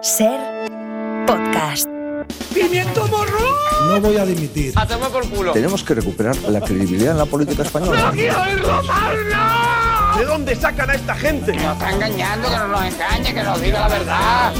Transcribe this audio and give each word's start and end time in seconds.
Ser 0.00 0.38
podcast. 1.26 1.88
¡Pimiento 2.54 3.08
morro! 3.08 3.56
No 3.88 4.00
voy 4.00 4.16
a 4.16 4.24
dimitir. 4.24 4.72
¡Hacemos 4.76 5.08
por 5.08 5.28
culo! 5.28 5.52
Tenemos 5.52 5.82
que 5.82 5.94
recuperar 5.94 6.36
la 6.48 6.60
credibilidad 6.60 7.10
en 7.12 7.18
la 7.18 7.26
política 7.26 7.64
española. 7.64 8.12
¿De 8.12 8.30
dónde 10.24 10.54
sacan 10.54 10.90
a 10.90 10.94
esta 10.94 11.16
gente? 11.16 11.52
Nos 11.52 11.72
está 11.72 11.90
engañando, 11.90 12.48
que 12.48 12.56
no 12.56 12.68
nos 12.68 12.84
engañe, 12.84 13.34
que 13.34 13.42
nos 13.42 13.60
diga 13.60 13.80
la 13.80 13.88
verdad. 13.88 14.52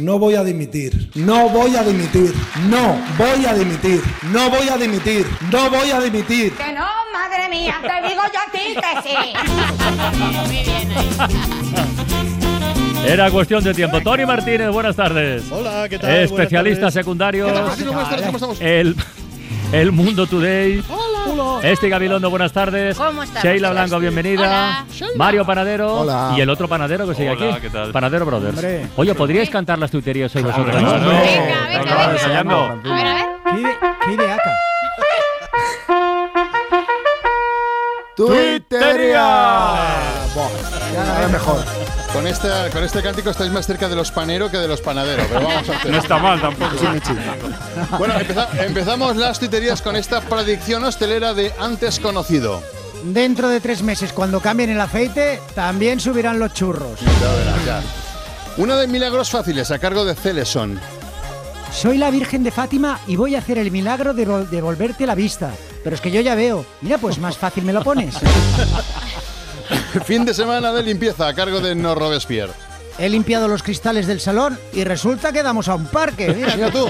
No 0.00 0.18
voy 0.18 0.34
a 0.34 0.42
dimitir. 0.42 1.10
No 1.14 1.48
voy 1.50 1.76
a 1.76 1.82
dimitir. 1.82 2.34
No 2.68 2.96
voy 3.18 3.44
a 3.44 3.54
dimitir. 3.54 4.02
No 4.32 4.48
voy 4.50 4.68
a 4.68 4.76
dimitir. 4.78 5.26
No 5.50 5.68
voy 5.70 5.90
a 5.90 6.00
dimitir. 6.00 6.52
Que 6.54 6.72
no, 6.72 6.86
madre 7.12 7.48
mía, 7.50 7.80
te 7.82 8.08
digo 8.08 8.22
yo 8.32 8.40
a 8.40 8.50
ti 8.50 8.74
que 8.74 9.02
sí. 9.08 9.14
Era 13.06 13.30
cuestión 13.30 13.62
de 13.62 13.74
tiempo. 13.74 14.00
Tony 14.00 14.24
Martínez, 14.24 14.70
buenas 14.70 14.96
tardes. 14.96 15.44
Hola, 15.50 15.86
¿qué 15.88 15.98
tal? 15.98 16.16
Especialista 16.16 16.90
secundario. 16.90 17.46
¿Qué 17.46 17.52
tal? 17.52 17.64
Buenas 17.64 18.08
tardes, 18.10 18.26
¿cómo 18.26 18.36
estamos? 18.38 18.60
El, 18.60 18.96
el 19.72 19.92
Mundo 19.92 20.26
Today. 20.26 20.82
Este 21.62 21.88
Gabilondo, 21.88 22.30
buenas 22.30 22.52
tardes. 22.52 22.96
¿Cómo 22.96 23.22
estamos? 23.22 23.42
Sheila 23.44 23.70
Blanco, 23.70 23.98
bienvenida. 23.98 24.84
Hola. 24.98 25.10
Mario 25.16 25.44
Panadero. 25.44 26.00
Hola. 26.00 26.34
Y 26.36 26.40
el 26.40 26.50
otro 26.50 26.68
panadero 26.68 27.06
que 27.06 27.14
sigue 27.14 27.30
Hola, 27.30 27.50
aquí. 27.54 27.60
¿qué 27.62 27.70
tal? 27.70 27.92
Panadero 27.92 28.26
Brothers. 28.26 28.54
Hombre. 28.54 28.86
Oye, 28.96 29.14
¿podríais 29.14 29.50
cantar 29.50 29.78
las 29.78 29.90
tuiterías 29.90 30.34
hoy 30.36 30.42
vosotros? 30.42 30.74
Venga, 30.74 30.98
no, 30.98 31.08
venga, 31.10 31.66
venga. 31.68 32.12
ensayando. 32.12 32.56
A 32.56 32.74
ver, 32.74 33.06
a 33.06 33.14
ver. 33.14 33.24
¿Qué, 33.54 33.76
qué 34.04 34.12
ideaca? 34.12 34.50
Ya 41.20 41.28
mejor. 41.28 41.79
Con, 42.12 42.26
esta, 42.26 42.68
con 42.70 42.82
este 42.82 43.02
cántico 43.02 43.30
estáis 43.30 43.52
más 43.52 43.66
cerca 43.66 43.88
de 43.88 43.94
los 43.94 44.10
paneros 44.10 44.50
que 44.50 44.58
de 44.58 44.66
los 44.66 44.80
panaderos, 44.80 45.26
pero 45.28 45.42
vamos 45.46 45.68
a 45.68 45.76
hacer. 45.76 45.90
No 45.92 45.98
está 45.98 46.18
mal 46.18 46.40
tampoco. 46.40 46.72
Bueno, 47.98 48.14
empeza- 48.18 48.48
empezamos 48.66 49.16
las 49.16 49.38
tuiterías 49.38 49.80
con 49.80 49.94
esta 49.94 50.20
predicción 50.20 50.82
hostelera 50.84 51.34
de 51.34 51.52
antes 51.60 52.00
conocido. 52.00 52.62
Dentro 53.04 53.48
de 53.48 53.60
tres 53.60 53.82
meses, 53.82 54.12
cuando 54.12 54.40
cambien 54.40 54.70
el 54.70 54.80
aceite, 54.80 55.40
también 55.54 56.00
subirán 56.00 56.38
los 56.40 56.52
churros. 56.52 56.98
Ya 57.00 57.32
verás, 57.34 57.64
ya. 57.64 57.82
Una 58.56 58.76
de 58.76 58.88
milagros 58.88 59.30
fáciles 59.30 59.70
a 59.70 59.78
cargo 59.78 60.04
de 60.04 60.14
Celeson. 60.16 60.80
Soy 61.72 61.96
la 61.96 62.10
Virgen 62.10 62.42
de 62.42 62.50
Fátima 62.50 62.98
y 63.06 63.14
voy 63.14 63.36
a 63.36 63.38
hacer 63.38 63.56
el 63.56 63.70
milagro 63.70 64.12
de 64.14 64.26
vol- 64.26 64.48
devolverte 64.48 65.06
la 65.06 65.14
vista. 65.14 65.52
Pero 65.84 65.94
es 65.94 66.02
que 66.02 66.10
yo 66.10 66.20
ya 66.20 66.34
veo. 66.34 66.66
Mira, 66.82 66.98
pues 66.98 67.18
más 67.18 67.38
fácil 67.38 67.64
me 67.64 67.72
lo 67.72 67.82
pones. 67.82 68.16
Fin 70.04 70.24
de 70.24 70.34
semana 70.34 70.72
de 70.72 70.82
limpieza 70.82 71.28
a 71.28 71.34
cargo 71.34 71.60
de 71.60 71.74
No 71.74 71.94
Robespierre. 71.94 72.52
He 72.98 73.08
limpiado 73.08 73.48
los 73.48 73.62
cristales 73.62 74.06
del 74.06 74.20
salón 74.20 74.58
y 74.72 74.84
resulta 74.84 75.32
que 75.32 75.42
damos 75.42 75.68
a 75.68 75.74
un 75.74 75.86
parque. 75.86 76.32
Mira, 76.34 76.54
Mira 76.54 76.70
tú. 76.70 76.86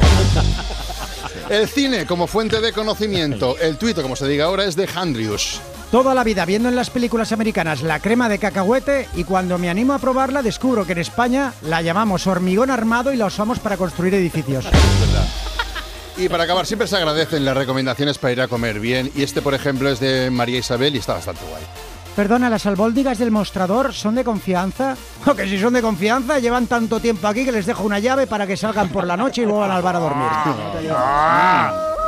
El 1.48 1.68
cine 1.68 2.06
como 2.06 2.26
fuente 2.26 2.60
de 2.60 2.72
conocimiento. 2.72 3.56
El 3.58 3.76
tuito, 3.76 4.02
como 4.02 4.16
se 4.16 4.26
diga 4.26 4.46
ahora, 4.46 4.64
es 4.64 4.76
de 4.76 4.88
Handrius. 4.94 5.60
Toda 5.90 6.14
la 6.14 6.22
vida 6.22 6.44
viendo 6.44 6.68
en 6.68 6.76
las 6.76 6.90
películas 6.90 7.32
americanas 7.32 7.82
la 7.82 7.98
crema 7.98 8.28
de 8.28 8.38
cacahuete 8.38 9.08
y 9.14 9.24
cuando 9.24 9.58
me 9.58 9.68
animo 9.68 9.92
a 9.92 9.98
probarla 9.98 10.42
descubro 10.42 10.86
que 10.86 10.92
en 10.92 10.98
España 10.98 11.52
la 11.62 11.82
llamamos 11.82 12.28
hormigón 12.28 12.70
armado 12.70 13.12
y 13.12 13.16
la 13.16 13.26
usamos 13.26 13.58
para 13.58 13.76
construir 13.76 14.14
edificios. 14.14 14.66
Y 16.16 16.28
para 16.28 16.44
acabar, 16.44 16.66
siempre 16.66 16.86
se 16.86 16.96
agradecen 16.96 17.44
las 17.44 17.56
recomendaciones 17.56 18.18
para 18.18 18.33
ir 18.33 18.40
a 18.42 18.48
comer 18.48 18.78
bien. 18.78 19.10
Y 19.16 19.22
este, 19.22 19.42
por 19.42 19.55
ejemplo, 19.55 19.90
es 19.90 20.00
de 20.00 20.30
María 20.30 20.58
Isabel 20.58 20.94
y 20.94 20.98
está 20.98 21.14
bastante 21.14 21.42
guay. 21.48 21.62
Perdona, 22.16 22.50
¿las 22.50 22.66
albóndigas 22.66 23.18
del 23.18 23.30
mostrador 23.30 23.92
son 23.94 24.14
de 24.14 24.24
confianza? 24.24 24.96
O 25.26 25.34
que 25.34 25.46
si 25.46 25.58
son 25.58 25.74
de 25.74 25.82
confianza, 25.82 26.38
llevan 26.38 26.66
tanto 26.66 26.98
tiempo 26.98 27.26
aquí 27.28 27.44
que 27.44 27.52
les 27.52 27.66
dejo 27.66 27.84
una 27.84 27.98
llave 27.98 28.26
para 28.26 28.46
que 28.46 28.56
salgan 28.56 28.88
por 28.88 29.06
la 29.06 29.16
noche 29.16 29.42
y 29.42 29.44
vuelvan 29.44 29.70
al 29.70 29.82
bar 29.82 29.96
a 29.96 29.98
dormir. 29.98 30.28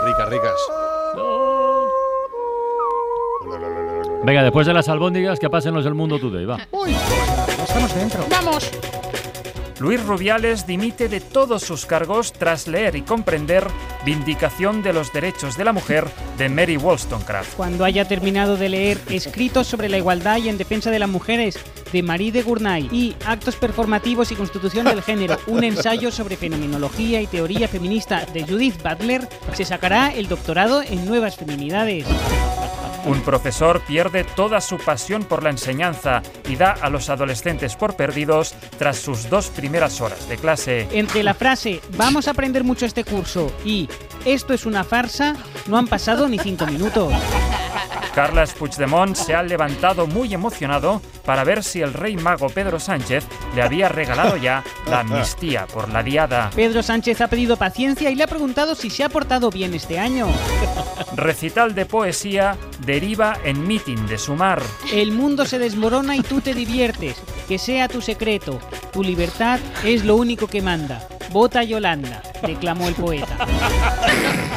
Ricas, 0.04 0.28
ricas. 0.28 0.54
Venga, 4.24 4.42
después 4.42 4.66
de 4.66 4.72
las 4.72 4.88
albóndigas, 4.88 5.38
que 5.38 5.50
pasen 5.50 5.74
los 5.74 5.84
del 5.84 5.94
Mundo 5.94 6.18
Today, 6.18 6.46
va. 6.46 6.58
Estamos 7.66 7.94
dentro. 7.94 8.24
Vamos. 8.30 8.70
Luis 9.82 10.00
Rubiales 10.06 10.64
dimite 10.64 11.08
de 11.08 11.18
todos 11.18 11.64
sus 11.64 11.86
cargos 11.86 12.32
tras 12.32 12.68
leer 12.68 12.94
y 12.94 13.02
comprender 13.02 13.66
Vindicación 14.06 14.80
de 14.80 14.92
los 14.92 15.12
Derechos 15.12 15.56
de 15.56 15.64
la 15.64 15.72
Mujer 15.72 16.04
de 16.38 16.48
Mary 16.48 16.76
Wollstonecraft. 16.76 17.56
Cuando 17.56 17.84
haya 17.84 18.06
terminado 18.06 18.56
de 18.56 18.68
leer 18.68 19.00
Escritos 19.10 19.66
sobre 19.66 19.88
la 19.88 19.98
igualdad 19.98 20.36
y 20.36 20.48
en 20.48 20.56
defensa 20.56 20.92
de 20.92 21.00
las 21.00 21.08
mujeres 21.08 21.58
de 21.92 22.02
Marie 22.02 22.32
de 22.32 22.42
Gournay 22.42 22.88
y 22.90 23.14
Actos 23.26 23.56
performativos 23.56 24.32
y 24.32 24.34
constitución 24.34 24.86
del 24.86 25.02
género, 25.02 25.38
un 25.46 25.64
ensayo 25.64 26.10
sobre 26.10 26.36
fenomenología 26.36 27.20
y 27.20 27.26
teoría 27.26 27.68
feminista 27.68 28.24
de 28.32 28.44
Judith 28.44 28.82
Butler, 28.82 29.28
se 29.52 29.64
sacará 29.64 30.12
el 30.12 30.28
doctorado 30.28 30.82
en 30.82 31.06
nuevas 31.06 31.36
feminidades. 31.36 32.06
Un 33.04 33.20
profesor 33.22 33.80
pierde 33.80 34.22
toda 34.22 34.60
su 34.60 34.78
pasión 34.78 35.24
por 35.24 35.42
la 35.42 35.50
enseñanza 35.50 36.22
y 36.48 36.54
da 36.54 36.70
a 36.70 36.88
los 36.88 37.10
adolescentes 37.10 37.74
por 37.74 37.96
perdidos 37.96 38.54
tras 38.78 38.98
sus 38.98 39.28
dos 39.28 39.48
primeras 39.48 40.00
horas 40.00 40.28
de 40.28 40.36
clase. 40.36 40.86
Entre 40.92 41.24
la 41.24 41.34
frase 41.34 41.80
vamos 41.96 42.28
a 42.28 42.30
aprender 42.30 42.62
mucho 42.62 42.86
este 42.86 43.04
curso 43.04 43.52
y 43.64 43.88
esto 44.24 44.54
es 44.54 44.66
una 44.66 44.84
farsa, 44.84 45.34
no 45.66 45.78
han 45.78 45.88
pasado 45.88 46.28
ni 46.28 46.38
cinco 46.38 46.64
minutos. 46.66 47.12
Carles 48.14 48.52
Puigdemont 48.52 49.16
se 49.16 49.34
ha 49.34 49.42
levantado 49.42 50.06
muy 50.06 50.34
emocionado 50.34 51.00
para 51.24 51.44
ver 51.44 51.64
si 51.64 51.80
el 51.80 51.94
rey 51.94 52.16
mago 52.16 52.48
Pedro 52.48 52.78
Sánchez 52.78 53.24
le 53.54 53.62
había 53.62 53.88
regalado 53.88 54.36
ya 54.36 54.62
la 54.88 55.00
amnistía 55.00 55.66
por 55.66 55.88
la 55.88 56.02
diada. 56.02 56.50
Pedro 56.54 56.82
Sánchez 56.82 57.20
ha 57.22 57.28
pedido 57.28 57.56
paciencia 57.56 58.10
y 58.10 58.14
le 58.14 58.24
ha 58.24 58.26
preguntado 58.26 58.74
si 58.74 58.90
se 58.90 59.04
ha 59.04 59.08
portado 59.08 59.50
bien 59.50 59.72
este 59.74 59.98
año. 59.98 60.28
Recital 61.16 61.74
de 61.74 61.86
poesía 61.86 62.56
deriva 62.84 63.36
en 63.44 63.66
mitin 63.66 64.06
de 64.06 64.18
sumar. 64.18 64.62
El 64.92 65.12
mundo 65.12 65.44
se 65.46 65.58
desmorona 65.58 66.16
y 66.16 66.22
tú 66.22 66.40
te 66.40 66.54
diviertes. 66.54 67.16
Que 67.48 67.58
sea 67.58 67.88
tu 67.88 68.00
secreto. 68.00 68.58
Tu 68.92 69.02
libertad 69.02 69.58
es 69.84 70.04
lo 70.04 70.16
único 70.16 70.46
que 70.46 70.62
manda. 70.62 71.06
Vota 71.32 71.62
Yolanda, 71.62 72.22
declamó 72.46 72.88
el 72.88 72.94
poeta. 72.94 73.46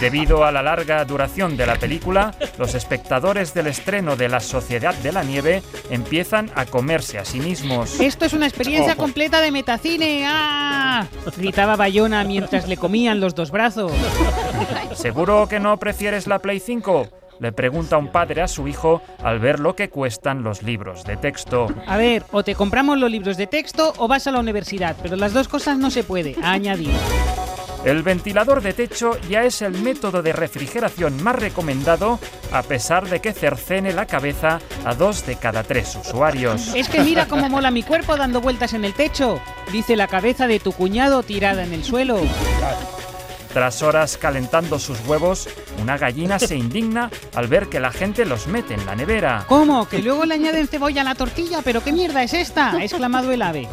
Debido 0.02 0.44
a 0.44 0.52
la 0.52 0.62
larga 0.62 1.06
duración 1.06 1.56
de 1.56 1.66
la 1.66 1.75
película, 1.75 2.36
los 2.58 2.75
espectadores 2.75 3.53
del 3.53 3.68
estreno 3.68 4.18
de 4.18 4.28
La 4.28 4.41
Sociedad 4.41 4.94
de 4.96 5.13
la 5.13 5.24
Nieve 5.24 5.63
empiezan 5.90 6.52
a 6.53 6.66
comerse 6.66 7.18
a 7.18 7.24
sí 7.24 7.40
mismos. 7.40 8.00
Esto 8.02 8.25
es 8.25 8.34
una 8.34 8.46
experiencia 8.46 8.96
completa 8.96 9.40
de 9.40 9.52
metacine. 9.52 10.25
¡Ah! 10.28 11.08
Gritaba 11.38 11.78
Bayona 11.78 12.25
mientras 12.25 12.68
le 12.68 12.75
comían 12.75 13.22
los 13.22 13.36
dos 13.36 13.52
brazos. 13.52 13.94
¿Seguro 14.96 15.47
que 15.47 15.62
no 15.62 15.78
prefieres 15.78 16.28
la 16.28 16.40
Play 16.40 16.59
5? 16.59 17.07
Le 17.40 17.51
pregunta 17.51 17.97
un 17.97 18.12
padre 18.12 18.41
a 18.41 18.47
su 18.47 18.68
hijo 18.68 19.01
al 19.23 19.40
ver 19.40 19.59
lo 19.59 19.75
que 19.75 19.90
cuestan 19.90 20.44
los 20.44 20.63
libros 20.63 21.03
de 21.03 21.18
texto. 21.18 21.68
A 21.85 21.97
ver, 21.97 22.23
o 22.31 22.44
te 22.44 22.56
compramos 22.56 22.97
los 22.97 23.12
libros 23.12 23.38
de 23.38 23.47
texto 23.47 23.94
o 23.97 24.07
vas 24.07 24.28
a 24.28 24.31
la 24.31 24.40
universidad, 24.40 24.96
pero 25.01 25.16
las 25.16 25.34
dos 25.34 25.47
cosas 25.47 25.78
no 25.78 25.91
se 25.91 26.03
puede, 26.03 26.35
ha 26.41 26.51
añadido. 26.51 26.94
El 27.85 28.01
ventilador 28.01 28.63
de 28.63 28.74
techo 28.74 29.12
ya 29.29 29.44
es 29.44 29.62
el 29.62 29.74
método 29.74 30.24
de 30.24 30.34
refrigeración 30.34 31.22
más 31.22 31.35
recomendado, 31.35 32.19
a 32.51 32.63
pesar 32.63 33.07
de 33.07 33.19
que 33.19 33.31
cercene 33.31 33.94
la 33.94 34.07
cabeza 34.07 34.59
a 34.84 34.95
dos 34.95 35.24
de 35.28 35.35
cada 35.35 35.62
tres 35.62 35.95
usuarios. 35.95 36.74
Es 36.74 36.90
que 36.90 37.01
mira 37.01 37.28
cómo 37.28 37.47
mola 37.47 37.69
mi 37.69 37.84
cuerpo 37.84 38.18
dando 38.18 38.42
vueltas 38.42 38.74
en 38.74 38.86
el 38.86 38.94
techo, 38.94 39.39
dice 39.71 39.95
la 39.95 40.07
cabeza 40.07 40.48
de 40.48 40.60
tu 40.60 40.71
cuñado 40.71 41.21
tirada 41.21 41.63
en 41.63 41.74
el 41.74 41.83
suelo. 41.83 42.21
Tras 43.56 43.84
horas 43.84 44.18
calentando 44.18 44.80
sus 44.80 45.00
huevos, 45.07 45.48
una 45.81 45.98
gallina 45.98 46.40
se 46.40 46.57
indigna 46.57 47.10
al 47.34 47.48
ver 47.48 47.69
que 47.69 47.80
la 47.80 47.90
gente 47.90 48.25
los 48.25 48.48
mete 48.48 48.74
en 48.74 48.86
la 48.86 48.98
nevera. 48.98 49.46
¿Cómo? 49.48 49.88
¿Que 49.88 50.00
luego 50.00 50.25
le 50.25 50.34
añaden 50.34 50.68
cebolla 50.68 51.00
a 51.00 51.04
la 51.06 51.16
tortilla? 51.16 51.62
¿Pero 51.63 51.81
qué 51.81 51.94
mierda 51.94 52.22
es 52.22 52.34
esta? 52.34 52.72
ha 52.72 52.84
exclamado 52.84 53.31
el 53.31 53.42
ave. 53.42 53.69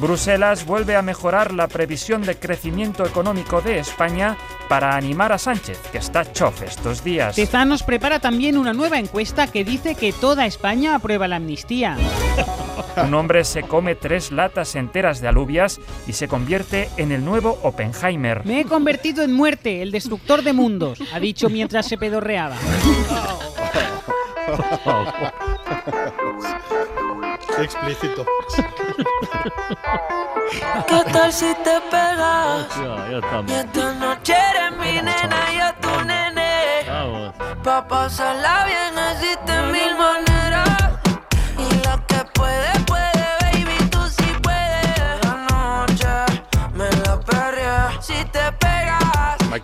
Bruselas 0.00 0.64
vuelve 0.64 0.96
a 0.96 1.02
mejorar 1.02 1.52
la 1.52 1.68
previsión 1.68 2.22
de 2.22 2.38
crecimiento 2.38 3.04
económico 3.04 3.60
de 3.60 3.78
España 3.78 4.38
para 4.70 4.96
animar 4.96 5.32
a 5.32 5.38
Sánchez, 5.38 5.78
que 5.92 5.98
está 5.98 6.32
chof 6.32 6.62
estos 6.62 7.04
días. 7.04 7.36
Tezanos 7.36 7.82
prepara 7.82 8.20
también 8.20 8.56
una 8.56 8.72
nueva 8.72 8.98
encuesta 8.98 9.48
que 9.48 9.64
dice 9.64 9.96
que 9.96 10.14
toda 10.14 10.46
España 10.46 10.94
aprueba 10.94 11.28
la 11.28 11.36
amnistía. 11.36 11.98
Un 12.96 13.14
hombre 13.14 13.44
se 13.44 13.62
come 13.62 13.94
tres 13.94 14.32
latas 14.32 14.74
enteras 14.76 15.20
de 15.20 15.28
alubias 15.28 15.80
y 16.06 16.12
se 16.12 16.28
convierte 16.28 16.88
en 16.96 17.12
el 17.12 17.24
nuevo 17.24 17.58
Oppenheimer. 17.62 18.44
Me 18.44 18.60
he 18.60 18.64
convertido 18.64 19.22
en 19.22 19.32
muerte, 19.32 19.82
el 19.82 19.90
destructor 19.90 20.42
de 20.42 20.52
mundos, 20.52 20.98
ha 21.12 21.20
dicho 21.20 21.48
mientras 21.48 21.86
se 21.86 21.98
pedorreaba. 21.98 22.56
Explícito. 27.58 28.24
¿Qué 30.88 31.02
tal 31.12 31.32
si 31.32 31.54
te 31.64 31.80
pegas? 31.90 32.66
Y 33.48 33.52
esta 33.52 33.94
noche 33.94 34.34
eres 34.34 34.78
mi 34.78 34.94
nena 34.96 35.36
y 35.52 35.58
yo 35.58 35.74
tu 35.80 36.04
nene. 36.04 36.50
Vamos. 36.88 37.34
Pa' 37.62 37.86
pasarla 37.86 38.66
bien 38.66 38.98
existen 39.12 39.70
mil 39.70 39.96
maneras. 39.96 40.31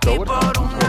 Pegas 0.01 0.19
Mike 0.19 0.85
y 0.85 0.88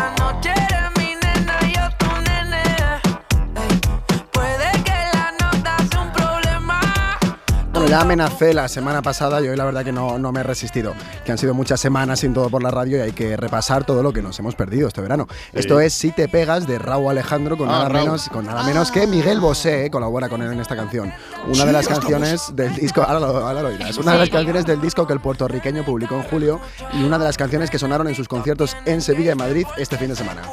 ya 7.90 8.02
amenacé 8.02 8.54
la 8.54 8.68
semana 8.68 9.02
pasada 9.02 9.42
y 9.42 9.48
hoy 9.48 9.58
la 9.58 9.66
verdad 9.66 9.84
que 9.84 9.92
no, 9.92 10.20
no 10.20 10.32
me 10.32 10.42
he 10.42 10.44
resistido. 10.44 10.94
Que 11.26 11.32
han 11.32 11.40
sido 11.40 11.56
muchas 11.56 11.80
semanas 11.80 12.20
sin 12.20 12.36
todo 12.36 12.48
por 12.50 12.62
la 12.62 12.70
radio 12.70 13.00
y 13.00 13.02
hay 13.02 13.12
que 13.14 13.36
repasar 13.36 13.84
todo 13.84 14.04
lo 14.04 14.14
que 14.14 14.22
nos 14.22 14.38
hemos 14.38 14.54
perdido 14.54 14.88
este 14.88 15.02
verano. 15.02 15.28
Esto 15.54 15.80
es 15.80 15.94
Si 15.94 16.12
te 16.12 16.28
pegas 16.28 16.68
de 16.68 16.78
Raúl 16.78 17.10
Alejandro 17.10 17.58
con, 17.58 17.68
Ah, 17.68 17.72
nada, 17.72 17.90
Raúl. 17.90 18.06
menos, 18.06 18.30
con 18.30 18.46
nada 18.46 18.64
menos 18.64 18.92
que 18.92 19.08
Miguel 19.08 19.40
Bosé, 19.40 19.86
eh, 19.86 19.90
colabora 19.90 20.30
con 20.30 20.42
él 20.44 20.52
en 20.54 20.60
esta 20.60 20.76
canción. 20.76 21.12
Una 21.48 21.66
de 21.66 21.72
las 21.72 21.88
canciones 21.88 22.56
del 22.56 22.76
disco, 22.76 23.02
ahora 23.02 23.20
lo, 23.20 23.26
ahora 23.48 23.62
lo 23.64 23.70
oirás, 23.70 23.98
una 23.98 24.14
de 24.14 24.20
las 24.20 24.30
canciones 24.30 24.66
del 24.68 24.80
disco 24.82 25.08
que 25.08 25.14
el 25.14 25.20
puertorriqueño 25.20 25.84
publicó 25.84 26.16
en 26.16 26.24
julio 26.24 26.60
y 26.94 27.04
una 27.04 27.18
de 27.18 27.26
las 27.26 27.38
canciones 27.38 27.72
que 27.72 27.80
sonaron 27.80 28.08
en 28.08 28.14
sus 28.14 28.28
conciertos 28.28 28.78
en 28.86 29.02
Sevilla 29.02 29.32
y 29.32 29.36
Madrid 29.36 29.66
este 29.78 29.98
fin 29.98 30.10
de 30.10 30.16
semana. 30.16 30.44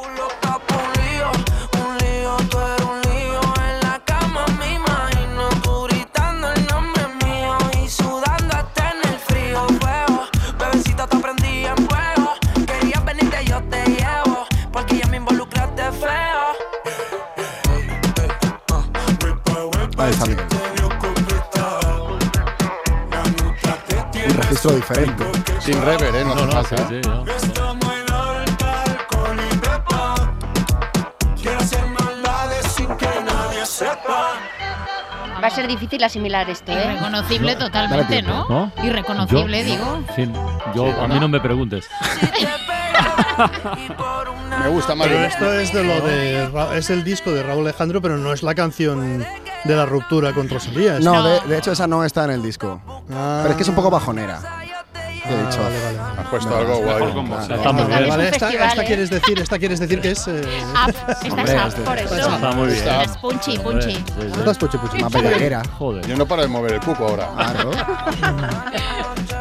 Ahí. 20.07 20.37
Un 24.29 24.37
registro 24.37 24.71
diferente. 24.73 25.25
Sin 25.61 25.83
rever, 25.83 26.15
¿eh? 26.15 26.25
No, 26.25 26.35
No, 26.47 26.59
hace 26.59 26.77
no, 26.77 26.89
sí, 26.89 27.01
sí. 27.03 28.17
Va 35.43 35.49
a 35.49 35.51
ser 35.51 35.67
difícil 35.69 36.03
asimilar 36.03 36.49
esto, 36.49 36.73
¿eh? 36.73 36.83
Irreconocible 36.85 37.57
totalmente, 37.57 38.23
¿no? 38.23 38.49
¿No? 38.49 38.73
Irreconocible, 38.83 39.59
Yo- 39.65 39.71
digo. 39.71 40.03
Sí, 40.17 40.29
yo, 40.75 41.03
a 41.03 41.07
mí 41.07 41.21
no 41.21 41.29
me 41.29 41.41
preguntes. 41.41 41.89
Me 44.63 44.69
gusta 44.71 44.95
más. 44.95 45.09
Pero 45.09 45.25
esto 45.25 45.53
es 45.53 45.71
de 45.73 45.85
lo 45.85 46.01
de 46.01 46.79
es 46.79 46.89
el 46.89 47.05
disco 47.05 47.31
de 47.33 47.43
Raúl 47.43 47.65
Alejandro, 47.67 48.01
pero 48.01 48.17
no 48.17 48.33
es 48.33 48.43
la 48.43 48.55
canción 48.55 49.27
de 49.67 49.77
la 49.77 49.87
ruptura 49.87 50.33
con 50.33 50.49
Rosalía. 50.49 50.99
No, 51.01 51.23
de, 51.23 51.41
de 51.41 51.59
hecho 51.59 51.73
esa 51.73 51.87
no 51.87 52.05
está 52.05 52.25
en 52.25 52.31
el 52.31 52.43
disco. 52.43 52.81
Ah. 53.13 53.39
Pero 53.43 53.51
es 53.51 53.57
que 53.57 53.63
es 53.63 53.69
un 53.69 53.75
poco 53.75 53.91
bajonera. 53.91 54.41
He 54.95 55.35
Ah, 55.35 55.49
dicho. 55.51 55.63
vale, 55.63 55.81
vale. 55.83 55.86
Has 56.27 56.31
puesto 56.31 56.57
algo 56.57 56.79
guay. 56.79 57.05
Está 57.57 57.73
muy 57.73 57.85
bien. 57.87 58.09
Vale, 58.09 58.25
esta, 58.29 58.39
festival, 58.47 58.69
esta 58.69 58.83
¿eh? 58.83 58.87
quieres 58.87 59.11
decir, 59.11 59.39
esta 59.41 59.59
quieres 59.59 59.81
decir 59.81 60.01
que 60.01 60.11
es 60.11 60.27
eh, 60.29 60.41
Up. 60.87 60.95
Esta 61.09 61.29
Hombre, 61.35 61.43
es 61.45 61.65
es 61.75 61.79
up, 61.79 61.85
por 61.85 61.99
eso. 61.99 62.15
Está 62.35 62.51
muy 62.53 62.67
bien. 62.67 62.79
Está- 62.79 63.03
Es 63.05 63.17
punchy, 63.19 63.59
punchy. 63.59 63.91
Sí, 63.93 64.05
sí. 64.21 64.27
Estás 64.39 64.59
puchi, 64.59 64.79
puchi. 64.79 64.97
Una 64.99 65.09
bellaquera. 65.09 65.63
Joder. 65.79 66.07
Yo 66.07 66.17
no 66.17 66.27
paro 66.27 66.43
de 66.43 66.49
mover 66.49 66.73
el 66.75 66.81
cuco 66.81 67.07
ahora. 67.07 67.29
Claro. 67.37 67.71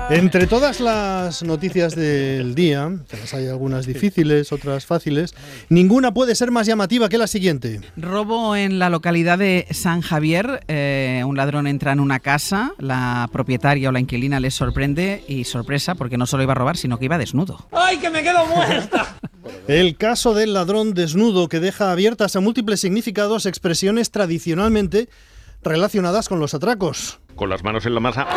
Entre 0.10 0.46
todas 0.46 0.80
las 0.82 1.42
noticias 1.42 1.96
del 1.96 2.54
día, 2.54 2.92
hay 3.34 3.48
algunas 3.48 3.88
difíciles, 3.88 4.52
otras 4.52 4.86
fáciles, 4.86 5.34
ninguna 5.70 6.14
puede 6.14 6.36
ser 6.36 6.52
más 6.52 6.68
llamativa 6.68 7.10
que 7.10 7.18
la 7.18 7.26
siguiente. 7.26 7.82
Robo 7.98 8.56
en 8.56 8.78
la 8.78 8.92
localidad 8.92 9.40
de 9.40 9.66
San 9.72 10.02
Javier. 10.02 10.64
Eh, 10.68 11.24
un 11.26 11.36
ladrón 11.36 11.66
entra 11.66 11.92
en 11.92 12.00
una 12.00 12.20
casa, 12.20 12.74
la 12.78 13.28
propietaria 13.32 13.90
o 13.90 13.92
la 13.92 14.00
inquilina 14.00 14.40
les 14.40 14.54
sorprende 14.54 15.24
y 15.28 15.44
sorpresa 15.46 15.96
porque 15.96 16.18
no 16.18 16.28
solo 16.28 16.44
iba 16.44 16.52
a 16.52 16.56
robar, 16.56 16.75
sino 16.76 16.98
que 17.00 17.06
iba 17.06 17.18
desnudo. 17.18 17.68
¡Ay, 17.72 17.98
que 17.98 18.10
me 18.10 18.24
quedo 18.24 18.46
muerta! 18.46 19.18
El 19.68 19.98
caso 19.98 20.34
del 20.34 20.54
ladrón 20.54 20.94
desnudo 20.94 21.50
que 21.50 21.60
deja 21.60 21.92
abiertas 21.92 22.36
a 22.36 22.40
múltiples 22.40 22.80
significados 22.80 23.46
expresiones 23.46 24.12
tradicionalmente 24.12 25.10
relacionadas 25.64 26.30
con 26.30 26.40
los 26.40 26.54
atracos. 26.54 27.20
Con 27.36 27.50
las 27.50 27.64
manos 27.64 27.86
en 27.86 27.94
la 27.94 28.00
masa. 28.00 28.28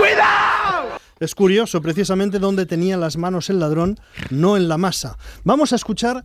Es 1.21 1.35
curioso 1.35 1.83
precisamente 1.83 2.39
dónde 2.39 2.67
tenía 2.67 2.97
las 2.97 3.17
manos 3.17 3.51
el 3.51 3.59
ladrón, 3.59 3.99
no 4.31 4.57
en 4.57 4.69
la 4.69 4.79
masa. 4.79 5.19
Vamos 5.45 5.73
a 5.73 5.77
escuchar 5.77 6.25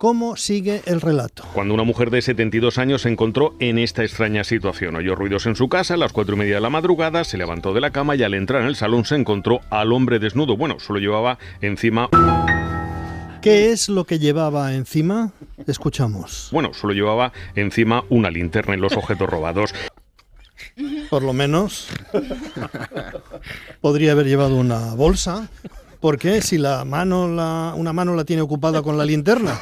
cómo 0.00 0.34
sigue 0.34 0.80
el 0.86 1.02
relato. 1.02 1.44
Cuando 1.52 1.74
una 1.74 1.84
mujer 1.84 2.08
de 2.08 2.22
72 2.22 2.78
años 2.78 3.02
se 3.02 3.10
encontró 3.10 3.54
en 3.58 3.78
esta 3.78 4.02
extraña 4.02 4.44
situación. 4.44 4.96
Oyó 4.96 5.14
ruidos 5.14 5.44
en 5.44 5.56
su 5.56 5.68
casa 5.68 5.92
a 5.92 5.96
las 5.98 6.14
cuatro 6.14 6.36
y 6.36 6.38
media 6.38 6.54
de 6.54 6.62
la 6.62 6.70
madrugada, 6.70 7.22
se 7.22 7.36
levantó 7.36 7.74
de 7.74 7.82
la 7.82 7.90
cama 7.90 8.16
y 8.16 8.22
al 8.22 8.32
entrar 8.32 8.62
en 8.62 8.68
el 8.68 8.76
salón 8.76 9.04
se 9.04 9.16
encontró 9.16 9.60
al 9.68 9.92
hombre 9.92 10.18
desnudo. 10.18 10.56
Bueno, 10.56 10.80
solo 10.80 11.00
llevaba 11.00 11.38
encima. 11.60 12.08
¿Qué 13.42 13.72
es 13.72 13.90
lo 13.90 14.04
que 14.04 14.18
llevaba 14.18 14.72
encima? 14.72 15.32
Escuchamos. 15.66 16.48
Bueno, 16.50 16.72
solo 16.72 16.94
llevaba 16.94 17.34
encima 17.54 18.02
una 18.08 18.30
linterna 18.30 18.74
y 18.76 18.78
los 18.78 18.96
objetos 18.96 19.28
robados. 19.28 19.74
Por 21.10 21.22
lo 21.22 21.34
menos 21.34 21.88
podría 23.82 24.12
haber 24.12 24.28
llevado 24.28 24.56
una 24.56 24.94
bolsa. 24.94 25.50
Porque 26.00 26.40
si 26.40 26.56
la 26.56 26.84
mano 26.84 27.28
la, 27.28 27.74
una 27.76 27.92
mano 27.92 28.14
la 28.14 28.24
tiene 28.24 28.42
ocupada 28.42 28.82
con 28.82 28.96
la 28.96 29.04
linterna 29.04 29.60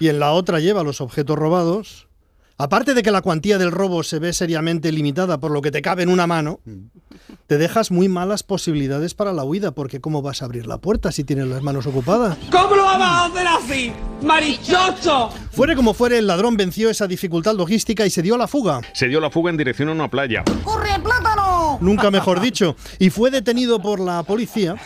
y 0.00 0.08
en 0.08 0.18
la 0.18 0.32
otra 0.32 0.60
lleva 0.60 0.82
los 0.82 1.00
objetos 1.02 1.36
robados, 1.38 2.08
aparte 2.56 2.94
de 2.94 3.02
que 3.02 3.10
la 3.10 3.20
cuantía 3.20 3.58
del 3.58 3.70
robo 3.70 4.02
se 4.02 4.18
ve 4.18 4.32
seriamente 4.32 4.90
limitada 4.92 5.38
por 5.38 5.50
lo 5.50 5.60
que 5.60 5.70
te 5.70 5.82
cabe 5.82 6.04
en 6.04 6.08
una 6.08 6.26
mano, 6.26 6.60
te 7.46 7.58
dejas 7.58 7.90
muy 7.90 8.08
malas 8.08 8.42
posibilidades 8.42 9.12
para 9.12 9.34
la 9.34 9.44
huida, 9.44 9.72
porque 9.72 10.00
¿cómo 10.00 10.22
vas 10.22 10.40
a 10.40 10.46
abrir 10.46 10.66
la 10.66 10.78
puerta 10.78 11.12
si 11.12 11.22
tienes 11.24 11.46
las 11.48 11.62
manos 11.62 11.86
ocupadas? 11.86 12.38
¿Cómo 12.50 12.74
lo 12.74 12.84
vamos 12.84 13.06
a 13.06 13.24
hacer 13.26 13.46
así? 13.46 13.92
¡Marichocho! 14.22 15.28
Fuere 15.52 15.76
como 15.76 15.92
fuere, 15.92 16.18
el 16.18 16.26
ladrón 16.26 16.56
venció 16.56 16.88
esa 16.88 17.06
dificultad 17.06 17.54
logística 17.54 18.06
y 18.06 18.10
se 18.10 18.22
dio 18.22 18.36
a 18.36 18.38
la 18.38 18.48
fuga. 18.48 18.80
Se 18.94 19.06
dio 19.06 19.20
la 19.20 19.30
fuga 19.30 19.50
en 19.50 19.58
dirección 19.58 19.90
a 19.90 19.92
una 19.92 20.10
playa. 20.10 20.44
¡Corre, 20.64 20.98
plátano! 21.02 21.78
nunca 21.80 22.10
mejor 22.10 22.40
dicho, 22.40 22.76
y 22.98 23.10
fue 23.10 23.30
detenido 23.30 23.80
por 23.80 24.00
la 24.00 24.22
policía 24.22 24.76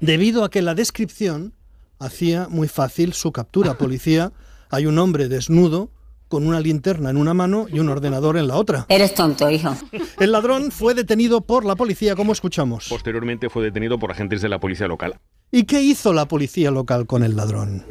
debido 0.00 0.44
a 0.44 0.50
que 0.50 0.62
la 0.62 0.74
descripción 0.74 1.54
hacía 1.98 2.48
muy 2.48 2.68
fácil 2.68 3.12
su 3.12 3.32
captura. 3.32 3.78
Policía, 3.78 4.32
hay 4.70 4.86
un 4.86 4.98
hombre 4.98 5.28
desnudo 5.28 5.90
con 6.28 6.46
una 6.46 6.60
linterna 6.60 7.10
en 7.10 7.16
una 7.16 7.34
mano 7.34 7.66
y 7.72 7.78
un 7.78 7.88
ordenador 7.88 8.36
en 8.36 8.48
la 8.48 8.56
otra. 8.56 8.86
Eres 8.88 9.14
tonto, 9.14 9.48
hijo. 9.50 9.76
El 10.18 10.32
ladrón 10.32 10.72
fue 10.72 10.94
detenido 10.94 11.40
por 11.40 11.64
la 11.64 11.76
policía, 11.76 12.16
como 12.16 12.32
escuchamos. 12.32 12.88
Posteriormente 12.88 13.48
fue 13.48 13.62
detenido 13.62 13.98
por 13.98 14.10
agentes 14.10 14.42
de 14.42 14.48
la 14.48 14.58
policía 14.58 14.88
local. 14.88 15.16
¿Y 15.52 15.64
qué 15.64 15.80
hizo 15.82 16.12
la 16.12 16.26
policía 16.26 16.70
local 16.70 17.06
con 17.06 17.22
el 17.22 17.36
ladrón? 17.36 17.84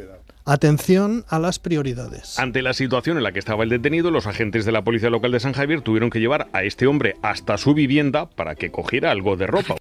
Atención 0.44 1.24
a 1.28 1.40
las 1.40 1.58
prioridades. 1.58 2.38
Ante 2.38 2.62
la 2.62 2.72
situación 2.72 3.16
en 3.16 3.24
la 3.24 3.32
que 3.32 3.40
estaba 3.40 3.64
el 3.64 3.70
detenido, 3.70 4.12
los 4.12 4.28
agentes 4.28 4.64
de 4.64 4.70
la 4.70 4.84
policía 4.84 5.10
local 5.10 5.32
de 5.32 5.40
San 5.40 5.54
Javier 5.54 5.80
tuvieron 5.80 6.10
que 6.10 6.20
llevar 6.20 6.48
a 6.52 6.62
este 6.62 6.86
hombre 6.86 7.16
hasta 7.22 7.56
su 7.58 7.74
vivienda 7.74 8.30
para 8.30 8.54
que 8.54 8.70
cogiera 8.70 9.10
algo 9.10 9.36
de 9.36 9.48
ropa. 9.48 9.76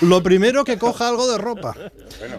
Lo 0.00 0.22
primero 0.22 0.64
que 0.64 0.78
coja 0.78 1.08
algo 1.08 1.30
de 1.30 1.38
ropa. 1.38 1.74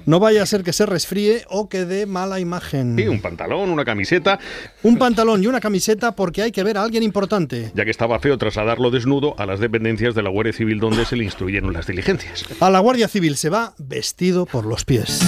No 0.05 0.19
vaya 0.19 0.43
a 0.43 0.45
ser 0.45 0.63
que 0.63 0.73
se 0.73 0.85
resfríe 0.85 1.45
o 1.49 1.69
que 1.69 1.85
dé 1.85 2.05
mala 2.05 2.39
imagen. 2.39 2.95
Sí, 2.97 3.07
un 3.07 3.21
pantalón, 3.21 3.69
una 3.69 3.85
camiseta. 3.85 4.39
Un 4.81 4.97
pantalón 4.97 5.43
y 5.43 5.47
una 5.47 5.61
camiseta 5.61 6.15
porque 6.15 6.41
hay 6.41 6.51
que 6.51 6.63
ver 6.63 6.77
a 6.77 6.83
alguien 6.83 7.03
importante. 7.03 7.71
Ya 7.75 7.85
que 7.85 7.91
estaba 7.91 8.19
feo 8.19 8.37
trasladarlo 8.37 8.91
desnudo 8.91 9.35
a 9.37 9.45
las 9.45 9.59
dependencias 9.59 10.15
de 10.15 10.23
la 10.23 10.29
Guardia 10.29 10.53
Civil 10.53 10.79
donde 10.79 11.05
se 11.05 11.15
le 11.15 11.23
instruyeron 11.23 11.73
las 11.73 11.87
diligencias. 11.87 12.45
A 12.59 12.69
la 12.69 12.79
Guardia 12.79 13.07
Civil 13.07 13.37
se 13.37 13.49
va 13.49 13.73
vestido 13.77 14.45
por 14.45 14.65
los 14.65 14.83
pies. 14.85 15.21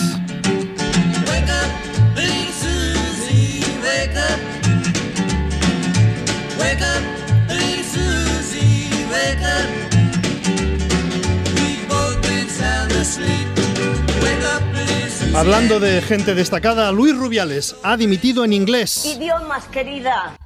Hablando 15.36 15.80
de 15.80 16.02
gente 16.02 16.34
destacada, 16.34 16.92
Luis 16.92 17.16
Rubiales 17.16 17.76
ha 17.84 17.98
dimitido 17.98 18.46
en 18.46 18.54
inglés, 18.54 19.06
Idiomas, 19.18 19.66
querida. 19.66 20.38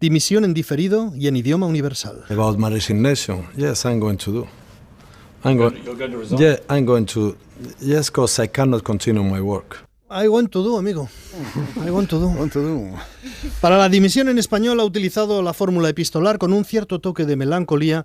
dimisión 0.00 0.44
en 0.44 0.52
diferido 0.52 1.12
y 1.16 1.28
en 1.28 1.36
idioma 1.36 1.66
universal. 1.66 2.24
About 2.28 2.58
my 2.58 2.68
resignation, 2.68 3.46
yes, 3.56 3.84
I'm 3.84 3.98
going 4.00 4.16
to 4.18 4.30
do. 4.32 4.46
I'm 5.44 5.56
going. 5.56 5.74
Yeah, 6.38 6.56
I'm 6.68 6.84
going 6.86 7.06
to. 7.06 7.36
Yes, 7.80 8.10
because 8.10 8.38
I 8.42 8.46
cannot 8.48 8.82
continue 8.82 9.22
my 9.22 9.40
work. 9.40 9.84
I 10.10 10.28
want 10.28 10.50
to 10.52 10.62
do, 10.62 10.76
amigo. 10.76 11.08
I 11.84 11.90
want 11.90 12.08
to 12.10 12.18
do. 12.18 12.90
Para 13.60 13.78
la 13.78 13.88
dimisión 13.88 14.28
en 14.28 14.38
español 14.38 14.80
ha 14.80 14.84
utilizado 14.84 15.42
la 15.42 15.52
fórmula 15.54 15.88
epistolar 15.88 16.38
con 16.38 16.52
un 16.52 16.64
cierto 16.64 17.00
toque 17.00 17.24
de 17.24 17.36
melancolía 17.36 18.04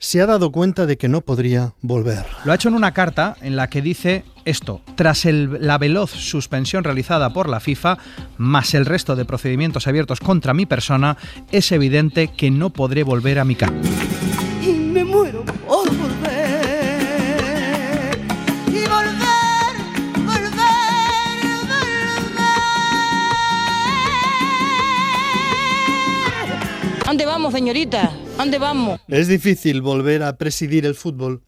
se 0.00 0.20
ha 0.20 0.26
dado 0.26 0.52
cuenta 0.52 0.86
de 0.86 0.96
que 0.96 1.08
no 1.08 1.20
podría 1.22 1.72
volver. 1.82 2.24
Lo 2.44 2.52
ha 2.52 2.54
hecho 2.54 2.68
en 2.68 2.74
una 2.74 2.92
carta 2.94 3.36
en 3.40 3.56
la 3.56 3.68
que 3.68 3.82
dice 3.82 4.24
esto, 4.44 4.80
tras 4.94 5.24
el- 5.26 5.58
la 5.66 5.76
veloz 5.76 6.10
suspensión 6.12 6.84
realizada 6.84 7.32
por 7.32 7.48
la 7.48 7.58
FIFA, 7.60 7.98
más 8.36 8.74
el 8.74 8.86
resto 8.86 9.16
de 9.16 9.24
procedimientos 9.24 9.86
abiertos 9.88 10.20
contra 10.20 10.54
mi 10.54 10.66
persona, 10.66 11.16
es 11.50 11.72
evidente 11.72 12.28
que 12.28 12.50
no 12.50 12.70
podré 12.70 13.02
volver 13.02 13.38
a 13.40 13.44
mi 13.44 13.56
casa. 13.56 13.74
Y 14.62 14.68
me 14.72 15.02
muero 15.04 15.44
por 15.44 15.88
volver. 15.96 17.08
Y 18.68 18.86
volver, 18.86 19.74
volver, 20.24 20.58
volver. 25.68 27.04
¿Dónde 27.06 27.26
vamos, 27.26 27.52
señorita? 27.52 28.12
¿Dónde 28.38 28.58
vamos? 28.58 29.00
Es 29.08 29.26
difícil 29.26 29.82
volver 29.82 30.22
a 30.22 30.36
presidir 30.38 30.86
el 30.86 30.94
fútbol 30.94 31.42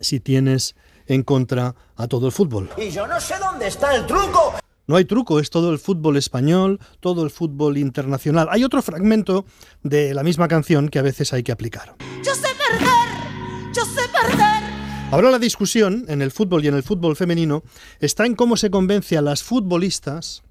si 0.00 0.18
tienes 0.18 0.74
en 1.06 1.22
contra 1.22 1.76
a 1.94 2.08
todo 2.08 2.26
el 2.26 2.32
fútbol. 2.32 2.68
Y 2.76 2.90
yo 2.90 3.06
no 3.06 3.20
sé 3.20 3.34
dónde 3.38 3.68
está 3.68 3.94
el 3.94 4.04
truco. 4.04 4.54
No 4.88 4.96
hay 4.96 5.04
truco, 5.04 5.38
es 5.38 5.48
todo 5.48 5.70
el 5.70 5.78
fútbol 5.78 6.16
español, 6.16 6.80
todo 6.98 7.22
el 7.22 7.30
fútbol 7.30 7.78
internacional. 7.78 8.48
Hay 8.50 8.64
otro 8.64 8.82
fragmento 8.82 9.44
de 9.84 10.12
la 10.12 10.24
misma 10.24 10.48
canción 10.48 10.88
que 10.88 10.98
a 10.98 11.02
veces 11.02 11.32
hay 11.32 11.44
que 11.44 11.52
aplicar. 11.52 11.94
Yo 12.24 12.34
sé 12.34 12.48
perder, 12.48 13.72
yo 13.72 13.84
sé 13.84 14.08
perder. 14.08 14.64
Ahora 15.12 15.30
la 15.30 15.38
discusión 15.38 16.04
en 16.08 16.20
el 16.20 16.32
fútbol 16.32 16.64
y 16.64 16.68
en 16.68 16.74
el 16.74 16.82
fútbol 16.82 17.14
femenino 17.14 17.62
está 18.00 18.26
en 18.26 18.34
cómo 18.34 18.56
se 18.56 18.70
convence 18.70 19.16
a 19.16 19.22
las 19.22 19.44
futbolistas 19.44 20.42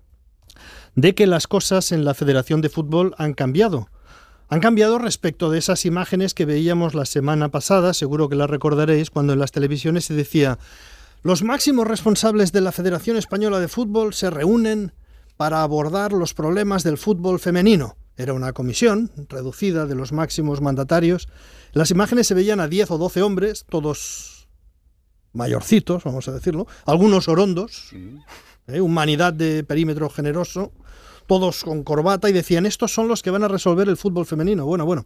de 0.95 1.13
que 1.13 1.27
las 1.27 1.45
cosas 1.45 1.91
en 1.91 2.05
la 2.05 2.13
Federación 2.13 2.61
de 2.61 2.69
Fútbol 2.69 3.15
han 3.17 3.33
cambiado. 3.33 3.89
Han 4.49 4.59
cambiado 4.61 4.97
respecto 4.97 5.51
de 5.51 5.59
esas 5.59 5.85
imágenes 5.85 6.33
que 6.33 6.45
veíamos 6.45 6.95
la 6.95 7.05
semana 7.05 7.49
pasada, 7.49 7.93
seguro 7.93 8.29
que 8.29 8.35
las 8.35 8.49
recordaréis, 8.49 9.09
cuando 9.09 9.33
en 9.33 9.39
las 9.39 9.51
televisiones 9.51 10.05
se 10.05 10.13
decía 10.13 10.57
los 11.23 11.43
máximos 11.43 11.87
responsables 11.87 12.51
de 12.51 12.61
la 12.61 12.71
Federación 12.71 13.17
Española 13.17 13.59
de 13.59 13.67
Fútbol 13.67 14.13
se 14.13 14.29
reúnen 14.29 14.93
para 15.35 15.63
abordar 15.63 16.13
los 16.13 16.33
problemas 16.33 16.83
del 16.83 16.97
fútbol 16.97 17.39
femenino. 17.39 17.97
Era 18.15 18.33
una 18.33 18.53
comisión 18.53 19.11
reducida 19.27 19.85
de 19.85 19.95
los 19.95 20.11
máximos 20.11 20.61
mandatarios. 20.61 21.27
En 21.73 21.79
las 21.79 21.91
imágenes 21.91 22.27
se 22.27 22.33
veían 22.33 22.59
a 22.59 22.67
10 22.67 22.91
o 22.91 22.97
12 22.97 23.21
hombres, 23.21 23.65
todos 23.69 24.47
mayorcitos, 25.33 26.03
vamos 26.03 26.27
a 26.27 26.31
decirlo, 26.31 26.65
algunos 26.85 27.27
orondos, 27.27 27.91
¿eh? 28.67 28.79
humanidad 28.79 29.33
de 29.33 29.63
perímetro 29.63 30.09
generoso, 30.09 30.71
todos 31.27 31.63
con 31.63 31.83
corbata 31.83 32.29
y 32.29 32.33
decían, 32.33 32.65
estos 32.65 32.93
son 32.93 33.07
los 33.07 33.21
que 33.21 33.31
van 33.31 33.43
a 33.43 33.47
resolver 33.47 33.87
el 33.87 33.97
fútbol 33.97 34.25
femenino. 34.25 34.65
Bueno, 34.65 34.85
bueno. 34.85 35.05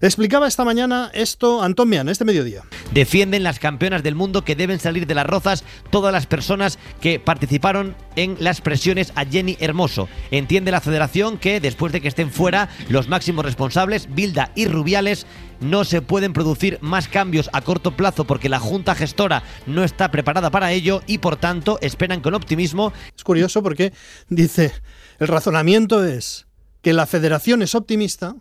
Explicaba 0.00 0.48
esta 0.48 0.64
mañana 0.64 1.10
esto 1.14 1.62
Antón 1.62 1.88
Mian, 1.88 2.08
este 2.08 2.24
mediodía. 2.24 2.62
Defienden 2.92 3.42
las 3.42 3.58
campeonas 3.58 4.02
del 4.02 4.14
mundo 4.14 4.42
que 4.42 4.56
deben 4.56 4.80
salir 4.80 5.06
de 5.06 5.14
las 5.14 5.26
rozas 5.26 5.64
todas 5.90 6.12
las 6.12 6.26
personas 6.26 6.78
que 7.00 7.20
participaron 7.20 7.94
en 8.16 8.36
las 8.40 8.60
presiones 8.60 9.12
a 9.14 9.24
Jenny 9.24 9.56
Hermoso. 9.60 10.08
Entiende 10.30 10.70
la 10.70 10.80
federación 10.80 11.38
que 11.38 11.60
después 11.60 11.92
de 11.92 12.00
que 12.00 12.08
estén 12.08 12.30
fuera 12.30 12.68
los 12.88 13.08
máximos 13.08 13.44
responsables, 13.44 14.12
Bilda 14.14 14.50
y 14.54 14.66
Rubiales, 14.66 15.26
no 15.60 15.84
se 15.84 16.02
pueden 16.02 16.32
producir 16.32 16.78
más 16.80 17.08
cambios 17.08 17.50
a 17.52 17.60
corto 17.62 17.96
plazo 17.96 18.24
porque 18.24 18.48
la 18.48 18.60
junta 18.60 18.94
gestora 18.94 19.42
no 19.66 19.84
está 19.84 20.10
preparada 20.10 20.50
para 20.50 20.72
ello 20.72 21.02
y 21.06 21.18
por 21.18 21.36
tanto 21.36 21.78
esperan 21.80 22.20
con 22.20 22.34
optimismo. 22.34 22.92
Es 23.16 23.24
curioso 23.24 23.62
porque 23.62 23.92
dice, 24.28 24.72
el 25.18 25.28
razonamiento 25.28 26.04
es 26.04 26.46
que 26.80 26.92
la 26.92 27.06
federación 27.06 27.62
es 27.62 27.74
optimista 27.74 28.36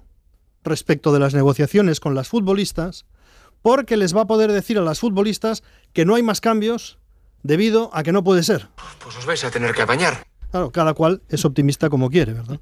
respecto 0.63 1.11
de 1.11 1.19
las 1.19 1.33
negociaciones 1.33 1.99
con 1.99 2.13
las 2.13 2.27
futbolistas 2.27 3.05
porque 3.61 3.97
les 3.97 4.15
va 4.15 4.21
a 4.21 4.27
poder 4.27 4.51
decir 4.51 4.77
a 4.77 4.81
las 4.81 4.99
futbolistas 4.99 5.63
que 5.93 6.05
no 6.05 6.15
hay 6.15 6.23
más 6.23 6.41
cambios 6.41 6.99
debido 7.43 7.89
a 7.93 8.03
que 8.03 8.11
no 8.11 8.23
puede 8.23 8.43
ser. 8.43 8.67
Pues 9.03 9.17
os 9.17 9.25
vais 9.25 9.43
a 9.43 9.51
tener 9.51 9.73
que 9.73 9.81
apañar. 9.81 10.27
Claro, 10.51 10.71
cada 10.71 10.93
cual 10.93 11.21
es 11.29 11.43
optimista 11.45 11.89
como 11.89 12.09
quiere, 12.09 12.33
¿verdad? 12.33 12.59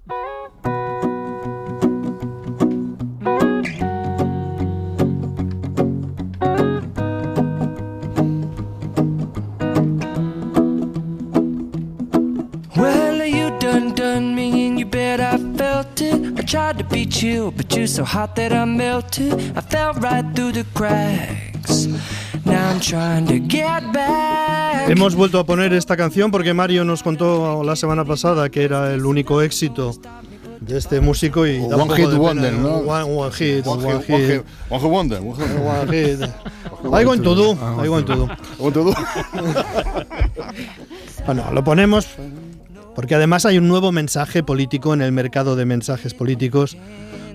Hot 18.06 18.36
that 18.36 18.52
I 18.52 18.66
melted. 18.66 19.34
I 19.56 19.62
fell 19.62 19.94
right 19.94 20.26
through 20.36 20.54
the 20.54 20.66
cracks. 20.74 21.88
Now 22.46 22.70
I'm 22.72 22.80
trying 22.80 23.26
to 23.28 23.40
get 23.40 23.92
back. 23.92 24.88
Hemos 24.90 25.16
vuelto 25.16 25.40
a 25.40 25.46
poner 25.46 25.74
esta 25.74 25.98
canción 25.98 26.30
porque 26.32 26.54
Mario 26.54 26.86
nos 26.86 27.02
contó 27.04 27.64
la 27.64 27.76
semana 27.76 28.06
pasada 28.06 28.50
que 28.50 28.64
era 28.64 28.94
el 28.94 29.06
único 29.06 29.42
éxito 29.42 29.94
de 30.62 30.78
este 30.78 31.02
músico 31.02 31.46
y 31.48 31.60
One 31.60 31.96
Hit 31.96 32.10
de 32.10 32.18
Wonder, 32.18 32.52
pena. 32.52 32.64
¿no? 32.64 32.76
One, 32.78 33.04
one 33.04 33.32
hit, 33.32 33.66
One 33.68 33.84
one, 33.84 34.00
hit, 34.04 34.10
one 34.10 34.24
hit. 34.28 34.44
one 34.70 34.80
hit 34.82 34.90
wonder, 34.92 35.20
one 35.22 35.36
hit- 35.38 35.60
One 35.60 35.92
hit. 35.92 36.30
I 36.94 37.04
going 37.04 37.22
to 37.24 37.36
do, 37.36 37.52
I 37.54 37.88
going 37.88 38.06
to 38.06 38.16
do. 38.16 38.28
One 38.60 38.74
to 38.74 38.84
do. 38.84 38.94
Bueno, 41.26 41.52
lo 41.52 41.64
ponemos 41.64 42.08
porque 42.94 43.16
además 43.16 43.46
hay 43.46 43.58
un 43.58 43.68
nuevo 43.68 43.92
mensaje 43.92 44.44
político 44.44 44.94
en 44.94 45.02
el 45.02 45.12
mercado 45.12 45.56
de 45.56 45.66
mensajes 45.66 46.14
políticos. 46.14 46.78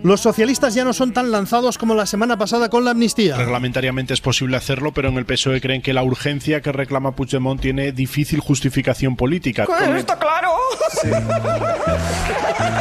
Los 0.03 0.21
socialistas 0.23 0.75
ya 0.75 0.85
no 0.85 0.93
son 0.95 1.13
tan 1.13 1.31
lanzados 1.31 1.77
como 1.77 1.95
la 1.95 2.07
semana 2.07 2.39
pasada 2.39 2.71
con 2.71 2.85
la 2.85 2.93
amnistía. 2.93 3.37
Reglamentariamente 3.37 4.15
es 4.15 4.21
posible 4.21 4.57
hacerlo, 4.57 4.93
pero 4.93 5.09
en 5.09 5.17
el 5.19 5.27
PSOE 5.27 5.61
creen 5.61 5.83
que 5.83 5.93
la 5.93 6.03
urgencia 6.03 6.63
que 6.63 6.73
reclama 6.73 7.15
Puigdemont 7.15 7.61
tiene 7.61 7.93
difícil 7.93 8.41
justificación 8.41 9.17
política. 9.17 9.67
Está 9.97 10.19
claro. 10.19 10.51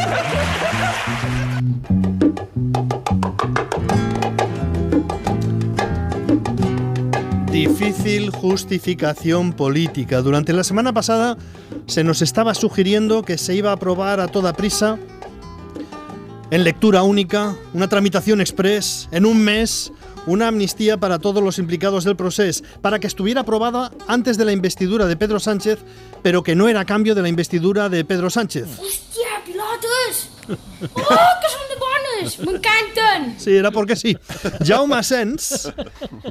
Difícil 7.52 8.30
justificación 8.30 9.54
política. 9.54 10.22
Durante 10.22 10.54
la 10.54 10.64
semana 10.64 10.94
pasada 10.94 11.36
se 11.88 12.04
nos 12.04 12.22
estaba 12.22 12.54
sugiriendo 12.54 13.24
que 13.24 13.38
se 13.38 13.56
iba 13.56 13.72
a 13.72 13.74
aprobar 13.74 14.20
a 14.20 14.28
toda 14.28 14.54
prisa, 14.54 14.98
en 16.52 16.64
lectura 16.64 17.04
única, 17.04 17.56
una 17.74 17.88
tramitación 17.88 18.42
express, 18.42 19.08
en 19.12 19.26
un 19.26 19.44
mes, 19.44 19.92
una 20.26 20.48
amnistía 20.48 20.98
para 20.98 21.20
todos 21.20 21.44
los 21.44 21.60
implicados 21.60 22.04
del 22.04 22.16
proceso, 22.16 22.64
para 22.82 23.00
que 23.00 23.08
estuviera 23.08 23.42
aprobada 23.42 23.92
antes 24.08 24.38
de 24.38 24.46
la 24.46 24.52
investidura 24.52 25.06
de 25.06 25.16
Pedro 25.16 25.40
Sánchez, 25.40 25.80
pero 26.24 26.44
que 26.44 26.56
no 26.56 26.68
era 26.68 26.82
a 26.82 26.86
cambio 26.86 27.16
de 27.16 27.22
la 27.22 27.30
investidura 27.30 27.90
de 27.90 28.04
Pedro 28.04 28.30
Sánchez. 28.30 28.68
Hòstia, 28.80 29.44
pilotes! 29.46 30.30
Oh, 30.50 31.34
que 31.42 31.50
són 31.54 31.66
de 31.70 31.78
bones! 31.78 32.40
M'encanten! 32.42 33.36
Sí, 33.38 33.56
era 33.56 33.70
porque 33.70 33.96
sí. 33.96 34.18
Jaume 34.66 35.04
Sens, 35.04 35.72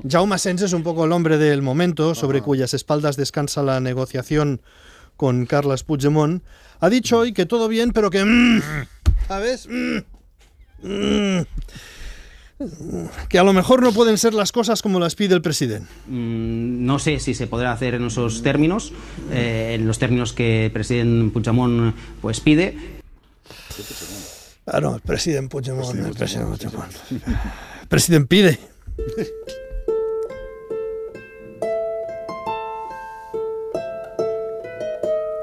Jaume 0.03 0.39
Sens 0.39 0.63
es 0.63 0.73
un 0.73 0.83
poco 0.83 1.05
el 1.05 1.13
hombre 1.13 1.39
del 1.39 1.63
momento 1.63 2.15
sobre 2.15 2.43
cuyas 2.43 2.75
espaldas 2.75 3.17
descansa 3.17 3.63
la 3.63 3.79
negociación 3.79 4.61
con 5.17 5.47
Carles 5.47 5.85
Puigdemont. 5.85 6.43
Ha 6.81 6.89
dicho 6.91 7.19
hoy 7.19 7.33
que 7.33 7.47
todo 7.47 7.69
bien, 7.69 7.93
pero 7.93 8.11
que... 8.11 8.25
mm, 8.25 8.63
¿Sabes? 9.29 9.69
Mm, 9.69 9.99
mm, 10.83 11.43
que 13.29 13.39
a 13.39 13.45
lo 13.45 13.53
mejor 13.53 13.83
no 13.83 13.93
pueden 13.93 14.19
ser 14.19 14.35
las 14.35 14.51
cosas 14.53 14.83
como 14.83 14.99
las 14.99 15.15
pide 15.15 15.35
el 15.35 15.43
presidente. 15.43 15.89
Mm, 16.07 16.85
No 16.87 16.99
sé 16.99 17.21
si 17.21 17.35
se 17.35 17.47
podrá 17.47 17.73
hacer 17.73 17.95
en 17.95 18.07
esos 18.07 18.43
términos, 18.43 18.93
eh, 19.31 19.75
en 19.79 19.87
los 19.87 19.99
términos 19.99 20.33
que 20.33 20.67
el 20.67 20.73
presidente 20.73 21.33
Puigdemont 21.33 21.95
pues 22.23 22.41
pide. 22.41 22.77
Claro, 24.65 24.95
el 24.97 25.01
presidente 25.03 25.49
Puigdemont. 25.51 25.95
El 25.95 26.15
presidente 26.15 26.57
Puigdemont. 26.69 26.93
El 27.83 27.89
presidente 27.89 28.27
pide. 28.29 28.59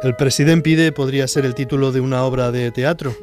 El 0.03 0.15
presidente 0.15 0.61
pide 0.61 0.91
podría 0.91 1.27
ser 1.27 1.45
el 1.45 1.55
título 1.55 1.91
de 1.91 1.99
una 1.99 2.23
obra 2.23 2.51
de 2.51 2.71
teatro. 2.71 3.15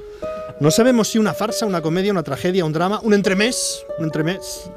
No 0.63 0.71
sabemos 0.71 1.09
si 1.09 1.19
una 1.19 1.35
farsa, 1.35 1.67
una 1.67 1.83
comedia, 1.83 2.13
una 2.13 2.23
tragedia, 2.23 2.65
un 2.65 2.73
drama, 2.73 3.01
un 3.03 3.15
entremés, 3.15 3.85
un 3.99 4.05
entremés. 4.05 4.71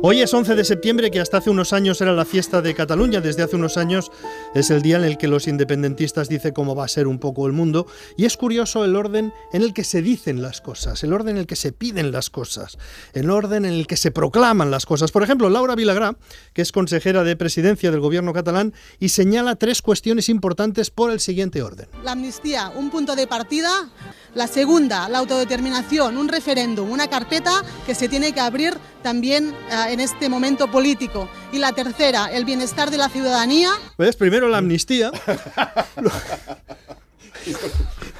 Hoy 0.00 0.22
es 0.22 0.32
11 0.32 0.54
de 0.54 0.64
septiembre, 0.64 1.10
que 1.10 1.20
hasta 1.20 1.36
hace 1.36 1.50
unos 1.50 1.74
años 1.74 2.00
era 2.00 2.12
la 2.12 2.24
fiesta 2.24 2.62
de 2.62 2.74
Cataluña. 2.74 3.20
Desde 3.20 3.42
hace 3.42 3.56
unos 3.56 3.76
años 3.76 4.10
es 4.54 4.70
el 4.70 4.80
día 4.80 4.96
en 4.96 5.04
el 5.04 5.18
que 5.18 5.28
los 5.28 5.46
independentistas 5.46 6.30
dicen 6.30 6.54
cómo 6.54 6.74
va 6.74 6.86
a 6.86 6.88
ser 6.88 7.06
un 7.06 7.18
poco 7.18 7.46
el 7.46 7.52
mundo. 7.52 7.86
Y 8.16 8.24
es 8.24 8.38
curioso 8.38 8.82
el 8.82 8.96
orden 8.96 9.34
en 9.52 9.60
el 9.60 9.74
que 9.74 9.84
se 9.84 10.00
dicen 10.00 10.40
las 10.40 10.62
cosas, 10.62 11.04
el 11.04 11.12
orden 11.12 11.36
en 11.36 11.40
el 11.40 11.46
que 11.46 11.56
se 11.56 11.70
piden 11.72 12.12
las 12.12 12.30
cosas, 12.30 12.78
el 13.12 13.28
orden 13.28 13.66
en 13.66 13.74
el 13.74 13.86
que 13.86 13.98
se 13.98 14.10
proclaman 14.10 14.70
las 14.70 14.86
cosas. 14.86 15.12
Por 15.12 15.22
ejemplo, 15.22 15.50
Laura 15.50 15.74
Vilagrá, 15.74 16.16
que 16.54 16.62
es 16.62 16.72
consejera 16.72 17.24
de 17.24 17.36
presidencia 17.36 17.90
del 17.90 18.00
gobierno 18.00 18.32
catalán, 18.32 18.72
y 19.00 19.10
señala 19.10 19.56
tres 19.56 19.82
cuestiones 19.82 20.30
importantes 20.30 20.90
por 20.90 21.10
el 21.10 21.20
siguiente 21.20 21.62
orden. 21.62 21.88
La 22.02 22.12
amnistía, 22.12 22.72
un 22.74 22.88
punto 22.88 23.16
de 23.16 23.26
partida. 23.26 23.90
La 24.34 24.46
segunda, 24.46 25.08
la 25.08 25.22
autodeterminación, 25.26 26.16
un 26.16 26.28
referéndum, 26.28 26.88
una 26.90 27.08
carpeta 27.08 27.64
que 27.84 27.94
se 27.96 28.08
tiene 28.08 28.32
que 28.32 28.40
abrir 28.40 28.78
también 29.02 29.54
eh, 29.70 29.92
en 29.92 30.00
este 30.00 30.28
momento 30.28 30.70
político. 30.70 31.28
Y 31.52 31.58
la 31.58 31.72
tercera, 31.72 32.26
el 32.26 32.44
bienestar 32.44 32.90
de 32.90 32.98
la 32.98 33.08
ciudadanía. 33.08 33.70
¿Ves? 33.98 34.14
Primero 34.16 34.48
la 34.48 34.58
amnistía. 34.58 35.10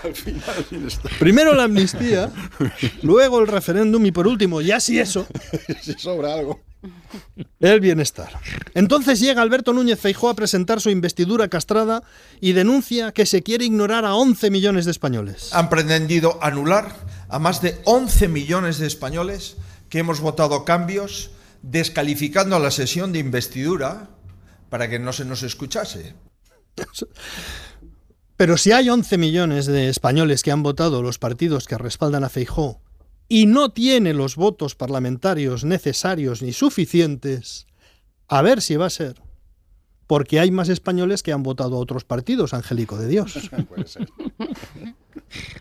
Al 0.03 0.15
final, 0.15 0.67
bienestar. 0.71 1.13
Primero 1.19 1.55
la 1.55 1.65
amnistía, 1.65 2.31
luego 3.03 3.41
el 3.41 3.49
referéndum 3.49 4.05
y 4.07 4.13
por 4.13 4.27
último, 4.27 4.61
ya 4.61 4.79
si 4.79 4.99
eso, 5.01 5.27
si 5.83 5.95
sobra 5.95 6.35
algo. 6.35 6.61
El 7.61 7.81
bienestar. 7.81 8.41
Entonces 8.75 9.21
llega 9.21 9.43
Alberto 9.43 9.73
Núñez 9.73 9.99
Feijóo 9.99 10.31
a 10.31 10.35
presentar 10.35 10.81
su 10.81 10.91
investidura 10.91 11.49
castrada 11.49 12.03
y 12.41 12.53
denuncia 12.53 13.13
que 13.13 13.27
se 13.27 13.43
quiere 13.43 13.65
ignorar 13.65 14.05
a 14.05 14.15
11 14.15 14.51
millones 14.51 14.85
de 14.85 14.91
españoles. 14.91 15.51
Han 15.53 15.69
pretendido 15.69 16.39
anular 16.43 16.95
a 17.29 17.39
más 17.39 17.63
de 17.63 17.81
11 17.85 18.29
millones 18.29 18.79
de 18.79 18.87
españoles 18.87 19.57
que 19.89 19.99
hemos 19.99 20.21
votado 20.21 20.65
cambios, 20.65 21.31
descalificando 21.63 22.59
la 22.59 22.71
sesión 22.71 23.13
de 23.13 23.19
investidura 23.19 24.11
para 24.69 24.89
que 24.89 24.99
no 24.99 25.13
se 25.13 25.25
nos 25.25 25.43
escuchase. 25.43 26.15
Pero 28.37 28.59
si 28.59 28.73
hay 28.73 28.91
11 28.91 29.17
millones 29.17 29.67
de 29.67 29.89
españoles 29.89 30.43
que 30.43 30.53
han 30.53 30.63
votado 30.63 31.03
los 31.03 31.19
partidos 31.19 31.67
que 31.67 31.79
respaldan 31.79 32.25
a 32.25 32.29
Feijó 32.29 32.83
y 33.29 33.47
no 33.47 33.71
tiene 33.71 34.13
los 34.13 34.37
votos 34.37 34.75
parlamentarios 34.75 35.65
necesarios 35.65 36.43
ni 36.43 36.53
suficientes, 36.53 37.67
a 38.29 38.43
ver 38.43 38.63
si 38.63 38.77
va 38.77 38.87
a 38.87 38.91
ser. 38.91 39.21
Porque 40.07 40.39
hay 40.39 40.53
más 40.53 40.69
españoles 40.69 41.25
que 41.25 41.33
han 41.33 41.43
votado 41.43 41.77
a 41.77 41.81
otros 41.81 42.05
partidos, 42.05 42.55
Angélico 42.55 42.97
de 42.97 43.09
Dios. 43.09 43.51
Puede 43.69 43.89
ser. 43.89 44.09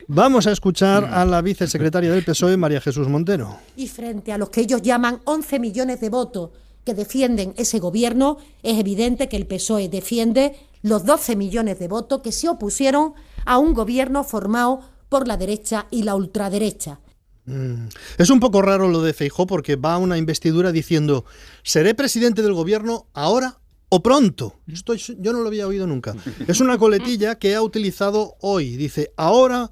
Vamos 0.08 0.46
a 0.46 0.52
escuchar 0.52 1.06
a 1.06 1.26
la 1.26 1.42
vicesecretaria 1.42 2.12
del 2.12 2.24
PSOE, 2.24 2.56
María 2.56 2.80
Jesús 2.80 3.08
Montero. 3.08 3.58
Y 3.76 3.88
frente 3.88 4.32
a 4.32 4.38
los 4.38 4.50
que 4.50 4.62
ellos 4.62 4.84
llaman 4.84 5.22
11 5.24 5.60
millones 5.60 6.00
de 6.00 6.10
votos 6.10 6.52
que 6.84 6.94
defienden 6.94 7.56
ese 7.58 7.80
gobierno, 7.80 8.38
es 8.62 8.78
evidente 8.78 9.28
que 9.28 9.38
el 9.38 9.48
PSOE 9.48 9.90
defiende 9.90 10.56
los 10.84 11.04
12 11.04 11.36
millones 11.36 11.80
de 11.80 11.88
votos 11.88 12.22
que 12.22 12.32
se 12.32 12.48
opusieron 12.48 13.14
a 13.46 13.58
un 13.58 13.74
gobierno 13.74 14.24
formado 14.24 14.82
por 15.10 15.28
la 15.28 15.38
derecha 15.38 15.88
y 15.90 16.04
la 16.04 16.14
ultraderecha. 16.14 17.00
Mm. 17.46 17.88
Es 18.18 18.30
un 18.30 18.40
poco 18.40 18.62
raro 18.62 18.88
lo 18.90 19.02
de 19.02 19.14
Feijó 19.14 19.46
porque 19.46 19.76
va 19.76 19.94
a 19.94 19.98
una 19.98 20.18
investidura 20.18 20.72
diciendo 20.72 21.26
seré 21.64 21.94
presidente 21.94 22.42
del 22.42 22.54
gobierno 22.54 23.08
ahora 23.14 23.60
o 23.90 24.02
pronto. 24.02 24.56
Esto 24.68 24.94
es- 24.94 25.14
yo 25.20 25.32
no 25.32 25.42
lo 25.42 25.48
había 25.48 25.68
oído 25.68 25.86
nunca. 25.88 26.16
Es 26.48 26.60
una 26.60 26.78
coletilla 26.78 27.36
que 27.36 27.54
ha 27.56 27.62
utilizado 27.62 28.36
hoy. 28.42 28.76
Dice 28.78 29.12
ahora 29.16 29.70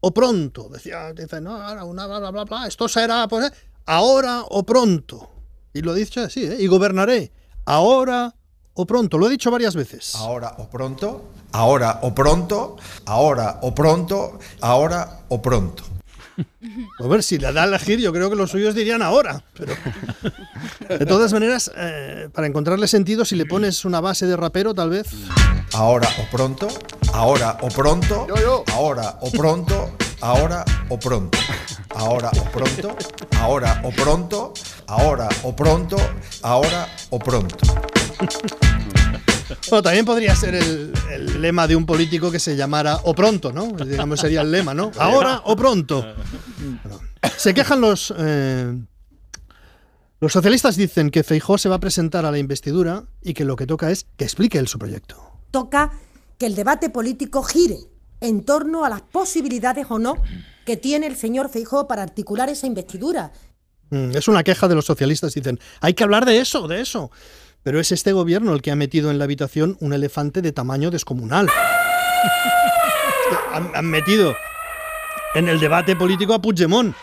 o 0.00 0.12
pronto. 0.14 0.68
Decía, 0.72 1.12
dice, 1.12 1.40
no, 1.40 1.56
ahora 1.60 1.84
una 1.84 2.06
bla 2.06 2.20
bla 2.20 2.30
bla 2.30 2.44
bla. 2.44 2.66
Esto 2.68 2.88
será 2.88 3.26
pues, 3.28 3.50
eh, 3.50 3.54
ahora 3.86 4.44
o 4.48 4.62
pronto. 4.64 5.30
Y 5.74 5.82
lo 5.82 5.94
dicho 5.94 6.20
así, 6.20 6.44
¿eh? 6.44 6.56
Y 6.60 6.66
gobernaré 6.68 7.32
ahora 7.64 8.34
o 8.74 8.86
pronto. 8.86 9.18
Lo 9.18 9.26
he 9.26 9.30
dicho 9.30 9.50
varias 9.50 9.74
veces. 9.74 10.14
Ahora 10.14 10.54
o 10.58 10.68
pronto, 10.70 11.24
ahora 11.52 11.98
o 12.02 12.14
pronto, 12.14 12.76
ahora 13.04 13.58
o 13.62 13.74
pronto, 13.74 14.38
ahora 14.60 15.20
o 15.28 15.42
pronto. 15.42 15.82
A 16.98 17.06
ver, 17.06 17.22
si 17.22 17.38
le 17.38 17.52
da 17.52 17.62
a 17.62 17.66
elegir, 17.66 17.98
yo 18.00 18.12
creo 18.12 18.30
que 18.30 18.36
los 18.36 18.50
suyos 18.50 18.74
dirían 18.74 19.02
ahora. 19.02 19.42
Pero... 19.56 19.74
De 20.88 21.06
todas 21.06 21.32
maneras, 21.32 21.70
eh, 21.76 22.28
para 22.32 22.46
encontrarle 22.46 22.88
sentido, 22.88 23.24
si 23.24 23.36
le 23.36 23.46
pones 23.46 23.84
una 23.84 24.00
base 24.00 24.26
de 24.26 24.36
rapero, 24.36 24.74
tal 24.74 24.90
vez. 24.90 25.06
Ahora 25.72 26.08
o 26.18 26.30
pronto, 26.30 26.68
ahora 27.12 27.56
o 27.60 27.68
pronto, 27.68 28.26
ahora 28.72 29.18
o 29.20 29.30
pronto, 29.30 29.96
ahora 30.20 30.64
o 30.88 30.98
pronto. 30.98 31.38
Ahora 31.94 32.30
o 32.30 32.44
pronto, 32.50 32.96
ahora 33.38 33.80
o 33.84 33.90
pronto, 33.90 34.52
ahora 34.86 35.28
o 35.42 35.54
pronto, 35.54 35.96
ahora 36.42 36.88
o 37.10 37.18
pronto. 37.18 37.56
Bueno, 39.68 39.82
también 39.82 40.04
podría 40.04 40.34
ser 40.36 40.54
el, 40.54 40.92
el 41.10 41.40
lema 41.42 41.66
de 41.66 41.76
un 41.76 41.86
político 41.86 42.30
que 42.30 42.38
se 42.38 42.56
llamara 42.56 42.96
o 43.04 43.14
pronto, 43.14 43.52
¿no? 43.52 43.66
Digamos, 43.84 44.20
sería 44.20 44.42
el 44.42 44.50
lema, 44.50 44.74
¿no? 44.74 44.90
Ahora 44.98 45.42
o 45.44 45.56
pronto. 45.56 46.04
Bueno, 46.82 47.00
se 47.36 47.54
quejan 47.54 47.80
los. 47.80 48.12
eh, 48.16 48.78
los 50.20 50.32
socialistas 50.32 50.76
dicen 50.76 51.10
que 51.10 51.22
Feijó 51.24 51.56
se 51.56 51.68
va 51.70 51.76
a 51.76 51.80
presentar 51.80 52.26
a 52.26 52.30
la 52.30 52.38
investidura 52.38 53.04
y 53.22 53.32
que 53.32 53.44
lo 53.44 53.56
que 53.56 53.66
toca 53.66 53.90
es 53.90 54.06
que 54.18 54.24
explique 54.24 54.58
él 54.58 54.68
su 54.68 54.78
proyecto. 54.78 55.16
Toca 55.50 55.92
que 56.36 56.44
el 56.46 56.54
debate 56.54 56.90
político 56.90 57.42
gire 57.42 57.78
en 58.20 58.44
torno 58.44 58.84
a 58.84 58.90
las 58.90 59.00
posibilidades 59.00 59.86
o 59.88 59.98
no 59.98 60.16
que 60.66 60.76
tiene 60.76 61.06
el 61.06 61.16
señor 61.16 61.48
Feijóo 61.48 61.88
para 61.88 62.02
articular 62.02 62.50
esa 62.50 62.66
investidura. 62.66 63.32
Mm, 63.88 64.14
Es 64.14 64.28
una 64.28 64.44
queja 64.44 64.68
de 64.68 64.74
los 64.74 64.84
socialistas. 64.84 65.32
Dicen, 65.32 65.58
hay 65.80 65.94
que 65.94 66.04
hablar 66.04 66.26
de 66.26 66.38
eso, 66.38 66.68
de 66.68 66.82
eso. 66.82 67.10
Pero 67.62 67.80
es 67.80 67.92
este 67.92 68.12
gobierno 68.12 68.54
el 68.54 68.62
que 68.62 68.70
ha 68.70 68.76
metido 68.76 69.10
en 69.10 69.18
la 69.18 69.24
habitación 69.24 69.76
un 69.80 69.92
elefante 69.92 70.42
de 70.42 70.52
tamaño 70.52 70.90
descomunal. 70.90 71.48
han, 73.52 73.70
han 73.74 73.86
metido 73.86 74.34
en 75.34 75.48
el 75.48 75.60
debate 75.60 75.96
político 75.96 76.34
a 76.34 76.40
Puigdemont. 76.40 76.94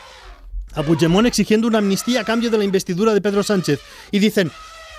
A 0.74 0.84
Puigdemont 0.84 1.28
exigiendo 1.28 1.67
una 1.67 1.78
amnistía 1.78 2.22
a 2.22 2.24
cambio 2.24 2.50
de 2.50 2.58
la 2.58 2.63
investidura 2.63 3.13
de 3.13 3.22
Pedro 3.22 3.43
Sánchez. 3.43 3.80
Y 4.12 4.20
dicen, 4.20 4.52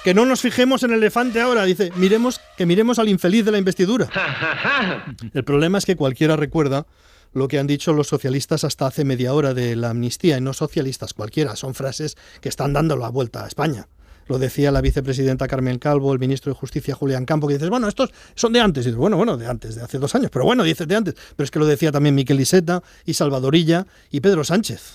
que 0.05 0.15
no 0.15 0.25
nos 0.25 0.41
fijemos 0.41 0.83
en 0.83 0.93
el 0.93 0.99
elefante 0.99 1.41
ahora. 1.41 1.65
Dice, 1.65 1.91
miremos, 1.97 2.41
que 2.57 2.67
miremos 2.67 2.99
al 2.99 3.09
infeliz 3.09 3.45
de 3.45 3.53
la 3.53 3.59
investidura. 3.59 4.09
El 5.35 5.45
problema 5.45 5.79
es 5.79 5.85
que 5.85 5.97
cualquiera 5.97 6.37
recuerda 6.37 6.87
lo 7.33 7.49
que 7.49 7.59
han 7.59 7.67
dicho 7.67 7.93
los 7.93 8.07
socialistas 8.07 8.65
hasta 8.65 8.87
hace 8.87 9.05
media 9.05 9.35
hora 9.35 9.53
de 9.53 9.77
la 9.77 9.91
amnistía, 9.91 10.39
y 10.39 10.41
no 10.41 10.55
socialistas 10.55 11.13
cualquiera, 11.13 11.57
son 11.57 11.75
frases 11.75 12.17
que 12.41 12.49
están 12.49 12.73
dando 12.73 12.97
la 12.97 13.11
vuelta 13.11 13.45
a 13.45 13.49
España. 13.49 13.87
Lo 14.29 14.39
decía 14.39 14.71
la 14.71 14.81
vicepresidenta 14.81 15.49
Carmen 15.49 15.79
Calvo, 15.79 16.13
el 16.13 16.19
ministro 16.19 16.53
de 16.53 16.59
Justicia 16.59 16.95
Julián 16.95 17.25
Campo, 17.25 17.49
que 17.49 17.55
dices, 17.55 17.71
bueno, 17.71 17.89
estos 17.89 18.13
son 18.35 18.53
de 18.53 18.61
antes. 18.61 18.85
Y 18.85 18.89
dices, 18.89 18.99
bueno, 18.99 19.17
bueno, 19.17 19.37
de 19.37 19.47
antes, 19.47 19.75
de 19.75 19.83
hace 19.83 19.99
dos 19.99 20.15
años, 20.15 20.31
pero 20.31 20.45
bueno, 20.45 20.63
dices 20.63 20.87
de 20.87 20.97
antes. 20.97 21.15
Pero 21.35 21.45
es 21.45 21.51
que 21.51 21.59
lo 21.59 21.67
decía 21.67 21.91
también 21.91 22.15
Miquel 22.15 22.41
Iseta 22.41 22.83
y 23.07 23.15
Salvadorilla 23.15 23.87
y 24.11 24.21
Pedro 24.21 24.45
Sánchez. 24.45 24.93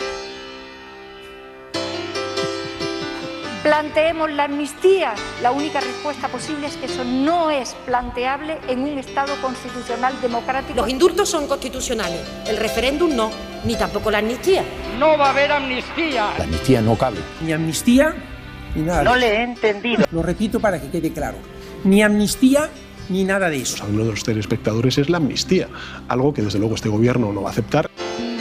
Planteemos 3.63 4.30
la 4.30 4.43
amnistía. 4.43 5.15
La 5.41 5.52
única 5.52 5.80
respuesta 5.80 6.28
posible 6.28 6.67
es 6.67 6.76
que 6.76 6.88
eso 6.88 7.06
no 7.06 7.50
es 7.50 7.74
planteable 7.86 8.58
en 8.67 8.80
un 8.82 9.00
Estado 9.00 9.34
constitucional 9.41 10.13
democrático. 10.22 10.82
Los 10.82 10.89
indultos 10.89 11.30
son 11.30 11.48
constitucionales, 11.48 12.19
el 12.46 12.58
referéndum 12.58 13.15
no, 13.15 13.32
ni 13.63 13.76
tampoco 13.78 14.12
la 14.12 14.17
amnistía. 14.17 14.65
No 15.00 15.17
va 15.17 15.28
a 15.28 15.30
haber 15.30 15.54
amnistía. 15.54 16.34
La 16.38 16.43
amnistía 16.43 16.82
no 16.82 16.98
cabe. 16.98 17.19
Ni 17.41 17.54
amnistía 17.54 18.13
ni 18.13 18.33
nada. 18.81 19.03
No 19.03 19.15
le 19.15 19.27
he 19.27 19.43
entendido. 19.43 20.03
Lo 20.12 20.21
repito 20.21 20.59
para 20.59 20.81
que 20.81 20.89
quede 20.89 21.12
claro. 21.12 21.38
Ni 21.83 22.01
amnistía 22.01 22.69
ni 23.09 23.23
nada 23.23 23.49
de 23.49 23.57
eso. 23.57 23.86
Uno 23.88 24.05
de 24.05 24.12
los 24.12 24.23
telespectadores 24.23 24.97
es 24.97 25.09
la 25.09 25.17
amnistía, 25.17 25.67
algo 26.07 26.33
que 26.33 26.41
desde 26.41 26.59
luego 26.59 26.75
este 26.75 26.89
gobierno 26.89 27.33
no 27.33 27.41
va 27.41 27.49
a 27.49 27.51
aceptar. 27.51 27.89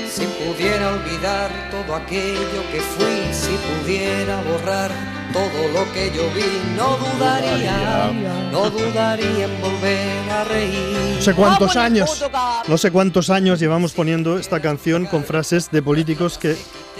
Si 0.08 0.24
pudiera 0.24 0.92
olvidar 0.92 1.50
todo 1.70 1.96
aquello 1.96 2.62
que 2.70 2.80
fui, 2.80 3.32
si 3.32 3.52
pudiera 3.82 4.42
borrar 4.42 4.90
todo 5.32 5.68
lo 5.72 5.92
que 5.92 6.12
yo 6.14 6.28
vi, 6.34 6.76
no 6.76 6.96
dudaría, 6.98 8.12
no 8.50 8.70
dudaría 8.70 9.44
en 9.44 9.60
volver 9.60 10.30
a 10.30 10.44
reír. 10.44 11.16
No 11.16 11.22
sé 11.22 11.34
cuántos 11.34 11.76
años, 11.76 12.24
no 12.68 12.78
sé 12.78 12.90
cuántos 12.90 13.30
años 13.30 13.58
llevamos 13.58 13.92
poniendo 13.92 14.38
esta 14.38 14.60
canción 14.60 15.06
con 15.06 15.24
frases 15.24 15.70
de 15.70 15.82
políticos 15.82 16.38
que 16.38 16.56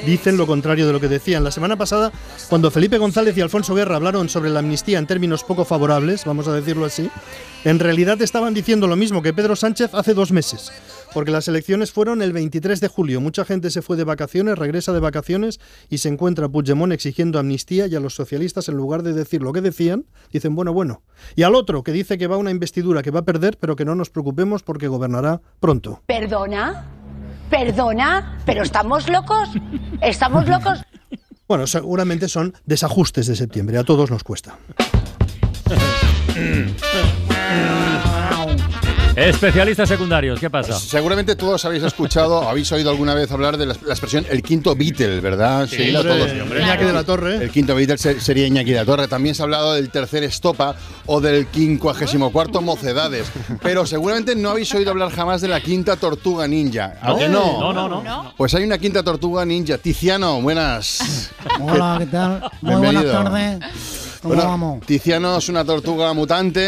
dicen 0.06 0.36
lo 0.36 0.46
contrario 0.46 0.86
de 0.86 0.92
lo 0.92 1.00
que 1.00 1.08
decían. 1.08 1.44
La 1.44 1.50
semana 1.50 1.76
pasada, 1.76 2.12
cuando 2.48 2.70
Felipe 2.70 2.98
González 2.98 3.36
y 3.36 3.40
Alfonso 3.40 3.74
Guerra 3.74 3.96
hablaron 3.96 4.28
sobre 4.28 4.50
la 4.50 4.60
amnistía 4.60 4.98
en 4.98 5.06
términos 5.06 5.44
poco 5.44 5.64
favorables, 5.64 6.24
vamos 6.24 6.48
a 6.48 6.52
decirlo 6.52 6.86
así, 6.86 7.10
en 7.64 7.78
realidad 7.78 8.20
estaban 8.22 8.54
diciendo 8.54 8.86
lo 8.86 8.96
mismo 8.96 9.22
que 9.22 9.32
Pedro 9.32 9.56
Sánchez 9.56 9.94
hace 9.94 10.14
dos 10.14 10.32
meses. 10.32 10.72
Porque 11.14 11.31
las 11.31 11.46
elecciones 11.46 11.92
fueron 11.92 12.22
el 12.22 12.33
23 12.33 12.81
de 12.81 12.88
julio. 12.88 13.20
Mucha 13.20 13.44
gente 13.44 13.70
se 13.70 13.83
fue 13.83 13.96
de 13.96 14.05
vacaciones, 14.05 14.59
regresa 14.59 14.92
de 14.92 15.01
vacaciones 15.01 15.61
y 15.90 15.98
se 15.98 16.09
encuentra 16.09 16.48
Puigdemont 16.48 16.92
exigiendo 16.92 17.38
amnistía 17.38 17.87
y 17.87 17.94
a 17.94 18.01
los 18.01 18.14
socialistas, 18.14 18.68
en 18.68 18.77
lugar 18.77 19.03
de 19.03 19.12
decir 19.12 19.42
lo 19.42 19.53
que 19.53 19.61
decían, 19.61 20.07
dicen, 20.33 20.55
bueno, 20.55 20.72
bueno. 20.72 21.03
Y 21.37 21.42
al 21.42 21.55
otro, 21.55 21.83
que 21.83 21.92
dice 21.92 22.16
que 22.16 22.27
va 22.27 22.37
a 22.37 22.38
una 22.38 22.51
investidura 22.51 23.03
que 23.03 23.11
va 23.11 23.20
a 23.20 23.25
perder, 23.25 23.59
pero 23.59 23.77
que 23.77 23.85
no 23.85 23.94
nos 23.94 24.11
preocupemos 24.11 24.62
porque 24.62 24.88
gobernará 24.88 25.40
pronto. 25.61 26.03
¿Perdona? 26.07 26.87
¿Perdona? 27.51 28.38
¿Pero 28.46 28.62
estamos 28.62 29.09
locos? 29.09 29.51
¿Estamos 30.01 30.48
locos? 30.48 30.81
Bueno, 31.48 31.66
seguramente 31.66 32.29
son 32.29 32.55
desajustes 32.64 33.27
de 33.27 33.37
septiembre. 33.37 33.77
A 33.77 33.85
todos 33.85 34.11
nos 34.11 34.25
cuesta. 34.25 34.57
Especialistas 39.16 39.90
secundarios, 39.90 40.40
¿qué 40.40 40.48
pasa? 40.48 40.72
Seguramente 40.79 41.37
todos 41.37 41.62
habéis 41.66 41.83
escuchado, 41.83 42.42
habéis 42.48 42.72
oído 42.72 42.88
alguna 42.90 43.14
vez 43.14 43.31
hablar 43.31 43.59
de 43.59 43.66
la, 43.66 43.77
la 43.85 43.92
expresión 43.92 44.25
el 44.31 44.42
quinto 44.42 44.75
Beatle, 44.75 45.20
¿verdad? 45.20 45.66
Sí, 45.68 45.94
hombre, 45.94 46.14
todos. 46.14 46.31
hombre. 46.42 46.62
Iñaki 46.62 46.85
de 46.85 46.92
la 46.94 47.05
Torre. 47.05 47.37
El 47.37 47.51
quinto 47.51 47.75
Beatle 47.75 47.98
se- 47.98 48.20
sería 48.20 48.46
Iñaki 48.46 48.70
de 48.70 48.77
la 48.79 48.85
Torre. 48.87 49.09
También 49.09 49.35
se 49.35 49.42
ha 49.42 49.44
hablado 49.44 49.75
del 49.75 49.90
tercer 49.90 50.22
estopa 50.25 50.75
o 51.07 51.20
del 51.20 51.46
quincuagésimo 51.48 52.33
cuarto 52.33 52.62
mocedades. 52.62 53.31
Pero 53.62 53.85
seguramente 53.85 54.35
no 54.35 54.48
habéis 54.51 54.75
oído 54.75 54.90
hablar 54.92 55.11
jamás 55.11 55.42
de 55.42 55.48
la 55.48 55.61
quinta 55.61 55.96
tortuga 55.96 56.48
ninja. 56.48 56.94
¿A 57.03 57.14
que 57.16 57.29
no? 57.29 57.61
No, 57.61 57.72
no, 57.75 57.88
no. 58.03 58.33
Pues 58.37 58.55
hay 58.55 58.64
una 58.64 58.79
quinta 58.79 59.03
tortuga 59.03 59.44
ninja. 59.44 59.77
Tiziano, 59.77 60.40
buenas. 60.40 61.31
Hola, 61.61 61.96
¿qué 61.98 62.07
tal? 62.07 62.51
Muy 62.62 62.77
buenas 62.77 63.03
Bienvenido. 63.05 63.12
tardes. 63.25 64.01
¿Cómo 64.22 64.35
Bueno, 64.37 64.48
vamos? 64.50 64.80
Tiziano 64.87 65.37
es 65.38 65.48
una 65.48 65.64
tortuga 65.64 66.12
mutante, 66.12 66.61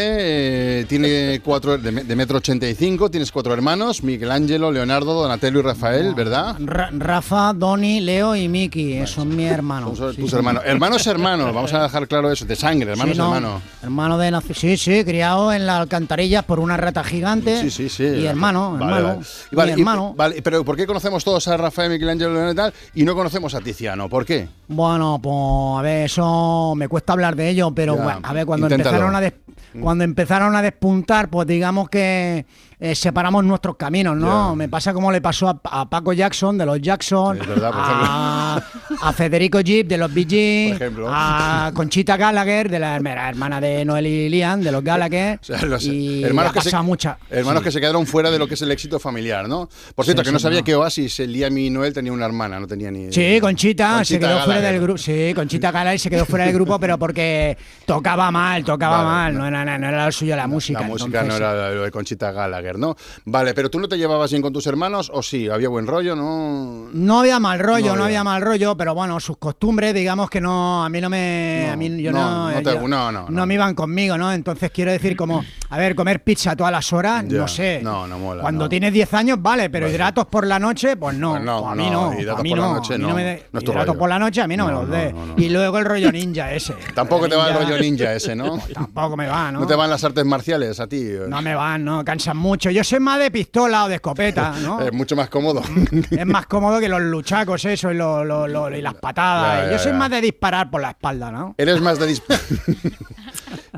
eh, 0.80 0.84
tiene 0.88 1.40
cuatro 1.44 1.78
de, 1.78 1.92
de 1.92 2.16
metro 2.16 2.38
85, 2.38 3.10
tienes 3.12 3.30
cuatro 3.30 3.54
hermanos, 3.54 4.02
Michelangelo, 4.02 4.72
Leonardo, 4.72 5.14
Donatello 5.14 5.60
y 5.60 5.62
Rafael, 5.62 6.14
¿verdad? 6.16 6.56
Ra- 6.58 6.90
Rafa, 6.92 7.52
Doni, 7.54 8.00
Leo 8.00 8.34
y 8.34 8.48
Miki, 8.48 8.94
esos 8.94 9.10
son 9.12 9.36
mis 9.36 9.46
hermanos. 9.48 9.96
Son 9.96 10.12
Sí, 10.12 10.20
tus 10.22 10.30
sí. 10.30 10.36
hermanos. 10.36 10.64
Hermanos, 10.66 11.06
hermanos, 11.06 11.54
vamos 11.54 11.72
a 11.74 11.84
dejar 11.84 12.08
claro 12.08 12.32
eso, 12.32 12.44
de 12.44 12.56
sangre, 12.56 12.90
hermanos, 12.90 13.12
Sí, 13.14 13.18
no, 13.18 13.26
hermanos. 13.36 13.62
Hermano 13.84 14.18
de 14.18 14.34
Sí, 14.52 14.76
sí, 14.76 15.04
criado 15.04 15.52
en 15.52 15.64
las 15.66 15.80
alcantarillas 15.80 16.42
por 16.44 16.58
una 16.58 16.76
rata 16.76 17.04
gigante. 17.04 17.60
Sí, 17.60 17.70
sí, 17.70 17.88
sí. 17.88 18.02
Y 18.02 18.26
hermano, 18.26 18.72
Vale, 18.72 18.84
hermano. 18.96 19.06
vale. 19.14 19.26
Y 19.52 19.54
vale, 19.56 19.72
mi 19.74 19.78
y- 19.78 19.82
hermano. 19.82 20.12
vale, 20.16 20.42
pero 20.42 20.64
¿por 20.64 20.74
qué 20.76 20.86
conocemos 20.88 21.22
todos 21.22 21.46
a 21.46 21.56
Rafael, 21.56 21.90
Michelangelo, 21.92 22.30
Leonardo 22.32 22.52
y 22.52 22.56
tal 22.56 22.74
y 22.96 23.04
no 23.04 23.14
conocemos 23.14 23.54
a 23.54 23.60
Tiziano? 23.60 24.08
¿Por 24.08 24.24
qué? 24.26 24.48
Bueno, 24.66 25.20
pues 25.22 25.78
a 25.78 25.82
ver, 25.82 26.06
eso 26.06 26.72
me 26.76 26.88
cuesta 26.88 27.12
hablar 27.12 27.36
de 27.36 27.43
ello, 27.48 27.72
pero 27.74 27.96
Ya, 27.96 28.02
bueno, 28.04 28.20
a 28.22 28.32
ver, 28.32 28.46
cuando 28.46 28.66
inténtalo. 28.66 28.90
empezaron 28.96 29.16
a 29.16 29.20
des- 29.20 29.34
cuando 29.80 30.04
empezaron 30.04 30.54
a 30.56 30.62
despuntar, 30.62 31.28
pues 31.30 31.46
digamos 31.48 31.88
que 31.88 32.46
eh, 32.80 32.94
separamos 32.94 33.44
nuestros 33.44 33.76
caminos, 33.76 34.16
¿no? 34.16 34.54
Me 34.56 34.68
pasa 34.68 34.92
como 34.92 35.10
le 35.12 35.20
pasó 35.20 35.48
a, 35.48 35.60
a 35.64 35.88
Paco 35.88 36.12
Jackson 36.12 36.58
de 36.58 36.66
los 36.66 36.80
Jackson, 36.80 37.38
verdad, 37.38 37.70
a, 37.74 38.62
a 39.02 39.12
Federico 39.12 39.60
Jeep 39.60 39.86
de 39.86 39.96
los 39.98 40.12
Bee 40.12 40.26
Gees, 40.28 40.80
a 41.08 41.70
Conchita 41.74 42.16
Gallagher 42.16 42.68
de 42.68 42.78
la 42.78 42.96
hermana 42.96 43.60
de 43.60 43.84
Noel 43.84 44.06
y 44.06 44.28
Liam 44.28 44.60
de 44.60 44.72
los 44.72 44.82
Gallagher. 44.82 45.38
O 45.44 45.46
sea, 45.46 45.60
los 45.62 45.84
y 45.84 46.24
hermanos, 46.24 46.52
que 46.52 46.60
se, 46.62 46.76
mucha. 46.82 47.18
hermanos 47.30 47.60
sí. 47.60 47.64
que 47.64 47.70
se 47.72 47.80
quedaron 47.80 48.06
fuera 48.06 48.30
de 48.30 48.38
lo 48.38 48.46
que 48.48 48.54
es 48.54 48.62
el 48.62 48.70
éxito 48.70 48.98
familiar, 48.98 49.48
¿no? 49.48 49.68
Por 49.94 50.04
cierto, 50.04 50.22
Sí, 50.22 50.26
que 50.28 50.32
no 50.32 50.38
sabía 50.38 50.60
no. 50.60 50.64
que 50.64 50.74
Oasis, 50.74 51.20
el 51.20 51.32
Liam 51.32 51.56
y 51.58 51.70
Noel 51.70 51.92
tenía 51.92 52.12
una 52.12 52.24
hermana, 52.26 52.58
no 52.58 52.66
tenía 52.66 52.90
ni... 52.90 53.12
Sí, 53.12 53.38
Conchita, 53.40 54.04
se 54.04 54.18
quedó 54.18 54.40
fuera 54.44 54.60
del 54.60 54.80
grupo. 54.80 54.98
Sí, 54.98 55.32
Conchita 55.34 55.70
Gallagher 55.70 56.00
se 56.00 56.10
quedó 56.10 56.24
fuera 56.24 56.44
del 56.46 56.54
grupo, 56.54 56.78
pero 56.80 56.98
porque 56.98 57.56
tocaba 57.84 58.30
mal, 58.30 58.64
tocaba 58.64 59.02
Vale, 59.04 59.08
mal, 59.08 59.34
no. 59.34 59.50
no, 59.50 59.62
era, 59.62 59.78
no 59.78 59.88
era 59.88 60.06
lo 60.06 60.12
suyo 60.12 60.34
la 60.36 60.46
música. 60.46 60.80
La 60.80 60.86
música 60.86 61.20
entonces- 61.20 61.40
no 61.40 61.46
era 61.46 61.70
lo 61.74 61.82
de 61.82 61.90
Conchita 61.90 62.32
Gallagher, 62.32 62.63
¿no? 62.72 62.96
Vale, 63.26 63.52
pero 63.54 63.70
tú 63.70 63.78
no 63.78 63.88
te 63.88 63.96
llevabas 63.98 64.30
bien 64.30 64.42
con 64.42 64.52
tus 64.52 64.66
hermanos 64.66 65.10
o 65.14 65.22
sí, 65.22 65.48
había 65.48 65.68
buen 65.68 65.86
rollo, 65.86 66.16
¿no? 66.16 66.88
No 66.92 67.20
había 67.20 67.38
mal 67.38 67.58
rollo, 67.58 67.90
No 67.90 67.96
no, 67.96 68.04
había. 68.04 68.24
mal 68.24 68.40
rollo, 68.42 68.76
pero 68.76 68.94
bueno, 68.94 69.20
sus 69.20 69.36
costumbres, 69.36 69.94
digamos 69.94 70.30
que 70.30 70.40
no, 70.40 70.82
a 70.84 70.88
mí 70.88 71.00
no 71.00 71.10
me, 71.10 71.68
a 71.70 71.76
mí 71.76 72.02
yo 72.02 72.10
no, 72.12 72.48
no, 72.48 72.50
no 72.52 72.62
te- 72.62 72.74
yo- 72.74 72.88
no, 72.88 73.12
no, 73.12 73.26
no 73.28 73.46
me 73.46 73.54
iban 73.54 73.74
conmigo, 73.74 74.16
¿no? 74.16 74.32
Entonces 74.32 74.70
quiero 74.70 74.90
decir 74.92 75.16
como, 75.16 75.44
a 75.74 75.78
ver, 75.78 75.94
comer 75.94 76.22
pizza 76.22 76.54
todas 76.54 76.70
las 76.72 76.92
horas, 76.92 77.24
Ya, 77.26 77.38
no 77.38 77.48
sé. 77.48 77.80
No, 77.82 78.06
no 78.06 78.18
mola. 78.18 78.42
Cuando 78.42 78.64
no. 78.64 78.68
tienes 78.68 78.92
10 78.92 79.12
años, 79.14 79.42
vale, 79.42 79.68
pero 79.70 79.86
Vale. 79.86 79.94
hidratos 79.94 80.26
por 80.26 80.46
la 80.46 80.58
noche, 80.58 80.96
pues 80.96 81.16
no. 81.16 81.32
Pues 81.32 81.42
no, 81.42 81.60
pues 81.60 81.72
a 81.72 81.74
mí 81.74 81.90
no, 81.90 82.12
hidratos 82.20 82.40
a 82.40 82.42
mí 82.42 82.50
por 82.50 82.58
la 82.58 82.64
no, 82.66 82.74
noche 82.74 82.98
no, 82.98 83.14
me 83.14 83.24
de- 83.24 83.42
hidratos 83.60 83.96
por 83.96 84.08
la 84.08 84.18
noche 84.18 84.40
a 84.42 84.46
mí 84.46 84.56
no, 84.56 84.66
me 84.66 84.72
los 84.72 84.88
dé. 84.88 85.14
Y 85.36 85.48
luego 85.48 85.78
el 85.78 85.84
rollo 85.84 86.12
ninja 86.12 86.52
ese. 86.52 86.74
Tampoco 86.94 87.28
te 87.28 87.34
va 87.36 87.48
el 87.48 87.54
rollo 87.58 87.78
ninja 87.78 88.12
ese, 88.12 88.36
¿no? 88.36 88.58
Tampoco 88.74 89.16
me 89.16 89.26
va, 89.26 89.50
¿no? 89.50 89.60
¿No 89.60 89.66
te 89.66 89.74
van 89.74 89.90
las 89.90 90.04
artes 90.04 90.24
marciales 90.24 90.78
a 90.80 90.86
ti? 90.86 91.04
No 91.28 91.42
me 91.42 91.54
van, 91.54 91.84
no, 91.84 92.04
cansan 92.04 92.36
mucho. 92.36 92.70
Yo 92.70 92.84
soy 92.84 93.00
más 93.00 93.18
de 93.18 93.30
pistola 93.30 93.84
o 93.84 93.88
de 93.88 93.96
escopeta, 93.96 94.54
¿no? 94.62 94.80
Es 94.84 94.92
mucho 94.92 95.16
más 95.16 95.28
cómodo. 95.28 95.62
es 96.10 96.26
más 96.26 96.46
cómodo 96.46 96.78
que 96.78 96.88
los 96.88 97.00
luchacos, 97.00 97.64
eso, 97.64 97.90
y, 97.90 97.94
lo- 97.96 98.24
lo- 98.24 98.46
lo- 98.46 98.70
y 98.76 98.80
las 98.82 98.94
patadas. 98.94 99.62
Ya, 99.62 99.66
ya, 99.66 99.72
Yo 99.72 99.78
soy 99.78 99.92
más 99.92 100.10
de 100.10 100.20
disparar 100.20 100.70
por 100.70 100.80
la 100.82 100.90
espalda, 100.90 101.32
¿no? 101.32 101.54
Eres 101.58 101.80
más 101.80 101.98
de 101.98 102.06
disparar. 102.06 102.40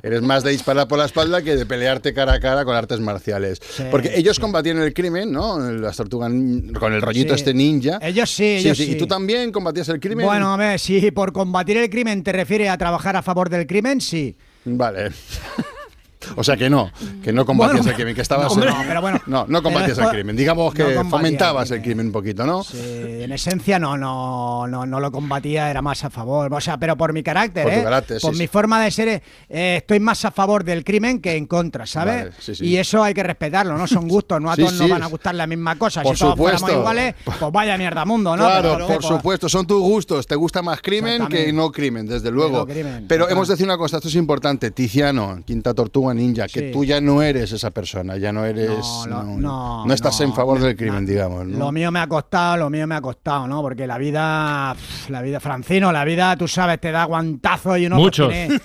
Eres 0.07 0.23
más 0.23 0.45
de 0.45 0.53
disparar 0.53 0.87
por 0.87 0.99
la 0.99 1.07
espalda 1.07 1.43
que 1.43 1.57
de 1.57 1.67
pelearte 1.67 2.15
cara 2.15 2.35
a 2.35 2.41
cara 2.41 2.65
con 2.65 2.77
artes 2.77 3.01
marciales. 3.01 3.61
Porque 3.91 4.13
ellos 4.15 4.39
combatían 4.39 4.79
el 4.79 4.95
crimen, 4.95 5.33
¿no? 5.33 5.59
Las 5.59 5.97
tortugas 5.97 6.31
con 6.79 6.93
el 6.93 7.03
rollito 7.03 7.35
Sí. 7.35 7.41
este 7.41 7.53
ninja. 7.55 7.99
Ellos 8.01 8.31
sí, 8.31 8.45
ellos 8.45 8.79
sí. 8.79 8.93
¿Y 8.93 8.95
tú 8.97 9.09
también 9.09 9.51
combatías 9.51 9.89
el 9.89 9.99
crimen? 9.99 10.25
Bueno, 10.25 10.55
a 10.55 10.57
ver, 10.57 10.79
si 10.79 11.11
por 11.11 11.33
combatir 11.33 11.77
el 11.79 11.91
crimen 11.91 12.23
te 12.23 12.31
refieres 12.33 12.69
a 12.71 12.79
trabajar 12.79 13.17
a 13.17 13.23
favor 13.23 13.51
del 13.51 13.67
crimen, 13.67 14.01
sí. 14.01 14.37
Vale. 14.65 15.11
O 16.37 16.43
sea 16.45 16.57
que 16.57 16.69
no, 16.71 16.91
que 17.23 17.33
no 17.33 17.45
combatías 17.45 17.79
Bueno, 17.79 17.91
el 17.91 17.95
crimen, 17.97 18.15
que 18.15 18.23
estabas. 18.23 18.57
no, 18.57 18.63
en- 18.63 18.69
no, 18.71 18.77
pero 18.87 19.01
bueno, 19.01 19.21
no, 19.27 19.47
no 19.49 19.63
combatías 19.63 19.97
pero 19.97 20.09
el 20.09 20.15
es- 20.15 20.19
crimen. 20.21 20.37
Digamos 20.37 20.75
que 20.75 20.95
no 20.95 21.05
fomentabas 21.09 21.71
el 21.71 21.83
crimen 21.83 22.07
un 22.07 22.13
poquito, 22.13 22.45
¿no? 22.47 22.63
Eh, 22.75 23.23
en 23.25 23.33
esencia 23.33 23.79
no, 23.79 23.97
no, 23.97 24.67
no, 24.67 24.87
no 24.87 25.01
lo 25.01 25.11
combatía, 25.13 25.71
era 25.71 25.83
más 25.83 26.05
a 26.05 26.11
favor. 26.11 26.53
O 26.53 26.61
sea, 26.61 26.79
pero 26.79 26.97
por 26.97 27.13
mi 27.13 27.23
carácter, 27.23 27.65
Por 27.65 27.73
¿eh? 27.73 27.83
carácter, 27.83 28.21
sí, 28.21 28.27
por 28.27 28.35
sí. 28.35 28.41
mi 28.41 28.47
forma 28.47 28.83
de 28.83 28.91
ser, 28.91 29.09
eh, 29.49 29.77
estoy 29.79 30.01
más 30.01 30.25
a 30.25 30.31
favor 30.31 30.65
del 30.65 30.85
crimen 30.85 31.21
que 31.21 31.37
en 31.37 31.47
contra, 31.47 31.87
¿sabes? 31.87 32.17
Vale, 32.25 32.33
sí, 32.39 32.55
sí. 32.55 32.65
Y 32.67 32.77
eso 32.79 33.03
hay 33.03 33.15
que 33.15 33.23
respetarlo, 33.23 33.77
¿no? 33.77 33.87
Son 33.87 34.09
gustos, 34.09 34.41
no 34.41 34.51
a 34.51 34.55
Sí, 34.57 34.63
todos 34.63 34.75
sí. 34.75 34.81
nos 34.81 34.91
van 34.91 35.03
a 35.03 35.07
gustar 35.07 35.35
la 35.35 35.47
misma 35.47 35.77
cosa. 35.77 36.03
Por 36.03 36.17
si 36.17 36.23
todos 36.23 36.37
fuéramos 36.37 36.61
supuesto. 36.61 36.81
iguales, 36.81 37.15
pues 37.25 37.53
vaya 37.53 37.77
mierda 37.79 38.05
mundo, 38.05 38.37
¿no? 38.37 38.45
Claro, 38.45 38.73
Pero, 38.75 38.87
por 38.87 38.97
pues, 38.97 39.07
supuesto, 39.07 39.49
son 39.49 39.67
tus 39.67 39.81
gustos. 39.81 40.27
Te 40.27 40.35
gusta 40.35 40.63
más 40.63 40.81
crimen 40.81 41.27
que 41.29 41.53
no 41.53 41.71
crimen, 41.71 42.07
desde 42.07 42.31
luego. 42.31 42.67
crimen, 42.67 43.05
Pero 43.09 43.25
total. 43.25 43.37
hemos 43.37 43.49
de 43.49 43.55
decir 43.55 43.67
una 43.67 43.77
cosa, 43.79 43.97
esto 43.99 44.09
es 44.09 44.15
importante. 44.15 44.71
Tiziano, 44.71 45.41
Quinta 45.45 45.75
Tortuga 45.75 46.06
Ninja, 46.15 46.47
que 46.47 46.61
Sí. 46.61 46.71
tú 46.73 46.85
ya 46.85 47.01
no 47.01 47.23
eres 47.23 47.53
esa 47.53 47.71
persona, 47.71 48.17
ya 48.17 48.33
no 48.33 48.45
eres. 48.45 48.69
No, 49.09 49.23
No, 49.23 49.37
no, 49.39 49.87
no 49.87 49.95
estás 49.95 50.19
no, 50.21 50.27
en 50.27 50.35
favor 50.35 50.59
del 50.61 50.77
crimen, 50.77 51.05
digamos. 51.07 51.47
¿no? 51.47 51.59
Lo 51.59 51.73
mío 51.73 51.91
me 51.91 52.01
ha 52.01 52.07
costado, 52.07 52.57
lo 52.57 52.71
mío 52.71 52.87
me 52.87 52.95
ha 52.95 53.01
costado, 53.01 53.47
¿no? 53.47 53.63
Porque 53.63 53.87
la 53.87 53.99
vida, 53.99 54.75
la 55.09 55.23
vida, 55.23 55.41
Francino, 55.41 55.93
la 55.93 56.05
vida, 56.05 56.37
tú 56.37 56.47
sabes, 56.49 56.81
te 56.81 56.91
da 56.93 57.05
guantazo 57.05 57.77
y 57.77 57.87
uno 57.87 57.97
pues, 57.97 58.05
Muchos. 58.07 58.29
tiene, 58.31 58.61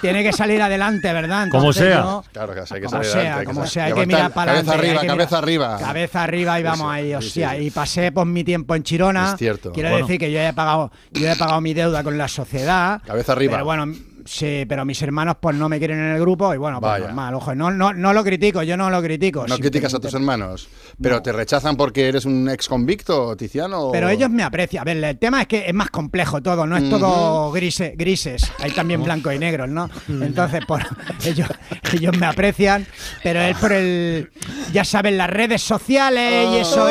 tiene 0.00 0.22
que 0.22 0.32
salir 0.32 0.60
adelante, 0.62 1.12
¿verdad? 1.12 1.48
Como 1.50 1.64
Entonces 1.64 1.84
sea. 1.92 2.02
yo- 2.02 2.24
Claro 2.32 2.54
que 2.54 2.60
hay 2.60 2.66
que 2.80 2.86
como 2.86 2.90
salir 2.90 3.04
sea, 3.06 3.12
adelante, 3.20 3.32
hay 3.40 3.40
que 3.40 3.46
como 3.46 3.60
salir- 3.60 3.70
sea, 3.72 3.84
hay 3.84 3.92
que 3.92 4.06
mirar 4.06 4.32
para 4.32 4.52
cabeza 4.52 4.70
adelante. 4.72 4.86
arriba, 4.88 5.00
hay 5.00 5.06
que 5.06 5.12
cabeza 5.12 5.36
mirar- 5.36 5.42
arriba. 5.44 5.78
Cabeza 5.78 6.22
arriba 6.22 6.60
y 6.60 6.62
vamos 6.62 6.92
ahí, 6.92 7.14
hostia. 7.14 7.50
sí. 7.52 7.56
Y 7.64 7.70
pasé 7.70 8.12
por 8.12 8.26
mi 8.26 8.44
tiempo 8.44 8.74
en 8.74 8.82
Chirona. 8.82 9.32
Es 9.32 9.38
cierto. 9.38 9.72
Quiero 9.72 9.90
Bueno. 9.90 10.06
decir 10.06 10.18
que 10.20 10.30
yo 10.32 10.40
he 10.40 10.52
pagado, 10.52 10.90
yo 11.12 11.28
he 11.30 11.36
pagado 11.36 11.60
mi 11.60 11.74
deuda 11.74 12.02
con 12.02 12.16
la 12.18 12.28
sociedad. 12.28 13.02
Cabeza 13.04 13.32
arriba. 13.32 13.52
Pero 13.54 13.64
bueno, 13.64 13.86
sí, 14.26 14.64
pero 14.68 14.84
mis 14.84 15.00
hermanos 15.02 15.36
pues 15.40 15.56
no 15.56 15.68
me 15.68 15.78
quieren 15.78 15.98
en 15.98 16.12
el 16.12 16.20
grupo 16.20 16.52
y 16.54 16.56
bueno, 16.58 16.80
pues 16.80 16.90
Vaya. 16.92 17.06
normal, 17.06 17.34
ojo, 17.34 17.54
no, 17.54 17.70
no, 17.70 17.92
no 17.92 18.12
lo 18.12 18.22
critico, 18.24 18.62
yo 18.62 18.76
no 18.76 18.90
lo 18.90 19.00
critico. 19.02 19.46
No 19.46 19.56
criticas 19.58 19.94
a 19.94 19.98
tus 20.00 20.12
hermanos, 20.14 20.68
pero 21.00 21.22
te 21.22 21.32
rechazan 21.32 21.76
porque 21.76 22.08
eres 22.08 22.24
un 22.24 22.48
ex 22.48 22.68
convicto, 22.68 23.36
Tiziano. 23.36 23.80
o- 23.88 23.92
Pero 23.92 24.08
ellos 24.08 24.30
me 24.30 24.42
aprecian. 24.42 24.82
A 24.82 24.84
ver, 24.84 25.02
el 25.02 25.18
tema 25.18 25.42
es 25.42 25.46
que 25.48 25.66
es 25.66 25.74
más 25.74 25.90
complejo 25.90 26.42
todo, 26.42 26.66
no 26.66 26.76
es 26.76 26.88
todo 26.90 27.52
grise- 27.52 27.94
grises. 27.96 28.42
Hay 28.60 28.70
también 28.72 29.02
blanco 29.02 29.32
y 29.32 29.38
negros, 29.38 29.68
¿no? 29.68 29.88
Entonces, 30.08 30.64
por, 30.66 30.82
ellos, 31.24 31.48
ellos 31.92 32.16
me 32.18 32.26
aprecian, 32.26 32.86
pero 33.22 33.40
él 33.40 33.54
por 33.60 33.72
el. 33.72 34.30
Ya 34.72 34.84
saben, 34.84 35.16
las 35.16 35.30
redes 35.30 35.62
sociales 35.62 36.48
y 36.52 36.56
eso, 36.56 36.90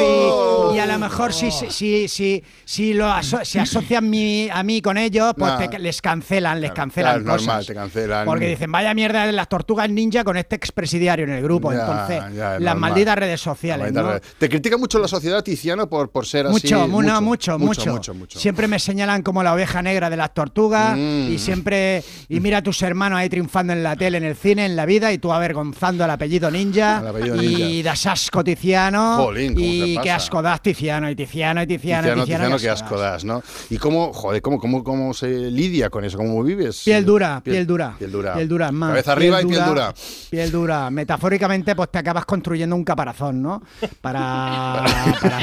y, 0.73 0.75
y 0.77 0.79
a 0.79 0.85
lo 0.85 0.97
mejor 0.99 1.33
si, 1.33 1.51
si, 1.51 1.69
si, 1.69 2.07
si, 2.07 2.43
si 2.63 2.93
lo 2.93 3.07
aso- 3.07 3.43
se 3.43 3.59
asocian 3.59 4.09
mi- 4.09 4.49
a 4.49 4.63
mí 4.63 4.81
con 4.81 4.97
ellos, 4.97 5.33
pues 5.37 5.51
Nah. 5.51 5.67
te- 5.69 5.79
les 5.79 6.01
cancelan, 6.01 6.61
les 6.61 6.71
Claro, 6.71 6.75
cancelan 6.83 7.13
claro, 7.23 7.24
es 7.31 7.41
cosas. 7.41 7.47
normal, 7.47 7.65
te 7.65 7.73
cancelan. 7.73 8.25
Porque 8.25 8.47
dicen, 8.47 8.71
vaya 8.71 8.93
mierda 8.93 9.25
de 9.25 9.31
las 9.31 9.47
tortugas 9.49 9.89
ninja 9.89 10.23
con 10.23 10.37
este 10.37 10.55
expresidiario 10.55 11.25
en 11.25 11.31
el 11.31 11.43
grupo. 11.43 11.71
Ya, 11.73 11.79
Entonces, 11.81 12.17
ya, 12.35 12.49
las 12.51 12.59
normal. 12.59 12.77
malditas 12.79 13.15
redes 13.17 13.41
sociales. 13.41 13.85
Maldita 13.85 14.01
¿no? 14.01 14.11
red. 14.13 14.21
Te 14.37 14.49
critica 14.49 14.77
mucho 14.77 14.99
la 14.99 15.07
sociedad, 15.07 15.43
Tiziano, 15.43 15.87
por, 15.89 16.09
por 16.09 16.25
ser 16.25 16.45
así. 16.47 16.53
Mucho, 16.53 16.87
mu- 16.87 17.01
no, 17.01 17.21
mucho, 17.21 17.57
mucho, 17.59 17.91
mucho, 17.91 18.13
mucho. 18.13 18.39
Siempre 18.39 18.67
me 18.67 18.79
señalan 18.79 19.21
como 19.23 19.43
la 19.43 19.53
oveja 19.53 19.81
negra 19.81 20.09
de 20.09 20.17
las 20.17 20.33
tortugas 20.33 20.97
Mm. 20.97 21.31
y 21.31 21.37
siempre 21.39 22.03
y 22.29 22.39
mira 22.39 22.57
a 22.59 22.61
tus 22.61 22.81
hermanos 22.81 23.19
ahí 23.19 23.29
triunfando 23.29 23.73
en 23.73 23.83
la 23.83 23.95
tele, 23.95 24.17
en 24.17 24.23
el 24.23 24.35
cine, 24.35 24.65
en 24.65 24.75
la 24.75 24.85
vida 24.85 25.11
y 25.11 25.17
tú 25.17 25.31
avergonzando 25.33 26.03
al 26.03 26.09
apellido 26.11 26.49
ninja 26.51 26.97
Al 26.99 27.07
apellido 27.07 27.41
y 27.41 27.47
ninja. 27.55 27.89
das 27.91 28.05
asco 28.07 28.43
Tiziano 28.43 29.17
Jolín, 29.17 29.53
¿cómo 29.53 29.65
y 29.65 29.97
qué 30.01 30.11
asco 30.11 30.41
das 30.41 30.61
Tiziano 30.61 31.09
y 31.09 31.15
Tiziano 31.15 31.61
y 31.61 31.67
Tiziano, 31.67 32.01
Tiziano, 32.03 32.21
y 32.21 32.25
Tiziano, 32.25 32.55
Tiziano, 32.55 32.59
qué 32.59 32.69
asco 32.69 32.97
das, 32.97 33.23
¿no? 33.25 33.43
¿Y 33.69 33.77
cómo, 33.77 34.11
joder, 34.13 34.41
cómo, 34.41 34.59
cómo, 34.59 34.83
cómo 34.83 35.13
se 35.13 35.27
lidia 35.51 35.89
con 35.89 36.03
eso? 36.05 36.17
¿Cómo 36.17 36.41
vives? 36.43 36.81
Piel 36.83 37.05
dura, 37.05 37.14
piel, 37.43 37.65
dura. 37.65 37.95
Piel 37.97 38.11
dura. 38.11 38.33
Piel 38.33 38.47
dura, 38.47 38.71
más. 38.71 38.89
Cabeza 38.89 39.11
arriba 39.13 39.41
y 39.41 39.45
piel 39.45 39.65
dura. 39.65 39.93
Piel 40.29 40.51
dura. 40.51 40.89
Metafóricamente, 40.89 41.75
pues 41.75 41.89
te 41.91 41.99
acabas 41.99 42.25
construyendo 42.25 42.75
un 42.75 42.83
caparazón, 42.83 43.41
¿no? 43.41 43.61
Para. 44.01 44.83
para- 45.21 45.39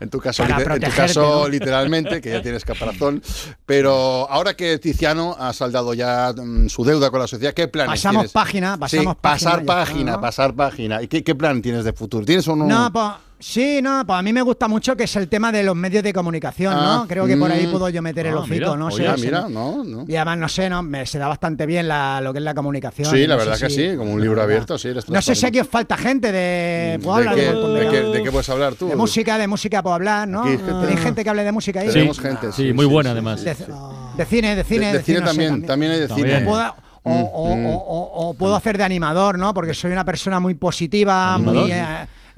En 0.00 0.08
tu 0.10 0.18
caso, 0.20 0.42
Para 0.44 0.74
en 0.76 0.80
tu 0.82 0.90
caso 0.90 1.42
¿no? 1.42 1.48
literalmente, 1.48 2.20
que 2.20 2.30
ya 2.30 2.42
tienes 2.42 2.64
caparazón. 2.64 3.22
Pero 3.66 4.28
ahora 4.30 4.54
que 4.54 4.78
Tiziano 4.78 5.36
ha 5.38 5.52
saldado 5.52 5.94
ya 5.94 6.32
mm, 6.36 6.68
su 6.68 6.84
deuda 6.84 7.10
con 7.10 7.20
la 7.20 7.26
sociedad, 7.26 7.52
¿qué 7.54 7.68
planes 7.68 7.90
Pasamos 7.92 8.20
tienes? 8.22 8.32
página, 8.32 8.76
pasamos 8.78 9.14
sí, 9.14 9.18
pasar 9.20 9.52
página, 9.52 9.60
está, 9.60 9.74
página, 9.74 10.12
¿no? 10.12 10.20
pasar 10.20 10.54
página. 10.54 11.02
¿Y 11.02 11.08
qué, 11.08 11.22
qué 11.22 11.34
plan 11.34 11.60
tienes 11.62 11.84
de 11.84 11.92
futuro? 11.92 12.24
¿Tienes 12.24 12.46
o 12.48 12.56
no? 12.56 12.66
No, 12.66 12.92
pues, 12.92 13.06
Sí, 13.42 13.80
no, 13.82 14.04
pues 14.06 14.18
a 14.18 14.22
mí 14.22 14.34
me 14.34 14.42
gusta 14.42 14.68
mucho 14.68 14.94
que 14.94 15.04
es 15.04 15.16
el 15.16 15.26
tema 15.28 15.50
de 15.50 15.62
los 15.62 15.74
medios 15.74 16.04
de 16.04 16.12
comunicación, 16.12 16.74
Ah, 16.76 16.98
¿no? 17.00 17.08
Creo 17.08 17.26
que 17.26 17.38
por 17.38 17.50
ahí 17.50 17.66
mm. 17.66 17.70
puedo 17.70 17.88
yo 17.88 18.02
meter 18.02 18.26
el 18.26 18.34
Ah, 18.34 18.40
hocico, 18.40 18.54
mira, 18.54 18.76
¿no? 18.76 18.86
oye, 18.88 19.16
se 19.16 19.24
mira, 19.24 19.46
no, 19.48 19.82
no. 19.82 20.04
Y 20.06 20.14
además, 20.16 20.36
no 20.38 20.48
sé, 20.50 20.68
¿no? 20.68 20.82
Me, 20.82 21.06
se 21.06 21.18
da 21.18 21.26
bastante 21.26 21.64
bien 21.64 21.88
la, 21.88 22.20
lo 22.20 22.32
que 22.34 22.38
es 22.38 22.44
la 22.44 22.52
comunicación. 22.54 23.10
Sí, 23.10 23.26
la 23.26 23.36
no 23.36 23.38
verdad 23.40 23.54
sé 23.56 23.64
que 23.66 23.70
si- 23.72 23.90
sí, 23.92 23.96
como 23.96 24.12
un 24.12 24.20
libro 24.20 24.42
abierto, 24.42 24.76
sí. 24.76 24.88
eres 24.88 25.08
No 25.08 25.22
sé 25.22 25.34
si 25.34 25.46
aquí 25.46 25.58
os 25.58 25.66
falta 25.68 25.96
gente 25.96 26.30
de... 26.32 27.00
Puedo 27.02 27.16
¿De 27.16 27.28
hablar 27.28 27.34
qué, 27.34 27.52
de 27.54 27.88
qué- 27.90 28.02
de 28.18 28.22
qué 28.22 28.30
puedes 28.30 28.48
hablar 28.50 28.74
tú? 28.74 28.88
De 28.88 28.96
música, 28.96 29.38
de 29.38 29.46
música 29.46 29.82
puedo 29.82 29.94
hablar, 29.94 30.28
¿no? 30.28 30.42
Aquí 30.42 30.50
gente- 30.58 30.72
¿Tenéis 30.72 31.00
gente 31.00 31.24
que 31.24 31.30
hable 31.30 31.44
de 31.44 31.52
música 31.52 31.80
ahí? 31.80 31.88
Tenemos 31.88 32.20
gente, 32.20 32.52
sí, 32.52 32.74
muy 32.74 32.84
buena 32.84 33.12
además. 33.12 33.42
De, 33.42 33.54
de 33.54 34.24
cine, 34.26 34.54
de 34.54 34.64
cine. 34.64 34.86
De- 34.92 34.98
de 34.98 35.02
cine 35.02 35.20
también, 35.22 35.64
también 35.64 35.92
hay 35.92 36.00
de 36.00 36.08
cine. 36.08 36.46
O, 36.46 37.10
o- 37.12 37.56
Mm, 37.56 37.66
o- 37.66 38.34
puedo 38.38 38.54
hacer 38.54 38.76
de 38.76 38.84
animador, 38.84 39.38
¿no? 39.38 39.54
Porque 39.54 39.72
soy 39.72 39.90
una 39.92 40.04
persona 40.04 40.38
muy 40.38 40.54
positiva, 40.54 41.38
muy... 41.38 41.72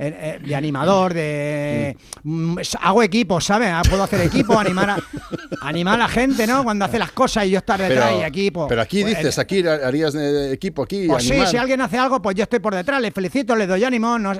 eh, 0.03 0.09
eh, 0.09 0.39
eh, 0.43 0.47
de 0.47 0.55
animador, 0.57 1.15
de... 1.15 1.97
mm, 2.25 2.59
hago 2.81 3.03
equipo, 3.05 3.41
¿sabes? 3.41 3.69
Ah, 3.73 3.83
Puedo 3.89 4.03
hacer 4.03 4.21
equipo, 4.23 4.59
animar 4.59 4.91
a, 4.91 4.97
animar 5.63 5.95
a 5.95 5.99
la 5.99 6.09
gente, 6.09 6.45
¿no? 6.47 6.65
Cuando 6.65 6.85
hace 6.85 6.99
las 6.99 7.13
cosas 7.13 7.47
y 7.47 7.51
yo 7.51 7.59
estar 7.59 7.81
detrás 7.81 8.13
y 8.21 8.25
equipo. 8.25 8.67
pero 8.67 8.83
aquí 8.83 9.03
Pues, 9.03 9.17
dices, 9.17 9.39
aquí 9.39 9.65
harías 9.65 10.13
de 10.13 10.53
equipo, 10.53 10.83
aquí. 10.83 11.07
Pues 11.07 11.25
sí, 11.25 11.41
si 11.47 11.57
alguien 11.57 11.81
hace 11.81 11.99
algo, 11.99 12.21
pues 12.21 12.35
yo 12.35 12.43
estoy 12.43 12.59
por 12.59 12.75
detrás, 12.75 13.01
le 13.01 13.13
felicito, 13.13 13.55
le 13.55 13.67
doy 13.67 13.85
ánimo, 13.85 14.19
no 14.19 14.33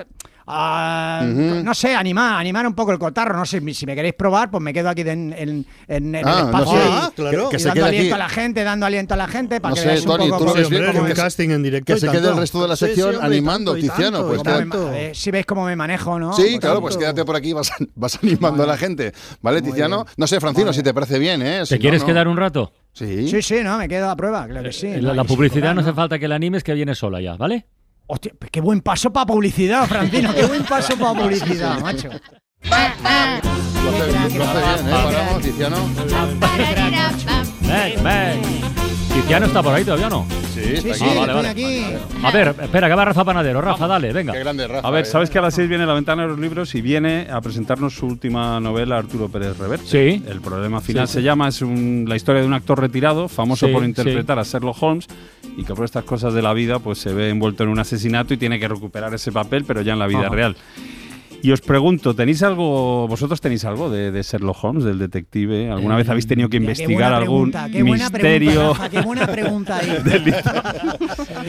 Ah. 0.45 1.21
No 1.25 1.73
sé, 1.73 1.95
animar, 1.95 2.39
animar 2.39 2.67
un 2.67 2.73
poco 2.73 2.91
el 2.91 2.99
cotarro. 2.99 3.35
No 3.37 3.45
sé, 3.45 3.61
si 3.73 3.85
me 3.85 3.95
queréis 3.95 4.13
probar, 4.13 4.51
pues 4.51 4.61
me 4.61 4.73
quedo 4.73 4.89
aquí 4.89 5.01
en, 5.01 5.33
en- 5.33 5.65
en- 5.87 6.15
en 6.15 6.15
Ah, 6.15 6.19
el 6.19 6.23
no 6.23 6.45
espacio. 6.45 6.71
sé. 6.71 6.77
y- 6.77 6.91
Ah, 6.91 7.11
claro. 7.15 7.49
Que 7.49 7.59
se 7.59 7.67
dando 7.69 7.79
quede 7.81 7.87
aliento 7.89 8.15
aquí. 8.15 8.21
a 8.21 8.25
la 8.25 8.29
gente, 8.29 8.63
dando 8.63 8.85
aliento 8.85 9.13
a 9.13 9.17
la 9.17 9.27
gente 9.27 9.61
para 9.61 9.69
No 9.71 9.75
que 9.75 9.81
sé, 9.81 9.87
veáis 9.87 10.01
un 10.05 10.07
poco 10.11 10.23
tú 10.27 10.33
hombre, 10.49 10.85
como 10.87 10.99
un 11.01 11.07
que 11.07 11.13
casting 11.13 11.49
en 11.49 11.63
directo 11.63 11.93
que 11.93 11.99
se 11.99 12.09
quede 12.09 12.29
el 12.29 12.37
resto 12.37 12.61
de 12.61 12.67
la 12.67 12.75
Sí, 12.75 12.79
sí, 12.79 12.85
sección 12.87 13.09
hombre, 13.15 13.25
animando, 13.27 13.71
tanto, 13.73 13.87
Tiziano. 13.87 14.27
pues 14.27 14.43
tanto. 14.43 14.89
Ver, 14.89 15.15
si 15.15 15.31
veis 15.31 15.45
cómo 15.45 15.65
me 15.65 15.75
manejo, 15.75 16.19
¿no? 16.19 16.33
Sí, 16.33 16.41
Pues 16.43 16.59
claro, 16.59 16.75
tanto. 16.75 16.81
pues 16.81 16.97
quédate 16.97 17.25
por 17.25 17.35
aquí, 17.35 17.53
vas, 17.53 17.71
vas 17.95 18.19
animando 18.21 18.63
a 18.63 18.67
la 18.67 18.77
gente. 18.77 19.13
¿Vale, 19.41 19.61
Tiziano? 19.61 20.05
No 20.17 20.27
sé, 20.27 20.39
Francino, 20.39 20.73
si 20.73 20.83
te 20.83 20.93
parece 20.93 21.19
bien, 21.19 21.41
¿eh? 21.41 21.65
Si 21.65 21.75
¿Te 21.75 21.79
quieres 21.79 22.01
no. 22.01 22.07
quedar 22.07 22.27
un 22.27 22.37
rato? 22.37 22.71
Sí. 22.93 23.27
Sí, 23.27 23.41
sí, 23.41 23.55
no, 23.63 23.77
me 23.77 23.87
quedo 23.87 24.09
a 24.09 24.15
prueba, 24.15 24.45
claro 24.47 24.63
que 24.67 24.73
sí. 24.73 24.87
La, 24.97 25.09
¿no? 25.09 25.13
la 25.15 25.23
publicidad 25.23 25.73
no 25.73 25.81
hace 25.81 25.93
falta 25.93 26.19
que 26.19 26.27
la 26.27 26.35
animes, 26.35 26.63
que 26.63 26.73
viene 26.73 26.93
sola 26.93 27.21
ya, 27.21 27.35
¿vale? 27.37 27.65
Hostia, 28.07 28.33
pues 28.37 28.51
qué 28.51 28.61
buen 28.61 28.81
paso 28.81 29.11
para 29.11 29.25
publicidad, 29.25 29.87
Francino. 29.87 30.33
Qué 30.33 30.45
buen 30.45 30.63
paso 30.65 30.97
para 30.97 31.13
publicidad, 31.13 31.79
macho. 31.79 32.09
Lo 32.09 32.15
hace, 32.75 34.37
lo 34.37 34.43
hace 34.45 34.61
bien, 34.61 34.87
¿eh? 34.87 34.91
Paramos, 35.03 35.41
Tiziano. 35.41 35.77
Tiziano 39.13 39.45
está 39.45 39.61
por 39.61 39.73
ahí 39.73 39.83
todavía, 39.85 40.07
o 40.07 40.09
¿no? 40.09 40.25
Sí, 40.53 40.61
Sí, 40.63 40.89
está 40.89 40.93
sí, 40.95 41.03
aquí. 41.05 41.17
vale, 41.31 41.47
aquí. 41.49 41.83
A 42.23 42.31
ver, 42.31 42.55
espera, 42.61 42.87
que 42.89 42.95
va 42.95 43.05
Rafa 43.05 43.23
Panadero. 43.23 43.61
Rafa, 43.61 43.87
dale, 43.87 44.11
venga. 44.11 44.33
Qué 44.33 44.39
grande, 44.39 44.67
Rafa. 44.67 44.87
A 44.87 44.91
ver, 44.91 45.03
eh. 45.03 45.05
¿sabes 45.05 45.29
que 45.29 45.37
a 45.39 45.41
las 45.41 45.53
6 45.55 45.67
viene 45.69 45.85
la 45.85 45.93
ventana 45.93 46.23
de 46.23 46.29
los 46.29 46.39
libros 46.39 46.73
y 46.75 46.81
viene 46.81 47.27
a 47.31 47.39
presentarnos 47.41 47.93
su 47.95 48.05
última 48.07 48.59
novela, 48.59 48.97
Arturo 48.97 49.29
Pérez 49.29 49.57
Reverte? 49.57 49.85
Sí. 49.87 50.23
El 50.27 50.41
problema 50.41 50.81
final 50.81 51.07
Sí, 51.07 51.13
se 51.15 51.23
llama, 51.23 51.47
es 51.47 51.61
un- 51.61 52.05
la 52.07 52.15
historia 52.15 52.41
de 52.41 52.47
un 52.47 52.53
actor 52.53 52.79
retirado, 52.79 53.27
famoso 53.27 53.67
Sí, 53.67 53.73
por 53.73 53.83
interpretar 53.83 54.39
a 54.39 54.43
Sherlock 54.43 54.81
Holmes, 54.81 55.07
y 55.57 55.63
que 55.63 55.73
por 55.73 55.85
estas 55.85 56.03
cosas 56.03 56.33
de 56.33 56.41
la 56.41 56.53
vida 56.53 56.79
pues 56.79 56.97
se 56.99 57.13
ve 57.13 57.29
envuelto 57.29 57.63
en 57.63 57.69
un 57.69 57.79
asesinato 57.79 58.33
y 58.33 58.37
tiene 58.37 58.59
que 58.59 58.67
recuperar 58.67 59.13
ese 59.13 59.31
papel, 59.31 59.63
pero 59.65 59.81
ya 59.81 59.93
en 59.93 59.99
la 59.99 60.07
vida 60.07 60.21
Ajá. 60.27 60.29
real. 60.29 60.55
Y 61.43 61.51
os 61.51 61.59
pregunto, 61.59 62.15
¿tenéis 62.15 62.41
algo, 62.41 63.05
vosotros 63.07 63.41
tenéis 63.41 63.65
algo 63.65 63.89
de, 63.89 64.11
de 64.11 64.23
Sherlock 64.23 64.63
Holmes, 64.63 64.85
del 64.85 64.97
detective? 64.97 65.69
¿Alguna 65.69 65.97
vez 65.97 66.07
habéis 66.07 66.25
tenido 66.25 66.47
que 66.47 66.55
investigar 66.57 67.11
algún 67.13 67.51
pregunta, 67.51 67.69
qué 67.69 67.83
buena 67.83 68.09
misterio 68.09 68.49
pregunta, 68.51 68.73
Rafa, 68.77 68.89
qué 68.89 69.01
buena 69.01 69.27
pregunta 69.27 69.77
ahí. 69.79 69.97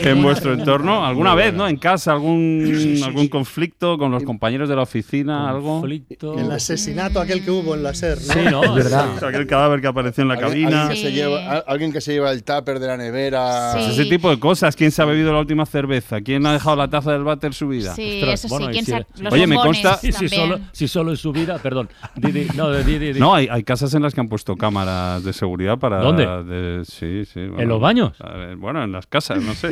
en 0.03 0.23
vuestro 0.23 0.53
entorno? 0.53 1.05
¿Alguna 1.07 1.35
vez, 1.37 1.55
no? 1.55 1.69
En 1.69 1.77
casa, 1.77 2.13
algún, 2.13 2.63
Sí, 2.67 2.97
sí, 2.97 3.03
algún 3.05 3.23
sí. 3.23 3.29
conflicto 3.29 3.97
con 3.99 4.11
los 4.11 4.23
compañeros 4.25 4.69
de 4.69 4.77
la 4.77 4.83
oficina, 4.83 5.49
algo? 5.49 5.81
Conflicto. 5.81 6.39
El 6.39 6.51
asesinato 6.51 7.21
aquel 7.21 7.45
que 7.45 7.51
hubo 7.51 7.75
en 7.75 7.83
la 7.85 7.95
SER. 7.95 8.19
¿no? 8.19 8.33
Sí, 8.35 8.41
no, 8.51 8.65
es 8.65 8.75
verdad. 8.75 9.25
Aquel 9.25 9.47
cadáver 9.47 9.81
que 9.81 9.87
apareció 9.87 10.23
en 10.23 10.29
la 10.29 10.35
Alguien- 10.35 10.65
cabina. 10.71 10.83
Alguien, 10.87 10.97
que 10.97 11.03
se 11.03 11.09
Sí. 11.11 11.15
lleva, 11.15 11.59
alguien 11.67 11.93
que 11.93 12.01
se 12.01 12.13
lleva 12.15 12.33
el 12.33 12.43
tupper 12.43 12.81
de 12.81 12.87
la 12.89 12.97
nevera. 12.97 13.73
Sí. 13.75 13.79
Pues 13.79 13.93
ese 13.99 14.11
tipo 14.11 14.29
de 14.31 14.39
cosas. 14.41 14.75
¿Quién 14.75 14.91
se 14.91 15.03
ha 15.03 15.05
bebido 15.05 15.33
la 15.33 15.39
última 15.39 15.67
cerveza? 15.67 16.21
¿Quién 16.21 16.45
ha 16.47 16.53
dejado 16.53 16.75
la 16.77 16.89
taza 16.89 17.13
del 17.13 17.23
váter 17.23 17.55
subida? 17.55 17.95
Sí, 17.95 18.19
Ostras, 18.23 18.45
eso 18.45 18.49
bueno, 18.49 18.67
sí. 18.67 18.71
y 18.71 18.75
¿Quién 18.75 18.85
si- 18.87 18.91
sa- 18.93 19.23
los 19.23 19.33
Oye, 19.33 19.47
me 19.47 19.55
bombones 19.55 19.84
consta- 19.91 19.99
Sí, 20.01 20.13
si, 20.13 20.29
solo, 20.29 20.61
si 20.73 20.89
solo 20.89 21.11
en 21.13 21.17
su 21.17 21.33
vida, 21.33 21.59
perdón. 21.59 21.89
Di, 22.17 22.33
di, 22.33 22.47
no, 22.55 22.71
di, 22.73 22.99
di, 22.99 23.13
di. 23.13 23.21
No, 23.21 23.35
hay, 23.35 23.49
hay 23.51 23.63
casas 23.65 23.93
en 23.95 24.03
las 24.03 24.15
que 24.15 24.21
han 24.21 24.29
puesto 24.29 24.57
cámaras 24.57 25.23
de 25.25 25.33
seguridad 25.33 25.79
para... 25.79 25.99
¿Dónde? 26.01 26.27
de- 26.27 26.85
sí, 26.85 27.25
sí. 27.25 27.41
bueno, 27.47 27.61
¿En 27.63 27.69
los 27.69 27.81
baños? 27.81 28.13
ver, 28.19 28.57
bueno, 28.57 28.83
en 28.83 28.93
las 28.93 29.07
casas, 29.07 29.43
no 29.43 29.55
sé. 29.55 29.71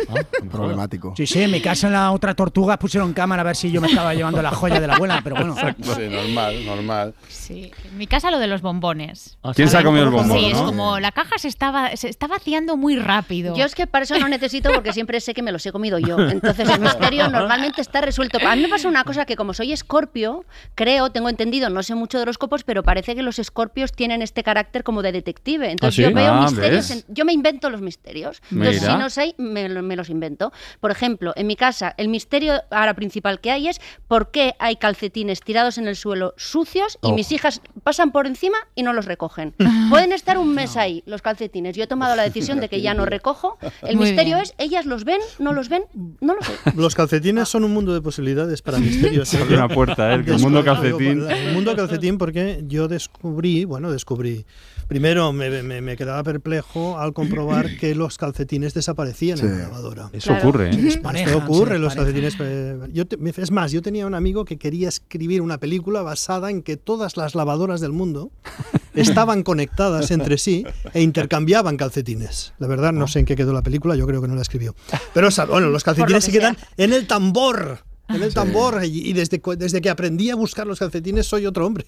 Problemático. 0.50 1.14
Sí, 1.16 1.26
sí, 1.26 1.42
en 1.42 1.50
mi 1.50 1.60
casa 1.60 1.86
en 1.86 1.92
la 1.94 2.12
otra 2.12 2.34
tortuga 2.34 2.78
pusieron 2.78 3.12
cámara 3.12 3.42
a 3.42 3.44
ver 3.44 3.56
si 3.56 3.70
yo 3.70 3.80
me 3.80 3.88
estaba 3.88 4.14
llevando 4.14 4.42
la 4.42 4.50
joya 4.50 4.80
de 4.80 4.86
la 4.86 4.94
abuela, 4.94 5.20
pero 5.22 5.36
bueno. 5.36 5.54
Sí, 5.56 6.08
normal, 6.10 6.64
normal. 6.66 7.14
Sí, 7.28 7.70
en 7.90 7.98
mi 7.98 8.06
casa 8.06 8.30
lo 8.30 8.38
de 8.38 8.46
los 8.46 8.62
bombones. 8.62 9.38
Ah, 9.42 9.52
¿Quién 9.54 9.68
se 9.68 9.76
ha 9.78 9.82
comido 9.84 10.04
el 10.04 10.10
bombón, 10.10 10.38
Sí, 10.38 10.46
es 10.46 10.58
no? 10.58 10.66
como 10.66 10.98
la 11.00 11.12
caja 11.12 11.38
se 11.38 11.48
estaba 11.48 11.96
se 11.96 12.08
está 12.08 12.26
vaciando 12.26 12.76
muy 12.76 12.96
rápido. 12.96 13.56
Yo 13.56 13.64
es 13.64 13.74
que 13.74 13.86
para 13.86 14.04
eso 14.04 14.18
no 14.18 14.28
necesito 14.28 14.70
porque 14.72 14.92
siempre 14.92 15.20
sé 15.20 15.34
que 15.34 15.42
me 15.42 15.52
los 15.52 15.64
he 15.66 15.72
comido 15.72 15.98
yo. 15.98 16.18
Entonces 16.18 16.68
el 16.68 16.80
misterio 16.80 17.28
normalmente 17.30 17.80
está 17.80 18.00
resuelto. 18.00 18.38
A 18.46 18.56
mí 18.56 18.62
me 18.62 18.68
pasa 18.68 18.88
una 18.88 19.04
cosa 19.04 19.24
que 19.24 19.36
como 19.36 19.54
soy 19.54 19.72
escorpio, 19.72 20.01
creo, 20.74 21.10
tengo 21.10 21.28
entendido, 21.28 21.68
no 21.70 21.82
sé 21.82 21.94
mucho 21.94 22.18
de 22.18 22.22
horóscopos, 22.22 22.64
pero 22.64 22.82
parece 22.82 23.14
que 23.14 23.22
los 23.22 23.38
escorpios 23.38 23.92
tienen 23.92 24.22
este 24.22 24.42
carácter 24.42 24.82
como 24.84 25.02
de 25.02 25.12
detective. 25.12 25.70
Entonces 25.70 26.04
¿Ah, 26.04 26.08
sí? 26.08 26.10
yo 26.10 26.16
veo 26.16 26.32
Ah, 26.32 26.42
misterios, 26.50 27.04
yo 27.08 27.24
me 27.24 27.32
invento 27.32 27.70
los 27.70 27.80
misterios. 27.80 28.42
Entonces 28.50 28.80
Mira. 28.82 28.92
si 28.94 28.98
no 28.98 29.10
sé, 29.10 29.34
me, 29.38 29.68
me 29.68 29.96
los 29.96 30.08
invento. 30.10 30.52
Por 30.80 30.90
ejemplo, 30.90 31.32
en 31.36 31.46
mi 31.46 31.56
casa 31.56 31.94
el 31.96 32.08
misterio 32.08 32.62
ahora 32.70 32.94
principal 32.94 33.40
que 33.40 33.50
hay 33.50 33.68
es 33.68 33.80
por 34.08 34.30
qué 34.30 34.54
hay 34.58 34.76
calcetines 34.76 35.40
tirados 35.40 35.78
en 35.78 35.88
el 35.88 35.96
suelo 35.96 36.34
sucios 36.36 36.98
y 37.02 37.08
Oh. 37.12 37.14
mis 37.14 37.30
hijas 37.32 37.60
pasan 37.84 38.12
por 38.12 38.26
encima 38.26 38.56
y 38.74 38.82
no 38.82 38.92
los 38.92 39.04
recogen. 39.06 39.54
Pueden 39.90 40.12
estar 40.12 40.38
un 40.38 40.54
mes 40.54 40.76
ahí 40.76 41.02
los 41.06 41.20
calcetines. 41.22 41.76
Yo 41.76 41.84
he 41.84 41.86
tomado 41.86 42.16
la 42.16 42.22
decisión 42.30 42.60
de 42.60 42.68
que 42.68 42.80
ya 42.80 42.94
no 42.94 43.04
recojo. 43.06 43.58
El 43.82 43.96
Muy 43.96 44.06
misterio 44.06 44.36
bien. 44.36 44.42
es, 44.42 44.54
ellas 44.58 44.86
los 44.86 45.04
ven, 45.04 45.20
no 45.38 45.52
los 45.52 45.68
ven, 45.68 45.84
no 46.20 46.34
lo 46.34 46.42
sé. 46.42 46.52
Los 46.76 46.94
calcetines 46.94 47.48
son 47.48 47.64
un 47.64 47.72
mundo 47.72 47.92
de 47.94 48.00
posibilidades 48.00 48.62
para 48.62 48.78
misterios. 48.78 49.32
¿eh? 49.34 49.38
Abre 49.42 49.56
una 49.56 49.68
puerta, 49.68 49.91
¿eh? 49.98 50.22
El 50.26 50.38
mundo 50.40 50.64
calcetín. 50.64 51.28
El 51.30 51.54
mundo 51.54 51.74
calcetín 51.76 52.18
porque 52.18 52.62
yo 52.66 52.88
descubrí, 52.88 53.64
bueno, 53.64 53.90
descubrí. 53.92 54.44
Primero 54.88 55.32
me, 55.32 55.62
me- 55.62 55.80
me 55.80 55.96
quedaba 55.96 56.22
perplejo 56.22 56.98
al 56.98 57.12
comprobar 57.14 57.76
que 57.78 57.94
los 57.94 58.18
calcetines 58.18 58.74
desaparecían 58.74 59.38
en 59.38 59.52
la 59.58 59.64
lavadora. 59.68 60.10
Eso 60.12 60.28
Claro. 60.32 60.48
ocurre, 60.48 60.70
¿eh? 60.70 60.88
Esto 60.88 61.38
ocurre, 61.38 61.78
los 61.78 61.94
calcetines. 61.94 62.36
eh, 62.40 62.78
yo 62.92 63.06
te- 63.06 63.16
es 63.40 63.50
más, 63.50 63.72
yo 63.72 63.80
tenía 63.80 64.06
un 64.06 64.14
amigo 64.14 64.44
que 64.44 64.58
quería 64.58 64.88
escribir 64.88 65.40
una 65.40 65.58
película 65.58 66.02
basada 66.02 66.50
en 66.50 66.62
que 66.62 66.76
todas 66.76 67.16
las 67.16 67.34
lavadoras 67.34 67.80
del 67.80 67.92
mundo 67.92 68.30
estaban 68.94 69.42
conectadas 69.44 70.10
entre 70.10 70.36
sí 70.36 70.64
e 70.92 71.00
intercambiaban 71.02 71.76
calcetines. 71.78 72.52
La 72.58 72.66
verdad, 72.66 72.92
no 72.92 73.06
sé 73.06 73.20
en 73.20 73.24
qué 73.24 73.36
quedó 73.36 73.52
la 73.54 73.62
película, 73.62 73.94
yo 73.96 74.06
creo 74.06 74.20
que 74.20 74.28
no 74.28 74.34
la 74.34 74.42
escribió. 74.42 74.74
Pero 75.14 75.28
bueno, 75.48 75.70
los 75.70 75.84
calcetines 75.84 76.26
que 76.26 76.32
se 76.32 76.38
quedan 76.38 76.56
en 76.76 76.92
el 76.92 77.06
tambor. 77.06 77.78
En 78.08 78.22
el 78.22 78.34
tambor, 78.34 78.84
y, 78.84 79.08
y 79.08 79.12
desde, 79.14 79.40
desde 79.56 79.80
que 79.80 79.88
aprendí 79.88 80.28
a 80.30 80.34
buscar 80.36 80.66
los 80.66 80.78
calcetines 80.78 81.26
soy 81.26 81.46
otro 81.46 81.66
hombre. 81.66 81.86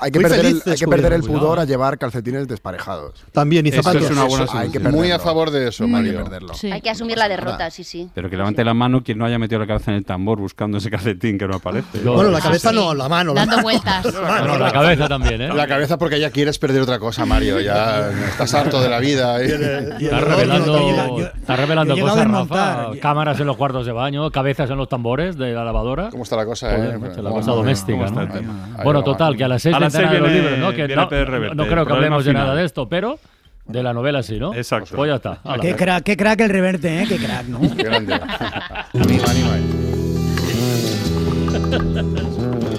Hay 0.00 0.10
que 0.10 0.20
perder 0.20 0.46
el, 0.46 0.62
hay 0.64 0.76
que 0.76 0.86
perder 0.86 1.12
el 1.12 1.22
pudor 1.22 1.60
a 1.60 1.64
llevar 1.64 1.98
calcetines 1.98 2.48
desparejados. 2.48 3.22
También, 3.32 3.66
y 3.66 3.68
Eso 3.70 3.82
zapatos. 3.82 4.04
es 4.04 4.10
una 4.10 4.24
buena 4.24 4.44
Eso 4.44 4.56
hay 4.58 4.70
que. 4.70 4.78
Muy 4.78 5.10
a 5.10 5.18
favor 5.18 5.50
de 5.50 5.68
eso, 5.68 5.84
Hay 5.84 5.90
que 5.90 5.92
Mario. 5.96 6.24
perderlo. 6.24 6.54
Sí. 6.54 6.70
Hay 6.72 6.80
que 6.80 6.88
asumir 6.90 7.18
la 7.18 7.28
derrota, 7.28 7.70
sí, 7.70 7.84
sí. 7.84 8.08
Pero 8.14 8.30
que 8.30 8.36
levante 8.36 8.64
la 8.64 8.72
mano 8.74 9.02
quien 9.02 9.18
no 9.18 9.26
haya 9.26 9.38
metido 9.38 9.60
la 9.60 9.66
cabeza 9.66 9.90
en 9.90 9.98
el 9.98 10.04
tambor 10.04 10.38
buscando 10.38 10.78
ese 10.78 10.90
calcetín 10.90 11.36
que 11.38 11.46
no 11.46 11.56
aparece. 11.56 12.02
Yo- 12.02 12.14
Bueno, 12.14 12.30
la 12.30 12.40
cabeza 12.40 12.70
sí. 12.70 12.76
no, 12.76 12.94
la 12.94 13.08
mano. 13.08 13.34
la 13.34 13.40
Dando 13.42 13.56
mano. 13.56 13.62
vueltas. 13.64 14.02
Bueno, 14.14 14.58
la 14.58 14.72
cabeza 14.72 15.08
también, 15.08 15.42
¿eh? 15.42 15.48
La 15.52 15.66
cabeza 15.66 15.98
porque 15.98 16.18
ya 16.20 16.30
quieres 16.30 16.58
perder 16.58 16.80
otra 16.82 16.98
cosa, 16.98 17.26
Mario. 17.26 17.60
Ya 17.60 18.10
estás 18.30 18.54
harto 18.54 18.80
de 18.80 18.88
la 18.88 18.98
vida. 18.98 19.42
¿eh? 19.42 19.46
Y 19.48 19.50
el 19.52 19.62
Está 20.04 20.16
olor, 20.18 20.28
revelando, 20.30 21.18
está 21.36 21.56
revelando 21.56 21.98
cosas. 21.98 22.28
Rafa. 22.28 22.90
Cámaras 23.00 23.38
en 23.40 23.46
los 23.46 23.56
cuartos 23.58 23.84
de 23.84 23.92
baño, 23.92 24.30
cabezas 24.30 24.70
en 24.70 24.76
los 24.78 24.88
tambores 24.88 25.01
de 25.02 25.52
la 25.52 25.64
lavadora. 25.64 26.08
¿Cómo 26.10 26.22
está 26.22 26.36
la 26.36 26.44
cosa, 26.44 26.70
Joder, 26.70 26.94
eh? 26.94 26.98
macho, 26.98 27.22
la 27.22 27.30
¿Cómo- 27.30 27.40
cosa 27.40 27.50
doméstica, 27.52 28.06
¿no? 28.10 28.20
Ahí 28.20 28.84
Bueno, 28.84 29.02
total, 29.02 29.36
que 29.36 29.44
a 29.44 29.48
las 29.48 29.62
seis 29.62 29.74
A 29.74 29.80
las 29.80 29.92
seis 29.92 30.08
los 30.10 30.30
libros, 30.30 30.58
¿no? 30.58 30.72
Que 30.72 30.88
no, 30.88 31.08
Reverte, 31.08 31.54
no 31.56 31.66
creo 31.66 31.84
que 31.86 31.92
hablemos 31.92 32.24
de 32.24 32.32
nada 32.32 32.54
de 32.54 32.64
esto, 32.64 32.88
pero 32.88 33.18
de 33.66 33.82
la 33.82 33.92
novela 33.92 34.22
sí, 34.22 34.38
¿no? 34.38 34.54
Exacto. 34.54 34.96
Pues 34.96 35.08
ya 35.10 35.16
está. 35.16 35.38
Hala. 35.44 35.62
Qué 35.62 35.74
crack, 35.76 36.02
qué 36.04 36.16
crack 36.16 36.40
el 36.40 36.50
reverte, 36.50 37.02
¿eh? 37.02 37.06
Qué 37.08 37.16
crack, 37.18 37.46
¿no? 37.46 37.60
Qué 37.60 37.82
grande. 37.82 38.14
Anima, 38.14 39.24
anima. 39.28 39.56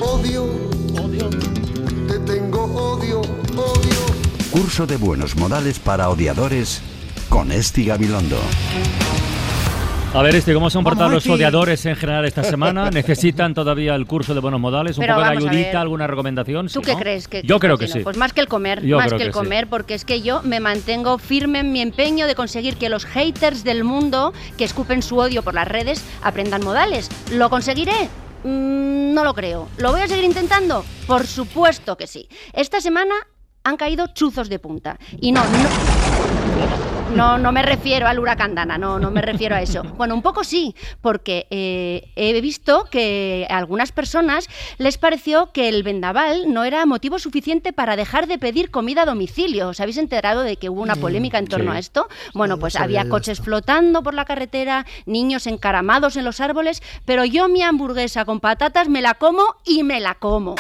Odio, 0.02 0.46
te 2.08 2.20
tengo 2.20 2.64
odio, 2.66 3.22
odio. 3.22 4.50
Curso 4.52 4.86
de 4.88 4.98
buenos 4.98 5.36
modales 5.36 5.80
para 5.80 6.10
odiadores 6.10 6.82
con 7.30 7.52
Esti 7.52 7.86
Gabilondo. 7.86 8.38
A 10.15 10.21
ver, 10.21 10.36
este, 10.36 10.54
¿cómo 10.54 10.69
se 10.69 10.78
han 10.78 10.84
portado 10.84 11.10
los 11.10 11.26
odiadores 11.26 11.84
en 11.88 11.95
general 11.95 12.23
esta 12.26 12.43
semana? 12.43 12.89
¿Necesitan 12.91 13.56
todavía 13.56 13.95
el 13.95 14.06
curso 14.06 14.36
de 14.36 14.41
buenos 14.41 14.60
modales? 14.60 14.95
¿Un 14.99 15.02
Pero 15.02 15.15
poco 15.15 15.23
de 15.28 15.34
vamos 15.34 15.47
a 15.47 15.49
ayudita, 15.49 15.82
alguna 15.82 16.06
recomendación? 16.06 16.67
¿Tú 16.67 16.82
Sí, 16.82 16.86
qué 16.86 16.93
¿no? 16.93 16.99
crees? 16.99 17.28
Que, 17.28 17.41
Yo 17.41 17.60
creo 17.60 17.80
que 17.80 17.88
sí. 17.88 18.02
Pues 18.02 18.15
más 18.15 18.32
que 18.32 18.41
el 18.41 18.47
comer, 18.47 18.84
Yo 18.86 18.97
más 18.97 19.08
creo 19.08 19.17
que 19.17 19.23
el 19.23 19.30
que 19.30 19.34
sí. 19.34 19.39
comer, 19.39 19.67
porque 19.67 19.95
es 19.95 20.06
que 20.06 20.21
yo 20.21 20.43
me 20.43 20.60
mantengo 20.60 21.17
firme 21.17 21.60
en 21.62 21.71
mi 21.71 21.82
empeño 21.82 22.28
de 22.28 22.36
conseguir 22.36 22.78
que 22.78 22.89
los 22.89 23.06
haters 23.06 23.63
del 23.63 23.84
mundo 23.84 24.34
que 24.56 24.65
escupen 24.65 25.02
su 25.02 25.17
odio 25.17 25.41
por 25.41 25.56
las 25.56 25.67
redes 25.67 26.06
aprendan 26.21 26.63
modales. 26.63 27.10
¿Lo 27.32 27.49
conseguiré? 27.49 28.08
Mm, 28.43 29.15
no 29.15 29.23
lo 29.23 29.34
creo. 29.34 29.67
¿Lo 29.78 29.91
voy 29.93 30.02
a 30.02 30.08
seguir 30.08 30.26
intentando? 30.26 30.86
Por 31.08 31.26
supuesto 31.26 31.97
que 31.97 32.06
sí. 32.06 32.30
Esta 32.54 32.82
semana 32.82 33.15
han 33.63 33.78
caído 33.78 34.06
chuzos 34.13 34.47
de 34.47 34.60
punta. 34.60 34.99
Y 35.19 35.32
no, 35.32 35.41
no. 35.43 36.43
No, 37.12 37.38
no 37.38 37.52
me 37.52 37.62
refiero 37.62 38.08
al 38.08 38.18
huracán 38.18 38.56
Dana, 38.56 38.78
no, 38.78 38.98
no 38.98 39.12
me 39.12 39.22
refiero 39.22 39.56
a 39.56 39.62
eso. 39.62 39.84
Bueno, 39.98 40.16
un 40.16 40.22
poco 40.22 40.44
sí, 40.44 40.76
porque 41.02 41.46
eh, 41.50 42.12
he 42.16 42.42
visto 42.42 42.86
que 42.89 43.46
a 43.50 43.58
algunas 43.58 43.92
personas 43.92 44.50
les 44.80 44.98
pareció 44.98 45.52
que 45.52 45.70
el 45.70 45.84
vendaval 45.84 46.52
no 46.52 46.63
era 46.63 46.86
motivo 46.86 47.20
suficiente 47.20 47.72
para 47.72 47.96
dejar 47.96 48.28
de 48.28 48.39
pedir 48.39 48.72
comida 48.72 49.04
a 49.04 49.06
domicilio. 49.06 49.70
¿Os 49.70 49.80
habéis 49.80 49.98
enterado 49.98 50.42
de 50.42 50.58
que 50.58 50.70
hubo 50.70 50.82
una 50.82 50.96
polémica 50.96 51.38
en 51.38 51.48
torno 51.48 51.72
sí. 51.72 51.78
a 51.78 51.80
esto? 51.80 52.08
Bueno, 52.34 52.58
pues 52.58 52.76
había 52.76 53.08
coches 53.08 53.39
flotando 53.39 54.02
por 54.02 54.13
la 54.13 54.26
carretera, 54.26 54.86
niños 55.06 55.48
encaramados 55.48 56.18
en 56.18 56.26
los 56.26 56.42
árboles, 56.42 56.82
pero 57.06 57.24
yo 57.24 57.48
mi 57.48 57.62
hamburguesa 57.62 58.26
con 58.26 58.39
patatas 58.39 58.89
me 58.89 59.02
la 59.02 59.13
como 59.13 59.44
y 59.63 59.84
me 59.84 60.00
la 60.00 60.16
como. 60.16 60.56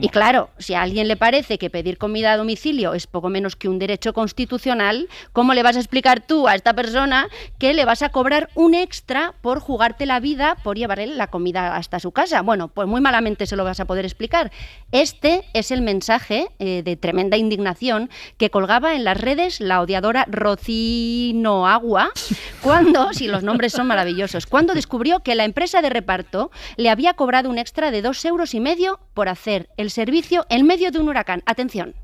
Y 0.00 0.08
claro, 0.08 0.50
si 0.58 0.74
a 0.74 0.82
alguien 0.82 1.08
le 1.08 1.16
parece 1.16 1.58
que 1.58 1.70
pedir 1.70 1.98
comida 1.98 2.32
a 2.32 2.36
domicilio 2.36 2.94
es 2.94 3.06
poco 3.06 3.28
menos 3.28 3.56
que 3.56 3.68
un 3.68 3.78
derecho 3.78 4.12
constitucional, 4.12 5.08
¿cómo 5.32 5.54
le 5.54 5.62
vas 5.62 5.76
a 5.76 5.80
explicar 5.80 6.20
tú 6.20 6.48
a 6.48 6.54
esta 6.54 6.74
persona 6.74 7.28
que 7.58 7.74
le 7.74 7.84
vas 7.84 8.02
a 8.02 8.08
cobrar 8.08 8.48
un 8.54 8.74
extra 8.74 9.34
por 9.40 9.60
jugarte 9.60 10.06
la 10.06 10.20
vida 10.20 10.56
por 10.62 10.76
llevarle 10.76 11.06
la 11.06 11.28
comida 11.28 11.76
hasta 11.76 12.00
su 12.00 12.12
casa? 12.12 12.42
Bueno, 12.42 12.68
pues 12.68 12.88
muy 12.88 13.00
malamente 13.00 13.46
se 13.46 13.56
lo 13.56 13.64
vas 13.64 13.80
a 13.80 13.84
poder 13.84 14.04
explicar. 14.04 14.50
Este 14.92 15.44
es 15.52 15.70
el 15.70 15.82
mensaje 15.82 16.48
eh, 16.58 16.82
de 16.82 16.96
tremenda 16.96 17.36
indignación 17.36 18.10
que 18.38 18.50
colgaba 18.50 18.94
en 18.94 19.04
las 19.04 19.20
redes 19.20 19.60
la 19.60 19.80
odiadora 19.80 20.26
Rocino 20.28 21.68
Agua 21.68 22.10
cuando, 22.62 23.12
si 23.12 23.26
los 23.26 23.42
nombres 23.42 23.72
son 23.72 23.86
maravillosos, 23.86 24.46
cuando 24.46 24.74
descubrió 24.74 25.20
que 25.20 25.34
la 25.34 25.44
empresa 25.44 25.82
de 25.82 25.90
reparto 25.90 26.50
le 26.76 26.90
había 26.90 27.14
cobrado 27.14 27.50
un 27.50 27.58
extra 27.58 27.83
de 27.90 28.02
dos 28.02 28.24
euros 28.24 28.54
y 28.54 28.60
medio 28.60 29.00
por 29.14 29.28
hacer 29.28 29.68
el 29.76 29.90
servicio 29.90 30.46
en 30.48 30.66
medio 30.66 30.90
de 30.90 30.98
un 30.98 31.08
huracán. 31.08 31.42
Atención. 31.46 31.94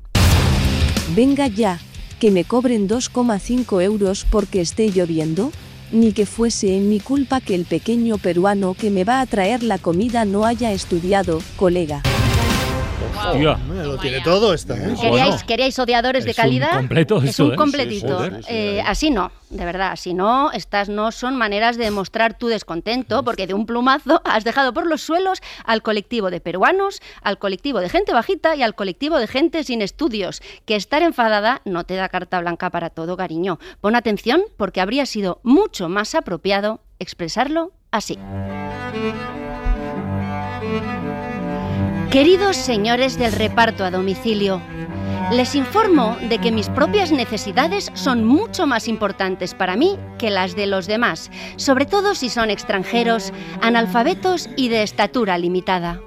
Venga 1.15 1.47
ya, 1.47 1.79
que 2.19 2.31
me 2.31 2.43
cobren 2.43 2.87
2,5 2.87 3.81
euros 3.81 4.25
porque 4.29 4.61
esté 4.61 4.91
lloviendo. 4.91 5.51
Ni 5.91 6.13
que 6.13 6.25
fuese 6.25 6.77
en 6.77 6.89
mi 6.89 7.01
culpa 7.01 7.41
que 7.41 7.53
el 7.53 7.65
pequeño 7.65 8.17
peruano 8.17 8.75
que 8.75 8.89
me 8.89 9.03
va 9.03 9.19
a 9.19 9.25
traer 9.25 9.61
la 9.61 9.77
comida 9.77 10.23
no 10.23 10.45
haya 10.45 10.71
estudiado, 10.71 11.41
colega. 11.57 12.01
Hostia, 13.01 13.57
lo 13.83 13.97
tiene 13.97 14.21
todo 14.21 14.53
esta. 14.53 14.75
¿eh? 14.75 14.95
¿Queríais, 14.99 15.43
queríais 15.43 15.79
odiadores 15.79 16.23
de 16.23 16.31
un 16.31 16.35
calidad? 16.35 16.75
completo 16.75 17.21
es 17.21 17.39
un 17.39 17.53
¿eh? 17.53 17.55
completito. 17.55 18.07
Sí, 18.07 18.13
joder, 18.13 18.43
sí, 18.43 18.49
Eh, 18.49 18.83
así 18.85 19.09
no, 19.09 19.31
de 19.49 19.65
verdad, 19.65 19.91
así 19.91 20.13
no. 20.13 20.51
Estas 20.51 20.89
no 20.89 21.11
son 21.11 21.35
maneras 21.35 21.77
de 21.77 21.85
demostrar 21.85 22.37
tu 22.37 22.47
descontento, 22.47 23.23
porque 23.23 23.47
de 23.47 23.53
un 23.53 23.65
plumazo 23.65 24.21
has 24.25 24.43
dejado 24.43 24.73
por 24.73 24.87
los 24.87 25.01
suelos 25.01 25.41
al 25.65 25.81
colectivo 25.81 26.29
de 26.29 26.39
peruanos, 26.39 27.01
al 27.21 27.37
colectivo 27.37 27.79
de 27.79 27.89
gente 27.89 28.13
bajita 28.13 28.55
y 28.55 28.63
al 28.63 28.75
colectivo 28.75 29.17
de 29.17 29.27
gente 29.27 29.63
sin 29.63 29.81
estudios. 29.81 30.41
Que 30.65 30.75
estar 30.75 31.01
enfadada 31.01 31.61
no 31.65 31.83
te 31.83 31.95
da 31.95 32.09
carta 32.09 32.39
blanca 32.39 32.69
para 32.69 32.89
todo, 32.89 33.17
cariño. 33.17 33.59
Pon 33.81 33.95
atención, 33.95 34.43
porque 34.57 34.81
habría 34.81 35.05
sido 35.05 35.39
mucho 35.43 35.89
más 35.89 36.15
apropiado 36.15 36.81
expresarlo 36.99 37.71
así. 37.91 38.17
Queridos 42.11 42.57
señores 42.57 43.17
del 43.17 43.31
reparto 43.31 43.85
a 43.85 43.89
domicilio, 43.89 44.61
les 45.31 45.55
informo 45.55 46.17
de 46.27 46.39
que 46.39 46.51
mis 46.51 46.67
propias 46.67 47.13
necesidades 47.13 47.89
son 47.93 48.25
mucho 48.25 48.67
más 48.67 48.89
importantes 48.89 49.53
para 49.53 49.77
mí 49.77 49.97
que 50.19 50.29
las 50.29 50.53
de 50.53 50.67
los 50.67 50.87
demás, 50.87 51.31
sobre 51.55 51.85
todo 51.85 52.13
si 52.13 52.27
son 52.27 52.49
extranjeros, 52.49 53.31
analfabetos 53.61 54.49
y 54.57 54.67
de 54.67 54.83
estatura 54.83 55.37
limitada. 55.37 56.01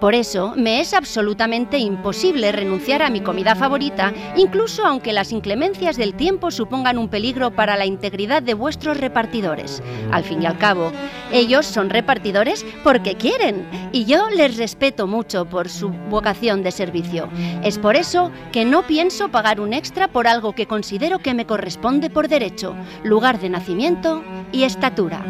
Por 0.00 0.14
eso 0.14 0.52
me 0.56 0.80
es 0.80 0.92
absolutamente 0.92 1.78
imposible 1.78 2.52
renunciar 2.52 3.02
a 3.02 3.10
mi 3.10 3.20
comida 3.20 3.54
favorita, 3.54 4.12
incluso 4.36 4.84
aunque 4.84 5.12
las 5.12 5.32
inclemencias 5.32 5.96
del 5.96 6.14
tiempo 6.14 6.50
supongan 6.50 6.98
un 6.98 7.08
peligro 7.08 7.50
para 7.52 7.76
la 7.76 7.86
integridad 7.86 8.42
de 8.42 8.54
vuestros 8.54 8.98
repartidores. 8.98 9.82
Al 10.10 10.24
fin 10.24 10.42
y 10.42 10.46
al 10.46 10.58
cabo, 10.58 10.92
ellos 11.32 11.66
son 11.66 11.90
repartidores 11.90 12.66
porque 12.82 13.14
quieren 13.14 13.66
y 13.92 14.04
yo 14.04 14.28
les 14.30 14.56
respeto 14.56 15.06
mucho 15.06 15.46
por 15.46 15.68
su 15.68 15.90
vocación 16.10 16.62
de 16.62 16.72
servicio. 16.72 17.28
Es 17.62 17.78
por 17.78 17.96
eso 17.96 18.30
que 18.52 18.64
no 18.64 18.86
pienso 18.86 19.30
pagar 19.30 19.60
un 19.60 19.72
extra 19.72 20.08
por 20.08 20.26
algo 20.26 20.54
que 20.54 20.66
considero 20.66 21.18
que 21.20 21.34
me 21.34 21.46
corresponde 21.46 22.10
por 22.10 22.28
derecho, 22.28 22.74
lugar 23.02 23.40
de 23.40 23.48
nacimiento 23.48 24.22
y 24.52 24.64
estatura. 24.64 25.24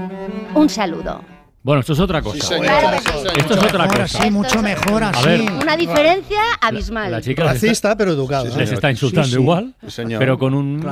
Un 0.54 0.68
saludo. 0.68 1.33
Bueno, 1.64 1.80
esto 1.80 1.94
es 1.94 2.00
otra 2.00 2.20
cosa. 2.20 2.46
señor. 2.46 2.66
Claro 2.66 2.90
que 2.90 2.98
sí. 2.98 3.28
Esto 3.38 3.54
es 3.54 3.62
otra 3.62 3.84
Mejor 3.86 4.00
cosa. 4.02 4.18
así, 4.18 4.30
mucho 4.30 4.60
mejor 4.62 5.02
A 5.02 5.08
así. 5.08 5.26
ver, 5.26 5.40
Una 5.62 5.76
diferencia 5.78 6.38
abismal. 6.60 7.10
la 7.10 7.22
chica 7.22 7.44
Racista, 7.44 7.96
pero 7.96 8.12
educada. 8.12 8.44
les 8.54 8.70
está 8.70 8.90
insultando 8.90 9.28
Sí, 9.28 9.34
sí. 9.36 9.40
igual, 9.40 9.72
Sí, 9.82 9.90
señor. 9.90 10.18
pero 10.18 10.38
con 10.38 10.52
un, 10.52 10.82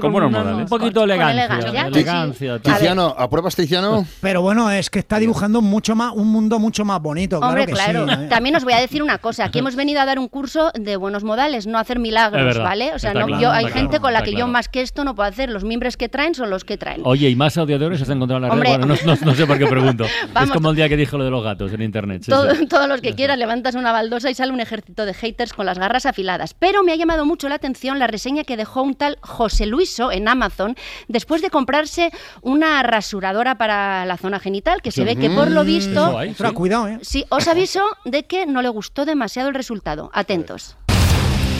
Con 0.00 0.12
buenos 0.12 0.28
un- 0.28 0.32
modales. 0.38 0.62
un 0.62 0.66
poquito 0.68 1.00
de 1.00 1.04
elegancia. 1.06 1.44
elegancia, 1.46 2.28
sí, 2.38 2.46
sí. 2.54 2.60
Tiziano, 2.62 3.12
¿apruebas 3.18 3.56
Tiziano? 3.56 4.06
Pero 4.20 4.40
bueno, 4.40 4.70
es 4.70 4.88
que 4.88 5.00
está 5.00 5.18
dibujando 5.18 5.62
mucho 5.62 5.96
más, 5.96 6.12
un 6.14 6.28
mundo 6.28 6.60
mucho 6.60 6.84
más 6.84 7.02
bonito. 7.02 7.40
Hombre, 7.40 7.66
claro 7.66 7.66
que 7.66 8.04
claro. 8.06 8.20
sí, 8.20 8.24
¿eh? 8.26 8.28
También 8.28 8.54
os 8.54 8.62
voy 8.62 8.74
a 8.74 8.78
decir 8.80 9.02
una 9.02 9.18
cosa. 9.18 9.46
Aquí 9.46 9.58
hemos 9.58 9.74
venido 9.74 10.00
a 10.00 10.04
dar 10.04 10.20
un 10.20 10.28
curso 10.28 10.70
de 10.78 10.94
buenos 10.96 11.24
modales, 11.24 11.66
no 11.66 11.76
a 11.76 11.80
hacer 11.80 11.98
milagros, 11.98 12.44
verdad, 12.44 12.62
¿vale? 12.62 12.92
O 12.94 13.00
sea, 13.00 13.10
está 13.10 13.20
no, 13.22 13.26
claro, 13.26 13.42
yo, 13.42 13.50
hay 13.50 13.64
está 13.64 13.78
gente 13.78 13.90
claro, 13.90 14.02
con 14.02 14.12
la 14.12 14.18
está 14.20 14.30
que 14.30 14.36
yo 14.36 14.46
más 14.46 14.68
que 14.68 14.80
esto 14.82 15.02
no 15.02 15.16
puedo 15.16 15.28
hacer. 15.28 15.50
Los 15.50 15.64
mimbres 15.64 15.96
que 15.96 16.08
traen 16.08 16.36
son 16.36 16.50
los 16.50 16.62
que 16.64 16.76
traen. 16.76 17.00
Oye, 17.04 17.28
¿y 17.28 17.34
más 17.34 17.56
odiadores 17.56 18.00
has 18.00 18.08
encontrado 18.10 18.36
en 18.36 18.42
la 18.42 18.48
red? 18.50 18.54
Hombre. 18.54 18.70
Bueno, 18.86 18.94
no, 19.04 19.14
no- 19.16 19.26
no 19.26 19.34
sé 19.34 19.44
por 19.44 19.58
qué 19.58 19.66
pregunto. 19.66 20.04
Vamos. 20.32 20.50
Es 20.50 20.54
como 20.54 20.70
el 20.70 20.76
día 20.76 20.88
que 20.88 20.96
dijo 20.96 21.18
lo 21.18 21.24
de 21.24 21.30
los 21.30 21.42
gatos 21.42 21.72
en 21.72 21.82
internet. 21.82 22.22
sí, 22.24 22.30
Todo- 22.30 22.54
sí. 22.54 22.66
Todos 22.66 22.88
los 22.88 23.00
que 23.00 23.14
quieras, 23.14 23.38
levantas 23.38 23.74
una 23.74 23.92
baldosa 23.92 24.30
y 24.30 24.34
sale 24.34 24.52
un 24.52 24.60
ejército 24.60 25.04
de 25.06 25.14
haters 25.14 25.52
con 25.52 25.66
las 25.66 25.78
garras 25.78 26.06
afiladas. 26.06 26.54
Pero 26.54 26.82
me 26.82 26.92
ha 26.92 26.96
llamado 26.96 27.24
mucho 27.24 27.48
la 27.48 27.56
atención 27.56 27.98
la 27.98 28.06
reseña 28.06 28.44
que 28.44 28.56
dejó 28.56 28.82
un 28.82 28.94
tal 28.94 29.18
José 29.22 29.66
Luiso 29.66 30.12
en 30.12 30.28
Amazon 30.28 30.76
después 31.08 31.42
de 31.42 31.50
comprarse 31.50 32.10
una 32.42 32.82
rasuradora 32.82 33.56
para 33.58 34.04
la 34.06 34.16
zona 34.16 34.38
genital, 34.40 34.82
que 34.82 34.90
se 34.90 35.04
ve 35.04 35.16
que 35.16 35.30
por 35.30 35.50
lo 35.50 35.64
visto... 35.64 36.08
Eso 36.08 36.18
hay, 36.18 36.30
Ostras, 36.30 36.52
cuidado, 36.52 36.88
¿eh? 36.88 36.98
Sí, 37.02 37.24
os 37.28 37.48
aviso 37.48 37.80
de 38.04 38.24
que 38.24 38.46
no 38.46 38.62
le 38.62 38.68
gustó 38.68 39.04
demasiado 39.04 39.48
el 39.48 39.54
resultado. 39.54 40.10
Atentos. 40.12 40.76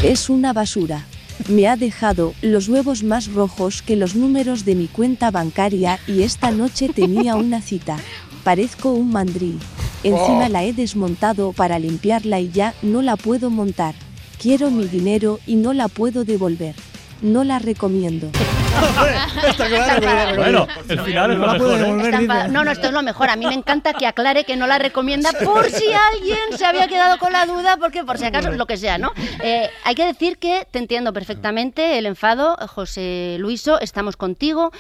Es 0.03 0.31
una 0.31 0.53
basura. 0.53 1.05
Me 1.49 1.69
ha 1.69 1.77
dejado 1.77 2.35
los 2.43 2.69
huevos 2.69 3.03
más 3.03 3.33
rojos 3.33 3.83
que 3.83 3.97
los 3.97 4.15
números 4.15 4.65
de 4.65 4.75
mi 4.75 4.87
cuenta 4.89 5.31
bancaria 5.31 5.99
y 6.07 6.23
esta 6.23 6.51
noche 6.51 6.89
tenía 6.95 7.35
una 7.37 7.61
cita. 7.61 7.97
Parezco 8.45 8.93
un 8.93 9.11
mandril. 9.13 9.59
Encima 10.03 10.47
Oh. 10.47 10.49
la 10.49 10.65
he 10.65 10.73
desmontado 10.73 11.53
para 11.53 11.79
limpiarla 11.79 12.41
y 12.41 12.51
ya 12.51 12.75
no 12.83 13.03
la 13.03 13.17
puedo 13.17 13.51
montar. 13.51 13.95
Quiero 14.41 14.71
mi 14.71 14.87
dinero 14.87 15.39
y 15.47 15.57
no 15.57 15.75
la 15.75 15.89
puedo 15.89 16.25
devolver. 16.25 16.75
No 17.23 17.45
la 17.45 17.59
recomiendo. 17.59 18.31
Está 19.47 19.67
claro. 19.69 20.37
Bueno, 20.37 20.67
el 20.89 21.01
final 21.01 21.33
es 21.33 21.39
lo 21.39 21.53
mejor. 21.53 22.15
¿eh? 22.15 22.49
No, 22.51 22.65
no, 22.65 22.71
esto 22.71 22.87
es 22.87 22.93
lo 22.93 23.03
mejor. 23.03 23.29
A 23.29 23.37
mí 23.37 23.47
me 23.47 23.55
encanta 23.55 23.93
que 23.93 24.07
aclare 24.07 24.45
que 24.45 24.57
no 24.57 24.67
la 24.67 24.79
recomienda 24.79 25.31
por 25.45 25.69
si 25.71 25.85
alguien 26.15 26.39
se 26.57 26.65
había 26.65 26.89
quedado 26.89 27.19
con 27.19 27.33
la 27.33 27.45
duda, 27.45 27.77
porque 27.79 28.05
por 28.05 28.17
si 28.17 28.25
acaso, 28.25 28.51
lo 28.53 28.67
que 28.67 28.77
sea, 28.79 28.97
¿no? 28.97 29.13
Eh, 29.43 29.69
hay 29.85 29.95
que 29.95 30.07
decir 30.07 30.39
que 30.39 30.67
te 30.71 30.79
entiendo 30.79 31.13
perfectamente 31.13 31.99
el 31.99 32.07
enfado, 32.07 32.57
José 32.69 33.37
Luiso, 33.39 33.79
estamos 33.81 34.17
contigo. 34.17 34.73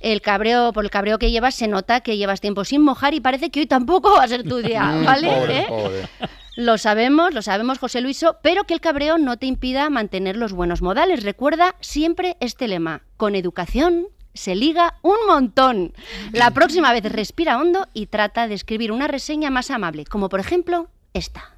El 0.00 0.22
cabreo, 0.22 0.72
por 0.72 0.84
el 0.84 0.90
cabreo 0.90 1.18
que 1.18 1.30
llevas, 1.30 1.54
se 1.54 1.68
nota 1.68 2.00
que 2.00 2.16
llevas 2.16 2.40
tiempo 2.40 2.64
sin 2.64 2.80
mojar 2.82 3.12
y 3.14 3.20
parece 3.20 3.50
que 3.50 3.60
hoy 3.60 3.66
tampoco 3.66 4.12
va 4.16 4.24
a 4.24 4.28
ser 4.28 4.44
tu 4.44 4.56
día, 4.58 4.82
Mm, 4.82 5.04
¿vale? 5.04 5.28
pobre, 5.28 5.58
¿Eh? 5.58 5.66
pobre. 5.68 6.08
Lo 6.54 6.76
sabemos, 6.76 7.32
lo 7.32 7.40
sabemos, 7.40 7.78
José 7.78 8.02
Luiso, 8.02 8.36
pero 8.42 8.64
que 8.64 8.74
el 8.74 8.80
cabreo 8.80 9.16
no 9.16 9.38
te 9.38 9.46
impida 9.46 9.88
mantener 9.88 10.36
los 10.36 10.52
buenos 10.52 10.82
modales. 10.82 11.22
Recuerda 11.22 11.76
siempre 11.80 12.36
este 12.40 12.68
lema: 12.68 13.02
con 13.16 13.34
educación 13.34 14.08
se 14.34 14.54
liga 14.54 14.98
un 15.02 15.16
montón. 15.26 15.94
La 16.32 16.50
próxima 16.50 16.92
vez 16.92 17.04
respira 17.10 17.58
hondo 17.58 17.88
y 17.94 18.06
trata 18.06 18.48
de 18.48 18.54
escribir 18.54 18.92
una 18.92 19.08
reseña 19.08 19.50
más 19.50 19.70
amable, 19.70 20.04
como 20.04 20.28
por 20.28 20.40
ejemplo 20.40 20.88
esta. 21.14 21.54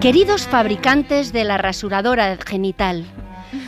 Queridos 0.00 0.46
fabricantes 0.46 1.32
de 1.32 1.44
la 1.44 1.58
rasuradora 1.58 2.38
genital, 2.38 3.04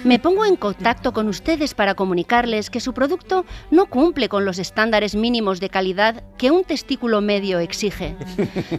me 0.04 0.18
pongo 0.18 0.44
en 0.44 0.56
contacto 0.56 1.12
con 1.12 1.28
ustedes 1.28 1.74
para 1.74 1.94
comunicarles 1.94 2.70
que 2.70 2.80
su 2.80 2.92
producto 2.92 3.44
no 3.70 3.86
cumple 3.86 4.28
con 4.28 4.44
los 4.44 4.58
estándares 4.58 5.14
mínimos 5.14 5.60
de 5.60 5.68
calidad 5.68 6.22
que 6.38 6.50
un 6.50 6.64
testículo 6.64 7.20
medio 7.20 7.58
exige. 7.58 8.16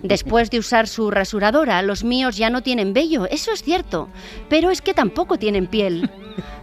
Después 0.04 0.50
de 0.50 0.60
usar 0.60 0.88
su 0.88 1.12
rasuradora, 1.12 1.82
los 1.82 2.04
míos 2.04 2.38
ya 2.38 2.50
no 2.50 2.62
tienen 2.62 2.94
vello, 2.94 3.26
eso 3.26 3.52
es 3.52 3.64
cierto, 3.64 4.10
pero 4.50 4.72
es 4.72 4.82
que 4.82 4.94
tampoco 4.94 5.38
tienen 5.38 5.68
piel. 5.68 6.10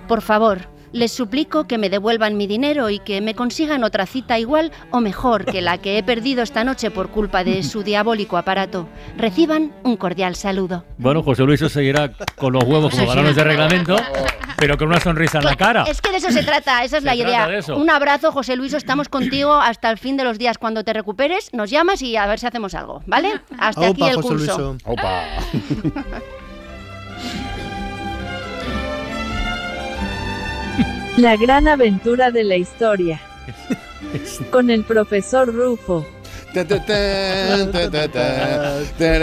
Por 0.09 0.23
favor, 0.23 0.69
les 0.93 1.13
suplico 1.13 1.67
que 1.67 1.79
me 1.79 1.91
devuelvan 1.91 2.37
mi 2.37 2.47
dinero 2.47 2.91
y 2.91 2.99
que 2.99 3.21
me 3.21 3.35
consigan 3.35 3.85
otra 3.85 4.07
cita 4.07 4.39
igual 4.39 4.73
o 4.91 5.01
mejor 5.01 5.45
que 5.45 5.61
la 5.61 5.79
que 5.79 5.99
he 5.99 6.03
perdido 6.03 6.43
esta 6.43 6.65
noche 6.65 6.91
por 6.91 7.11
culpa 7.11 7.45
de 7.45 7.63
su 7.63 7.83
diabólico 7.83 8.37
aparato. 8.37 8.89
Reciban 9.17 9.73
un 9.83 9.97
cordial 9.97 10.37
saludo. 10.37 10.85
Bueno, 10.99 11.23
José 11.23 11.45
Luis 11.45 11.61
seguirá 11.61 12.13
con 12.37 12.53
los 12.53 12.65
huevos 12.65 12.95
como 12.95 13.07
balones 13.07 13.37
de 13.37 13.45
reglamento. 13.45 13.97
pero 14.57 14.77
con 14.77 14.89
una 14.89 15.01
sonrisa 15.01 15.39
en 15.39 15.45
la 15.45 15.57
cara. 15.57 15.85
Es 15.85 16.03
que 16.03 16.11
de 16.11 16.19
eso 16.19 16.31
se 16.31 16.43
trata, 16.43 16.85
esa 16.85 16.99
es 16.99 17.03
Se 17.03 17.07
la 17.07 17.15
idea. 17.15 17.49
Un 17.75 17.89
abrazo, 17.89 18.31
José 18.31 18.57
Luis, 18.57 18.75
estamos 18.75 19.09
contigo 19.09 19.55
hasta 19.55 19.91
el 19.91 19.97
fin 19.97 20.17
de 20.19 20.25
los 20.25 20.39
días. 20.39 20.59
Cuando 20.59 20.85
te 20.85 20.93
recuperes, 20.93 21.53
nos 21.55 21.71
llamas 21.71 22.03
y 22.03 22.17
a 22.17 22.27
ver 22.27 22.39
si 22.39 22.47
hacemos 22.47 22.75
algo, 22.75 23.03
¿vale? 23.07 23.41
Hasta 23.59 23.89
aquí 23.89 24.03
el 24.03 24.21
curso. 24.21 24.77
La 31.17 31.37
gran 31.37 31.69
aventura 31.69 32.31
de 32.31 32.45
la 32.45 32.57
historia. 32.57 33.21
Con 34.51 34.71
el 34.71 34.85
profesor 34.85 35.53
Rufo. 35.53 36.07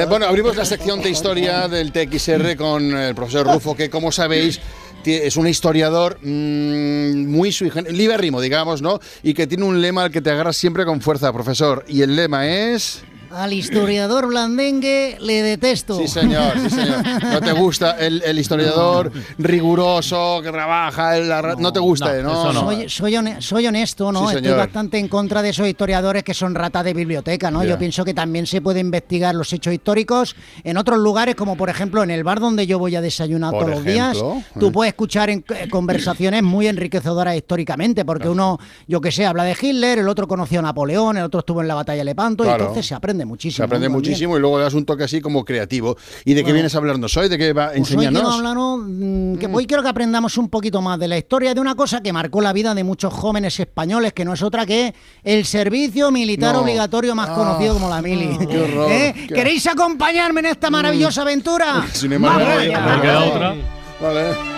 Bueno, 0.08 0.26
abrimos 0.26 0.56
la 0.56 0.66
sección 0.66 1.02
de 1.02 1.10
historia 1.10 1.68
del 1.68 1.92
TXR 1.92 2.56
con 2.56 2.96
el 2.96 3.14
profesor 3.14 3.46
Rufo, 3.48 3.76
que 3.76 3.90
como 3.90 4.14
sabéis 4.14 4.62
es 5.06 5.38
un 5.38 5.48
historiador 5.48 6.20
mm, 6.22 7.26
muy 7.28 7.52
libérrimo, 7.90 8.42
digamos, 8.42 8.82
¿no? 8.82 9.00
Y 9.24 9.34
que 9.34 9.48
tiene 9.48 9.64
un 9.64 9.82
lema 9.82 10.04
al 10.04 10.12
que 10.12 10.22
te 10.22 10.32
agarras 10.32 10.58
siempre 10.58 10.86
con 10.86 11.02
fuerza, 11.02 11.32
profesor. 11.34 11.86
Y 11.88 12.02
el 12.02 12.16
lema 12.16 12.48
es... 12.48 13.04
Al 13.38 13.54
historiador 13.54 14.28
blandengue 14.28 15.18
le 15.22 15.44
detesto. 15.44 15.98
Sí, 15.98 16.08
señor, 16.08 16.54
sí, 16.60 16.70
señor. 16.72 17.04
No 17.24 17.40
te 17.42 17.52
gusta 17.52 17.92
el, 18.00 18.24
el 18.26 18.40
historiador 18.40 19.12
riguroso 19.38 20.40
que 20.44 20.52
trabaja, 20.52 21.18
el- 21.18 21.30
la 21.30 21.42
ra- 21.42 21.56
no, 21.58 21.72
te 21.72 21.80
gusta, 21.80 22.14
¿no? 22.22 22.54
Soy, 22.54 22.90
soy, 22.90 23.14
hone- 23.16 23.42
soy 23.42 23.68
honesto, 23.68 24.12
¿no? 24.12 24.30
Sí, 24.30 24.38
Estoy 24.38 24.54
bastante 24.54 24.98
en 24.98 25.08
contra 25.08 25.42
de 25.42 25.50
esos 25.50 25.68
historiadores 25.68 26.24
que 26.24 26.34
son 26.34 26.56
rata 26.56 26.82
de 26.84 26.94
biblioteca, 26.94 27.52
¿no? 27.52 27.64
Yo 27.64 27.78
pienso 27.78 28.04
que 28.06 28.14
también 28.14 28.48
se 28.48 28.62
puede 28.62 28.80
investigar 28.80 29.36
los 29.36 29.52
hechos 29.54 29.74
históricos 29.74 30.36
en 30.64 30.78
otros 30.78 30.98
lugares, 31.00 31.36
como 31.36 31.56
por 31.56 31.70
ejemplo 31.70 32.04
en 32.04 32.12
el 32.12 32.24
bar 32.24 32.40
donde 32.40 32.66
yo 32.66 32.80
voy 32.80 32.96
a 32.96 33.02
desayunar 33.02 33.52
Por 33.52 33.66
todos 33.66 33.76
los 33.76 33.86
días. 33.86 34.18
Tú 34.60 34.68
eh. 34.68 34.72
puedes 34.72 34.94
escuchar 34.94 35.30
en, 35.30 35.44
eh, 35.50 35.68
conversaciones 35.70 36.44
muy 36.44 36.68
enriquecedoras 36.68 37.36
históricamente, 37.36 38.04
porque 38.06 38.30
uno, 38.30 38.58
yo 38.88 39.02
que 39.02 39.12
sé, 39.12 39.26
habla 39.26 39.44
de 39.44 39.56
Hitler, 39.60 40.00
el 40.00 40.08
otro 40.08 40.28
conoció 40.28 40.60
a 40.60 40.64
Napoleón, 40.64 41.18
el 41.18 41.24
otro 41.24 41.42
estuvo 41.42 41.62
en 41.62 41.68
la 41.68 41.76
batalla 41.76 42.00
de 42.00 42.06
Lepanto, 42.06 42.46
y 42.46 42.48
entonces 42.50 42.86
se 42.86 42.96
aprende 42.96 43.26
muchísimo. 43.28 43.58
Se 43.58 43.64
aprende 43.64 43.90
muchísimo 43.90 44.38
y 44.38 44.40
luego 44.40 44.58
le 44.58 44.64
das 44.64 44.74
un 44.74 44.86
toque 44.86 45.04
así 45.04 45.22
como 45.22 45.46
creativo. 45.46 45.96
¿Y 46.26 46.34
de 46.34 46.44
qué 46.44 46.54
vienes 46.54 46.74
a 46.74 46.80
hablarnos 46.80 47.16
hoy? 47.18 47.30
¿De 47.30 47.38
qué 47.38 47.54
va? 47.54 47.72
Pues 47.76 47.92
hoy 47.92 48.08
quiero 48.08 48.78
mm, 48.78 49.38
que 49.38 49.48
hoy 49.48 49.68
quiero 49.68 49.84
que 49.84 49.90
aprendamos 49.90 50.38
un 50.38 50.50
poquito 50.50 50.82
más 50.82 50.98
de 51.00 51.08
la 51.08 51.18
historia 51.18 51.54
de 51.54 51.62
una 51.62 51.76
cosa 51.76 52.02
que 52.02 52.12
marcó 52.14 52.42
la 52.42 52.54
vida 52.54 52.74
de 52.74 52.84
muchos 52.84 53.14
jóvenes 53.14 53.60
españoles, 53.60 54.14
que 54.14 54.26
no 54.26 54.34
es 54.34 54.42
otra 54.42 54.66
que 54.66 54.96
el 55.24 55.46
servicio 55.46 56.10
militar 56.12 56.54
No. 56.56 56.62
obligatorio 56.62 57.14
más 57.14 57.30
Ah, 57.30 57.36
conocido 57.36 57.74
como 57.76 57.90
la 57.90 58.02
mili. 58.02 58.38
qué 58.48 58.62
horror, 58.62 58.92
¿Eh? 58.92 59.14
qué- 59.28 59.34
¿Queréis 59.34 59.68
acompañarme 59.68 60.40
en 60.40 60.46
esta 60.48 60.70
maravillosa 60.70 61.22
aventura? 61.24 61.86
Si 61.94 62.08
no 62.08 62.16
hay 62.16 62.22
Vamos 62.22 62.44
manera, 62.44 62.62
allá. 62.80 62.96
no 62.96 63.02
queda 63.02 63.24
otra. 63.26 63.56
Vale. 64.02 64.58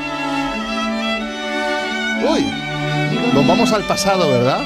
Uy, 2.31 2.45
nos 3.33 3.47
vamos 3.47 3.71
al 3.71 3.83
pasado, 3.83 4.27
¿verdad? 4.29 4.61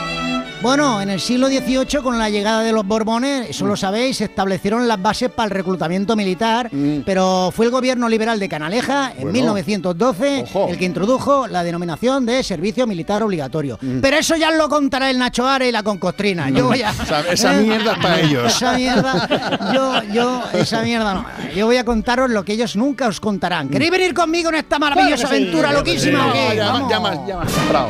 Bueno, 0.63 1.01
en 1.01 1.09
el 1.09 1.19
siglo 1.19 1.47
XVIII, 1.47 2.01
con 2.01 2.17
la 2.17 2.29
llegada 2.29 2.61
de 2.61 2.71
los 2.71 2.87
Borbones, 2.87 3.49
eso 3.49 3.65
Mm. 3.65 3.67
lo 3.67 3.75
sabéis, 3.75 4.15
se 4.17 4.23
establecieron 4.23 4.87
las 4.87 5.01
bases 5.01 5.29
para 5.29 5.47
el 5.47 5.51
reclutamiento 5.51 6.15
militar, 6.15 6.71
pero 7.05 7.51
fue 7.53 7.65
el 7.65 7.71
gobierno 7.71 8.07
liberal 8.07 8.39
de 8.39 8.47
Canaleja 8.47 9.11
en 9.11 9.17
Mm. 9.17 9.21
Bueno. 9.23 9.33
1912 9.33 10.45
Ojo. 10.49 10.69
el 10.69 10.77
que 10.77 10.85
introdujo 10.85 11.47
la 11.47 11.63
denominación 11.65 12.25
de 12.25 12.41
servicio 12.43 12.87
militar 12.87 13.21
obligatorio. 13.23 13.77
Mm. 13.81 13.99
Pero 13.99 14.15
eso 14.15 14.37
ya 14.37 14.51
lo 14.51 14.69
contará 14.69 15.09
el 15.11 15.19
Nacho 15.19 15.45
Are 15.45 15.67
y 15.67 15.71
la 15.73 15.83
Concostrina. 15.83 16.49
Yo 16.49 16.67
voy 16.67 16.81
a... 16.81 16.91
Esa- 16.91 17.19
esa 17.29 17.53
mierda 17.59 17.91
es 17.91 17.97
para 17.99 18.19
ellos. 18.21 18.55
Esa 18.55 18.73
mierda, 18.77 19.71
yo, 19.73 20.01
yo, 20.13 20.43
esa 20.53 20.81
mierda 20.81 21.13
no. 21.13 21.25
Yo 21.53 21.65
voy 21.65 21.75
a 21.75 21.83
contaros 21.83 22.29
lo 22.29 22.45
que 22.45 22.53
ellos 22.53 22.77
nunca 22.77 23.07
os 23.09 23.19
contarán. 23.19 23.67
¿Queréis 23.67 23.91
venir 23.91 24.13
conmigo 24.13 24.47
en 24.47 24.55
esta 24.55 24.79
maravillosa 24.79 25.27
Claro 25.27 25.35
sí. 25.35 25.41
aventura 25.43 25.73
loquísima 25.73 26.27
o 26.27 26.31
qué? 26.31 26.55
Ya, 26.55 26.71
Vamos. 26.71 26.89
ya 26.89 26.99
más, 27.01 27.17
ya 27.27 27.35
más 27.37 27.51
comprado. 27.51 27.89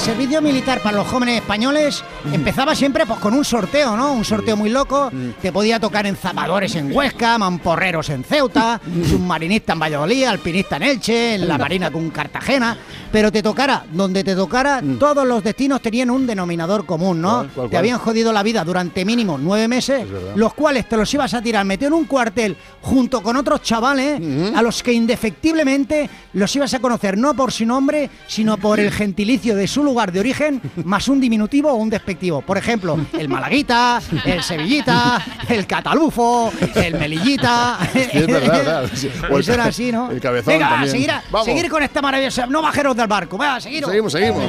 El 0.00 0.06
servicio 0.06 0.40
militar 0.40 0.80
para 0.80 0.96
los 0.96 1.06
jóvenes 1.06 1.42
españoles 1.42 2.02
empezaba 2.32 2.74
siempre 2.74 3.04
pues, 3.04 3.18
con 3.18 3.34
un 3.34 3.44
sorteo, 3.44 3.98
¿no? 3.98 4.14
Un 4.14 4.24
sorteo 4.24 4.56
muy 4.56 4.70
loco. 4.70 5.10
Te 5.42 5.52
podía 5.52 5.78
tocar 5.78 6.06
en 6.06 6.16
zapadores 6.16 6.74
en 6.74 6.90
Huesca, 6.90 7.36
mamporreros 7.36 8.08
en 8.08 8.24
Ceuta, 8.24 8.80
submarinista 9.06 9.74
en 9.74 9.78
Valladolid, 9.78 10.24
alpinista 10.24 10.76
en 10.76 10.84
Elche, 10.84 11.34
en 11.34 11.46
la 11.46 11.58
Marina 11.58 11.90
con 11.90 12.08
Cartagena. 12.08 12.78
Pero 13.12 13.30
te 13.30 13.42
tocara, 13.42 13.84
donde 13.92 14.24
te 14.24 14.34
tocara, 14.34 14.80
todos 14.98 15.26
los 15.26 15.44
destinos 15.44 15.82
tenían 15.82 16.08
un 16.08 16.26
denominador 16.26 16.86
común, 16.86 17.20
¿no? 17.20 17.38
¿Cuál, 17.38 17.50
cuál, 17.50 17.70
Te 17.70 17.76
habían 17.76 17.98
jodido 17.98 18.32
la 18.32 18.42
vida 18.42 18.64
durante 18.64 19.04
mínimo 19.04 19.36
nueve 19.36 19.68
meses, 19.68 20.06
los 20.34 20.54
cuales 20.54 20.88
te 20.88 20.96
los 20.96 21.12
ibas 21.12 21.34
a 21.34 21.42
tirar 21.42 21.66
metido 21.66 21.88
en 21.88 21.94
un 21.94 22.04
cuartel 22.06 22.56
junto 22.80 23.22
con 23.22 23.36
otros 23.36 23.62
chavales 23.62 24.18
a 24.54 24.62
los 24.62 24.82
que 24.82 24.92
indefectiblemente 24.92 26.08
los 26.32 26.54
ibas 26.56 26.72
a 26.72 26.78
conocer 26.78 27.18
no 27.18 27.34
por 27.34 27.52
su 27.52 27.66
nombre, 27.66 28.08
sino 28.28 28.56
por 28.56 28.80
el 28.80 28.90
gentilicio 28.92 29.54
de 29.56 29.66
su 29.66 29.82
lugar 29.82 29.89
de 29.90 30.20
origen, 30.20 30.62
más 30.84 31.08
un 31.08 31.20
diminutivo 31.20 31.70
o 31.70 31.74
un 31.74 31.90
despectivo. 31.90 32.40
Por 32.42 32.56
ejemplo, 32.56 32.96
el 33.18 33.28
malaguita, 33.28 34.00
el 34.24 34.42
sevillita, 34.42 35.20
el 35.48 35.66
catalufo, 35.66 36.52
el 36.76 36.94
melillita. 36.94 37.78
Sí, 37.92 37.98
es 38.12 38.26
verdad, 38.26 38.52
verdad. 38.52 38.90
Sí. 38.94 39.10
O 39.30 39.34
el 39.36 39.40
Eso 39.40 39.52
era 39.52 39.64
ca- 39.64 39.68
así, 39.70 39.90
¿no? 39.92 40.10
el 40.10 40.20
cabezón 40.20 40.54
Venga, 40.54 40.68
también. 40.70 40.90
seguir, 40.92 41.10
a- 41.10 41.22
seguir 41.44 41.68
con 41.68 41.82
esta 41.82 42.00
maravillosa. 42.00 42.46
No 42.46 42.62
bajeros 42.62 42.96
del 42.96 43.08
barco, 43.08 43.36
venga, 43.36 43.60
seguir. 43.60 43.84
Seguimos, 43.84 44.12
seguimos. 44.12 44.44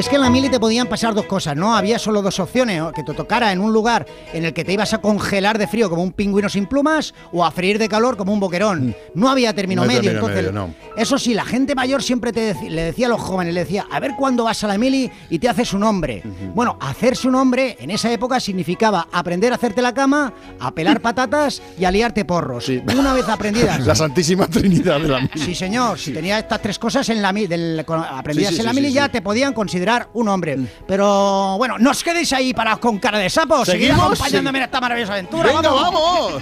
Y 0.00 0.02
es 0.02 0.08
que 0.08 0.16
en 0.16 0.22
la 0.22 0.30
mili 0.30 0.48
te 0.48 0.58
podían 0.58 0.86
pasar 0.86 1.12
dos 1.12 1.26
cosas, 1.26 1.54
¿no? 1.54 1.76
Había 1.76 1.98
solo 1.98 2.22
dos 2.22 2.40
opciones, 2.40 2.82
que 2.94 3.02
te 3.02 3.12
tocara 3.12 3.52
en 3.52 3.60
un 3.60 3.70
lugar 3.70 4.06
en 4.32 4.46
el 4.46 4.54
que 4.54 4.64
te 4.64 4.72
ibas 4.72 4.94
a 4.94 4.98
congelar 5.02 5.58
de 5.58 5.66
frío 5.66 5.90
como 5.90 6.02
un 6.02 6.12
pingüino 6.12 6.48
sin 6.48 6.64
plumas 6.64 7.12
o 7.32 7.44
a 7.44 7.50
freír 7.50 7.78
de 7.78 7.86
calor 7.86 8.16
como 8.16 8.32
un 8.32 8.40
boquerón. 8.40 8.96
No 9.14 9.28
había 9.28 9.54
término 9.54 9.82
Mm. 9.82 9.84
No 9.84 9.88
medio, 9.88 10.00
término 10.00 10.26
entonces... 10.26 10.52
medio, 10.52 10.52
no. 10.52 10.74
Eso 10.96 11.18
sí, 11.18 11.34
la 11.34 11.44
gente 11.44 11.74
mayor 11.74 12.02
siempre 12.02 12.32
te 12.32 12.56
le 12.70 12.82
decía 12.82 13.08
a 13.08 13.08
los 13.10 13.20
jóvenes, 13.20 13.52
le 13.52 13.60
decía, 13.60 13.88
a 13.90 14.00
ver 14.00 14.12
cuándo 14.16 14.44
vas 14.44 14.64
a 14.64 14.68
la 14.68 14.78
mili 14.78 15.10
y 15.28 15.38
te 15.38 15.50
haces 15.50 15.74
un 15.74 15.82
hombre. 15.82 16.22
Bueno, 16.54 16.78
hacerse 16.80 17.28
un 17.28 17.34
hombre 17.34 17.76
en 17.78 17.90
esa 17.90 18.10
época 18.10 18.40
significaba 18.40 19.06
aprender 19.12 19.52
a 19.52 19.56
hacerte 19.56 19.82
la 19.82 19.92
cama, 19.92 20.32
a 20.60 20.74
pelar 20.74 21.00
patatas 21.02 21.60
y 21.78 21.84
a 21.84 21.90
liarte 21.90 22.24
porros. 22.24 22.70
Una 22.98 23.12
vez 23.12 23.28
aprendidas. 23.28 23.80
La 23.86 23.94
Santísima 23.94 24.46
Trinidad 24.46 24.98
de 24.98 25.08
la 25.08 25.28
Sí, 25.34 25.54
señor. 25.54 25.98
Si 25.98 26.10
tenías 26.14 26.38
estas 26.38 26.62
tres 26.62 26.78
cosas 26.78 27.06
en 27.10 27.20
la 27.20 27.34
del, 27.34 27.84
aprendidas 27.86 28.48
Sí, 28.50 28.54
sí, 28.56 28.60
en 28.60 28.66
la 28.66 28.72
sí, 28.72 28.76
mili 28.76 28.88
sí, 28.88 28.94
ya 28.94 29.04
sí. 29.04 29.12
te 29.12 29.20
podían 29.20 29.52
considerar 29.52 29.89
un 30.14 30.28
hombre. 30.28 30.56
Pero 30.86 31.56
bueno, 31.58 31.76
no 31.78 31.90
os 31.90 32.02
quedéis 32.02 32.32
ahí 32.32 32.52
parados 32.54 32.80
con 32.80 32.98
cara 32.98 33.18
de 33.18 33.28
sapo. 33.30 33.64
Seguid 33.64 33.88
¿Seguimos? 33.88 34.04
acompañándome 34.12 34.58
en 34.58 34.64
esta 34.64 34.80
maravillosa 34.80 35.12
aventura. 35.14 35.52
¡Venga, 35.52 35.70
vamos! 35.70 36.32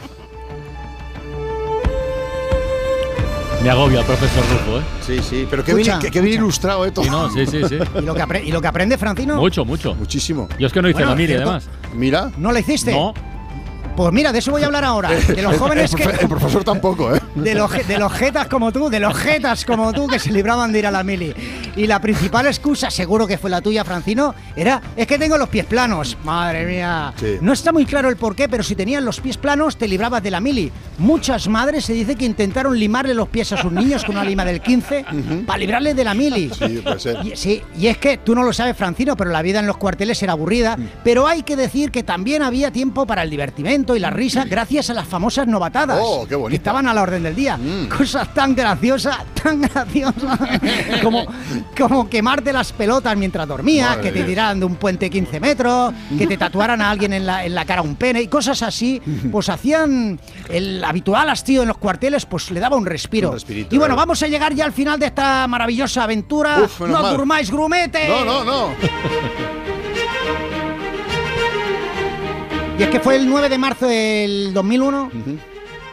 Me 3.63 3.71
agobia 3.71 4.01
el 4.01 4.07
profesor 4.07 4.45
Rufo, 4.53 4.79
¿eh? 4.79 4.83
Sí, 5.05 5.21
sí, 5.21 5.47
pero 5.51 5.65
qué 5.65 5.75
bien, 5.75 5.99
qué- 5.99 6.11
qué 6.13 6.21
bien 6.21 6.37
ilustrado, 6.37 6.87
¿eh? 6.87 6.93
todo. 6.93 7.05
Sí, 7.05 7.11
no, 7.11 7.29
sí, 7.29 7.45
sí, 7.45 7.61
sí. 7.69 7.77
¿Y 7.99 8.03
lo 8.03 8.15
que, 8.15 8.43
y 8.45 8.53
lo 8.53 8.61
que 8.61 8.69
aprende 8.69 8.97
Francino? 8.97 9.35
Mucho, 9.37 9.65
mucho. 9.65 9.97
Muchísimo. 9.97 10.49
Yo 10.61 10.69
es 10.69 10.73
que 10.73 10.81
no 10.81 10.89
hice 10.89 10.99
Bueno, 11.05 11.11
la 11.11 11.17
cierto. 11.17 11.43
además. 11.43 11.69
Mira. 11.93 12.31
¿No 12.37 12.53
la 12.53 12.61
hiciste? 12.61 12.93
No. 12.93 13.13
Pues 13.99 14.13
mira, 14.13 14.33
de 14.33 14.39
eso 14.39 14.53
voy 14.53 14.63
a 14.63 14.67
hablar 14.67 14.85
ahora. 14.85 15.11
De 15.27 15.43
los 15.43 15.57
jóvenes 15.57 15.93
el, 15.93 15.99
que... 15.99 16.23
el 16.23 16.29
profesor 16.29 16.63
tampoco, 16.63 17.13
¿eh? 17.13 17.21
De 17.35 17.55
los, 17.55 17.71
de 17.87 17.99
los 17.99 18.13
jetas 18.13 18.49
como 18.49 18.73
tú, 18.73 18.89
de 18.89 18.99
los 18.99 19.17
jetas 19.17 19.65
como 19.65 19.93
tú 19.93 20.09
que 20.09 20.19
se 20.19 20.33
libraban 20.33 20.73
de 20.73 20.81
ir 20.81 20.87
a 20.89 20.91
la 20.91 21.05
mili. 21.05 21.33
Y 21.77 21.87
la 21.87 22.01
principal 22.01 22.47
excusa, 22.47 22.91
seguro 22.91 23.29
que 23.29 23.39
fue 23.39 23.49
la 23.49 23.61
tuya, 23.61 23.85
Francino, 23.85 24.35
era, 24.57 24.83
es 24.97 25.07
que 25.07 25.19
tengo 25.19 25.39
los 25.39 25.49
pies 25.49 25.65
planos. 25.65 26.17
Madre 26.25 26.67
mía. 26.67 27.13
Sí. 27.17 27.37
No 27.41 27.53
está 27.53 27.73
muy 27.73 27.87
claro 27.87 28.09
el 28.09 28.17
porqué, 28.17 28.49
pero 28.49 28.65
si 28.65 28.75
tenías 28.75 29.05
los 29.05 29.21
pies 29.21 29.37
planos, 29.37 29.77
te 29.77 29.87
librabas 29.87 30.21
de 30.21 30.33
la 30.33 30.41
mili. 30.41 30.73
Muchas 30.99 31.47
madres 31.47 31.85
se 31.85 31.93
dice 31.93 32.17
que 32.17 32.25
intentaron 32.25 32.77
limarle 32.77 33.15
los 33.15 33.29
pies 33.29 33.53
a 33.53 33.57
sus 33.57 33.71
niños 33.71 34.05
con 34.05 34.17
una 34.17 34.25
lima 34.25 34.45
del 34.45 34.61
15 34.61 35.05
para 35.47 35.59
librarles 35.59 35.95
de 35.95 36.03
la 36.03 36.15
mili. 36.15 36.51
Sí, 36.51 36.81
puede 36.83 36.99
ser. 36.99 37.25
Y, 37.25 37.37
sí, 37.37 37.63
y 37.79 37.87
es 37.87 37.99
que 37.99 38.19
tú 38.19 38.35
no 38.35 38.43
lo 38.43 38.53
sabes, 38.53 38.77
Francino, 38.77 39.17
pero 39.17 39.31
la 39.31 39.43
vida 39.43 39.61
en 39.61 39.67
los 39.69 39.77
cuarteles 39.77 40.21
era 40.21 40.33
aburrida. 40.33 40.77
Mm. 40.77 40.89
Pero 41.05 41.29
hay 41.29 41.45
que 41.45 41.55
decir 41.55 41.93
que 41.93 42.03
también 42.03 42.43
había 42.43 42.73
tiempo 42.73 43.07
para 43.07 43.23
el 43.23 43.31
divertimento 43.31 43.88
y 43.97 44.01
la 44.01 44.11
risa 44.11 44.45
gracias 44.45 44.91
a 44.91 44.95
las 44.95 45.07
famosas 45.07 45.47
novatadas. 45.47 45.99
Oh, 46.01 46.27
qué. 46.29 46.39
Que 46.49 46.57
estaban 46.57 46.87
a 46.89 46.95
la 46.95 47.03
orden 47.03 47.23
del 47.23 47.35
día. 47.35 47.59
Cosas 47.97 48.33
tan 48.35 48.55
graciosas, 48.55 49.19
tan 49.43 49.61
graciosas, 49.63 50.39
como, 51.03 51.27
como 51.77 52.09
quemarte 52.09 52.53
las 52.53 52.73
pelotas 52.73 53.17
mientras 53.17 53.47
dormías, 53.47 53.97
Madre 53.97 54.03
que 54.03 54.19
te 54.19 54.25
tiraran 54.25 54.61
de 54.61 54.67
un 54.67 54.77
puente 54.77 55.11
15 55.11 55.41
metros, 55.41 55.93
que 56.17 56.27
te 56.27 56.37
tatuaran 56.37 56.81
a 56.83 56.91
alguien 56.91 57.13
en 57.13 57.27
la, 57.27 57.45
en 57.45 57.55
la 57.55 57.65
cara 57.65 57.83
un 57.83 57.97
pene 57.97 58.23
y 58.23 58.29
cosas 58.29 58.63
así, 58.63 59.01
pues 59.31 59.49
hacían 59.49 60.21
el 60.49 60.83
habitual 60.85 61.31
hastío 61.31 61.63
en 61.63 61.69
los 61.69 61.79
cuarteles, 61.79 62.27
pues 62.27 62.51
le 62.51 62.61
daba 62.61 62.77
un 62.77 62.87
respiro. 62.87 63.33
Un 63.33 63.67
y 63.71 63.79
bueno, 63.79 63.95
eh. 63.95 63.97
vamos 63.97 64.23
a 64.23 64.29
llegar 64.29 64.55
ya 64.55 64.65
al 64.65 64.73
final 64.73 64.99
de 64.99 65.07
esta 65.07 65.47
maravillosa 65.47 66.05
aventura. 66.05 66.61
Uf, 66.63 66.81
no 66.81 67.03
mal. 67.03 67.17
durmáis, 67.17 67.51
grumete. 67.51 68.09
No, 68.09 68.25
no, 68.25 68.45
no. 68.45 68.69
Y 72.79 72.83
es 72.85 72.91
que 72.91 73.01
fue 73.01 73.17
el 73.17 73.29
9 73.29 73.49
de 73.49 73.59
marzo 73.59 73.87
del 73.87 74.55
2001 74.55 75.11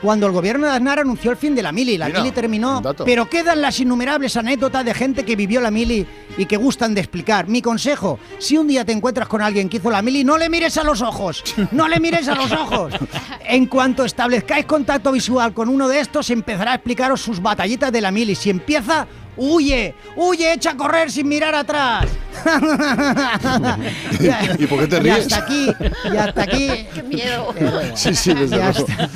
cuando 0.01 0.27
el 0.27 0.33
gobierno 0.33 0.67
de 0.67 0.73
Aznar 0.73 0.99
anunció 0.99 1.31
el 1.31 1.37
fin 1.37 1.55
de 1.55 1.63
la 1.63 1.71
mili. 1.71 1.97
La 1.97 2.05
Mira, 2.05 2.19
mili 2.19 2.31
terminó, 2.31 2.79
pero 3.03 3.27
quedan 3.27 3.59
las 3.59 3.79
innumerables 3.79 4.37
anécdotas 4.37 4.85
de 4.85 4.93
gente 4.93 5.25
que 5.25 5.35
vivió 5.35 5.61
la 5.61 5.71
mili 5.71 6.05
y 6.37 6.45
que 6.45 6.57
gustan 6.57 6.93
de 6.93 7.01
explicar. 7.01 7.47
Mi 7.47 7.59
consejo, 7.61 8.19
si 8.37 8.55
un 8.55 8.67
día 8.67 8.85
te 8.85 8.91
encuentras 8.91 9.27
con 9.27 9.41
alguien 9.41 9.67
que 9.67 9.77
hizo 9.77 9.89
la 9.89 10.03
mili, 10.03 10.23
no 10.23 10.37
le 10.37 10.47
mires 10.47 10.77
a 10.77 10.83
los 10.83 11.01
ojos, 11.01 11.43
no 11.71 11.87
le 11.87 11.99
mires 11.99 12.27
a 12.27 12.35
los 12.35 12.51
ojos. 12.51 12.93
En 13.47 13.67
cuanto 13.67 14.05
establezcáis 14.05 14.65
contacto 14.65 15.11
visual 15.11 15.53
con 15.53 15.69
uno 15.69 15.87
de 15.87 15.99
estos, 15.99 16.31
empezará 16.31 16.71
a 16.71 16.75
explicaros 16.75 17.21
sus 17.21 17.41
batallitas 17.41 17.91
de 17.91 18.01
la 18.01 18.11
mili. 18.11 18.35
Si 18.35 18.49
empieza... 18.49 19.07
Huye, 19.37 19.95
huye, 20.15 20.53
echa 20.53 20.71
a 20.71 20.77
correr 20.77 21.11
sin 21.11 21.27
mirar 21.27 21.53
atrás. 21.55 22.05
¿Y 24.59 24.65
por 24.67 24.79
qué 24.79 24.87
te 24.87 24.97
Y 24.97 24.99
ríes? 25.01 25.17
hasta 25.19 25.37
aquí, 25.37 25.71
y 26.11 26.17
hasta 26.17 26.41
aquí. 26.43 26.87
Qué 26.93 27.03
miedo. 27.03 27.53
Sí, 27.95 28.13
sí, 28.15 28.33
desde 28.33 28.57
Y 28.57 28.61
hasta, 28.61 29.09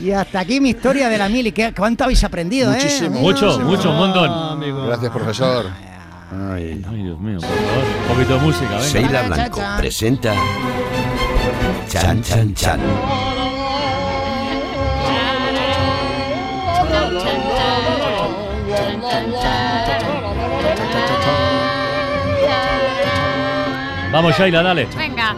y 0.00 0.10
hasta 0.12 0.40
aquí 0.40 0.60
mi 0.60 0.70
historia 0.70 1.08
de 1.08 1.18
la 1.18 1.28
mili. 1.28 1.52
¿Qué- 1.52 1.72
¿Cuánto 1.76 2.04
habéis 2.04 2.22
aprendido, 2.24 2.70
Muchísimo. 2.72 3.18
eh? 3.18 3.22
Mucho, 3.22 3.58
mucho, 3.60 3.90
un 3.90 3.96
montón. 3.96 4.86
Gracias, 4.86 5.12
profesor. 5.12 5.66
Ay. 6.52 6.84
Ay, 6.88 7.02
Dios 7.02 7.18
mío, 7.20 7.38
por 7.40 7.48
favor. 7.48 7.84
Un 8.02 8.08
poquito 8.14 8.34
de 8.34 8.40
música, 8.40 8.70
venga. 8.70 8.86
Sheila 8.88 9.22
Blanco 9.22 9.60
presenta 9.78 10.34
Chan 11.88 12.22
Chan 12.22 12.54
Chan. 12.54 12.80
Vamos, 24.12 24.36
Sheila, 24.36 24.62
dale. 24.62 24.86
Venga, 24.96 25.36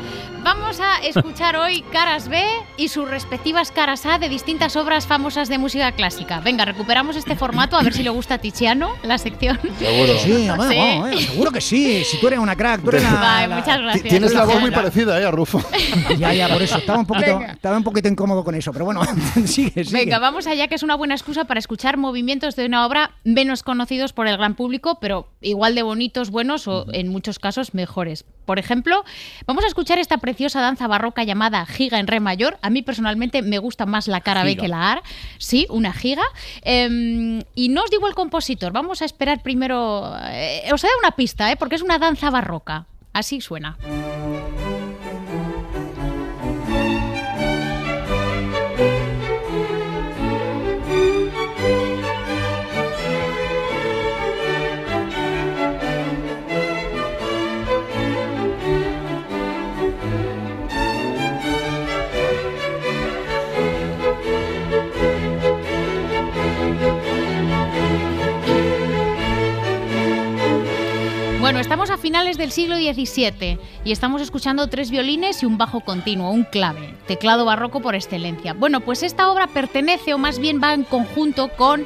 vamos 0.54 0.80
a 0.80 0.96
escuchar 1.06 1.56
hoy 1.56 1.82
caras 1.92 2.28
B 2.30 2.42
y 2.78 2.88
sus 2.88 3.06
respectivas 3.06 3.70
caras 3.70 4.06
A 4.06 4.18
de 4.18 4.30
distintas 4.30 4.76
obras 4.76 5.06
famosas 5.06 5.50
de 5.50 5.58
música 5.58 5.92
clásica. 5.92 6.40
Venga, 6.40 6.64
recuperamos 6.64 7.16
este 7.16 7.36
formato 7.36 7.76
a 7.76 7.82
ver 7.82 7.92
si 7.92 8.02
le 8.02 8.08
gusta 8.08 8.34
a 8.36 8.38
Tiziano 8.38 8.92
la 9.02 9.18
sección. 9.18 9.58
Seguro. 9.78 10.18
Sí, 10.18 10.48
hombre, 10.48 10.68
Sí. 10.70 10.76
vamos, 10.78 11.10
eh, 11.12 11.26
seguro 11.26 11.50
que 11.50 11.60
sí. 11.60 12.02
Si 12.02 12.18
tú 12.18 12.28
eres 12.28 12.38
una 12.38 12.56
crack, 12.56 12.80
tú 12.82 12.88
eres 12.88 13.02
la- 13.02 13.12
Vale, 13.12 13.48
la- 13.48 13.56
muchas 13.56 13.78
gracias. 13.78 14.08
Tienes 14.08 14.32
la 14.32 14.44
voz 14.46 14.58
muy 14.60 14.70
parecida, 14.70 15.20
¿eh, 15.20 15.26
a 15.26 15.30
Rufo? 15.30 15.62
Ya, 16.18 16.32
ya, 16.32 16.48
por 16.48 16.62
eso. 16.62 16.78
Estaba 16.78 16.98
un 16.98 17.06
poquito, 17.06 17.38
Venga. 17.38 17.52
estaba 17.52 17.76
un 17.76 17.84
poquito 17.84 18.08
incómodo 18.08 18.42
con 18.42 18.54
eso, 18.54 18.72
pero 18.72 18.86
bueno, 18.86 19.02
sigue, 19.44 19.84
sigue. 19.84 19.92
Venga, 19.92 20.18
vamos 20.18 20.46
allá, 20.46 20.66
que 20.68 20.76
es 20.76 20.82
una 20.82 20.94
buena 20.94 21.14
excusa 21.14 21.44
para 21.44 21.60
escuchar 21.60 21.98
movimientos 21.98 22.56
de 22.56 22.64
una 22.64 22.86
obra 22.86 23.10
menos 23.22 23.62
conocidos 23.62 24.14
por 24.14 24.26
el 24.26 24.38
gran 24.38 24.54
público, 24.54 24.96
pero 24.98 25.28
igual 25.42 25.74
de 25.74 25.82
bonitos, 25.82 26.30
buenos 26.30 26.66
o 26.68 26.86
en 26.94 27.08
muchos 27.08 27.38
casos 27.38 27.74
mejores. 27.74 28.24
Por 28.46 28.58
ejemplo, 28.58 29.04
vamos 29.46 29.64
a 29.64 29.66
escuchar 29.66 29.98
esta 29.98 30.16
preciosa 30.38 30.60
danza 30.60 30.86
barroca 30.86 31.24
llamada 31.24 31.66
giga 31.66 31.98
en 31.98 32.06
re 32.06 32.20
mayor. 32.20 32.58
A 32.62 32.70
mí 32.70 32.82
personalmente 32.82 33.42
me 33.42 33.58
gusta 33.58 33.86
más 33.86 34.06
la 34.06 34.20
cara 34.20 34.44
B 34.44 34.56
que 34.56 34.68
la 34.68 34.92
A. 34.92 35.02
Sí, 35.38 35.66
una 35.68 35.92
giga. 35.92 36.22
Em, 36.62 37.42
y 37.56 37.70
no 37.70 37.82
os 37.82 37.90
digo 37.90 38.06
el 38.06 38.14
compositor, 38.14 38.72
vamos 38.72 39.02
a 39.02 39.04
esperar 39.04 39.42
primero... 39.42 40.14
eh, 40.30 40.70
os 40.72 40.84
he 40.84 40.86
dado 40.86 40.98
una 41.00 41.10
pista, 41.10 41.50
¿eh? 41.50 41.56
porque 41.56 41.74
es 41.74 41.82
una 41.82 41.98
danza 41.98 42.30
barroca. 42.30 42.86
Así 43.12 43.40
suena. 43.40 43.76
Finales 72.08 72.38
del 72.38 72.52
siglo 72.52 72.76
XVII 72.76 73.58
y 73.84 73.92
estamos 73.92 74.22
escuchando 74.22 74.66
tres 74.68 74.90
violines 74.90 75.42
y 75.42 75.46
un 75.46 75.58
bajo 75.58 75.80
continuo, 75.80 76.30
un 76.30 76.44
clave, 76.44 76.94
teclado 77.06 77.44
barroco 77.44 77.82
por 77.82 77.94
excelencia. 77.94 78.54
Bueno, 78.54 78.80
pues 78.80 79.02
esta 79.02 79.30
obra 79.30 79.46
pertenece 79.46 80.14
o 80.14 80.18
más 80.18 80.38
bien 80.38 80.58
va 80.58 80.72
en 80.72 80.84
conjunto 80.84 81.48
con 81.48 81.84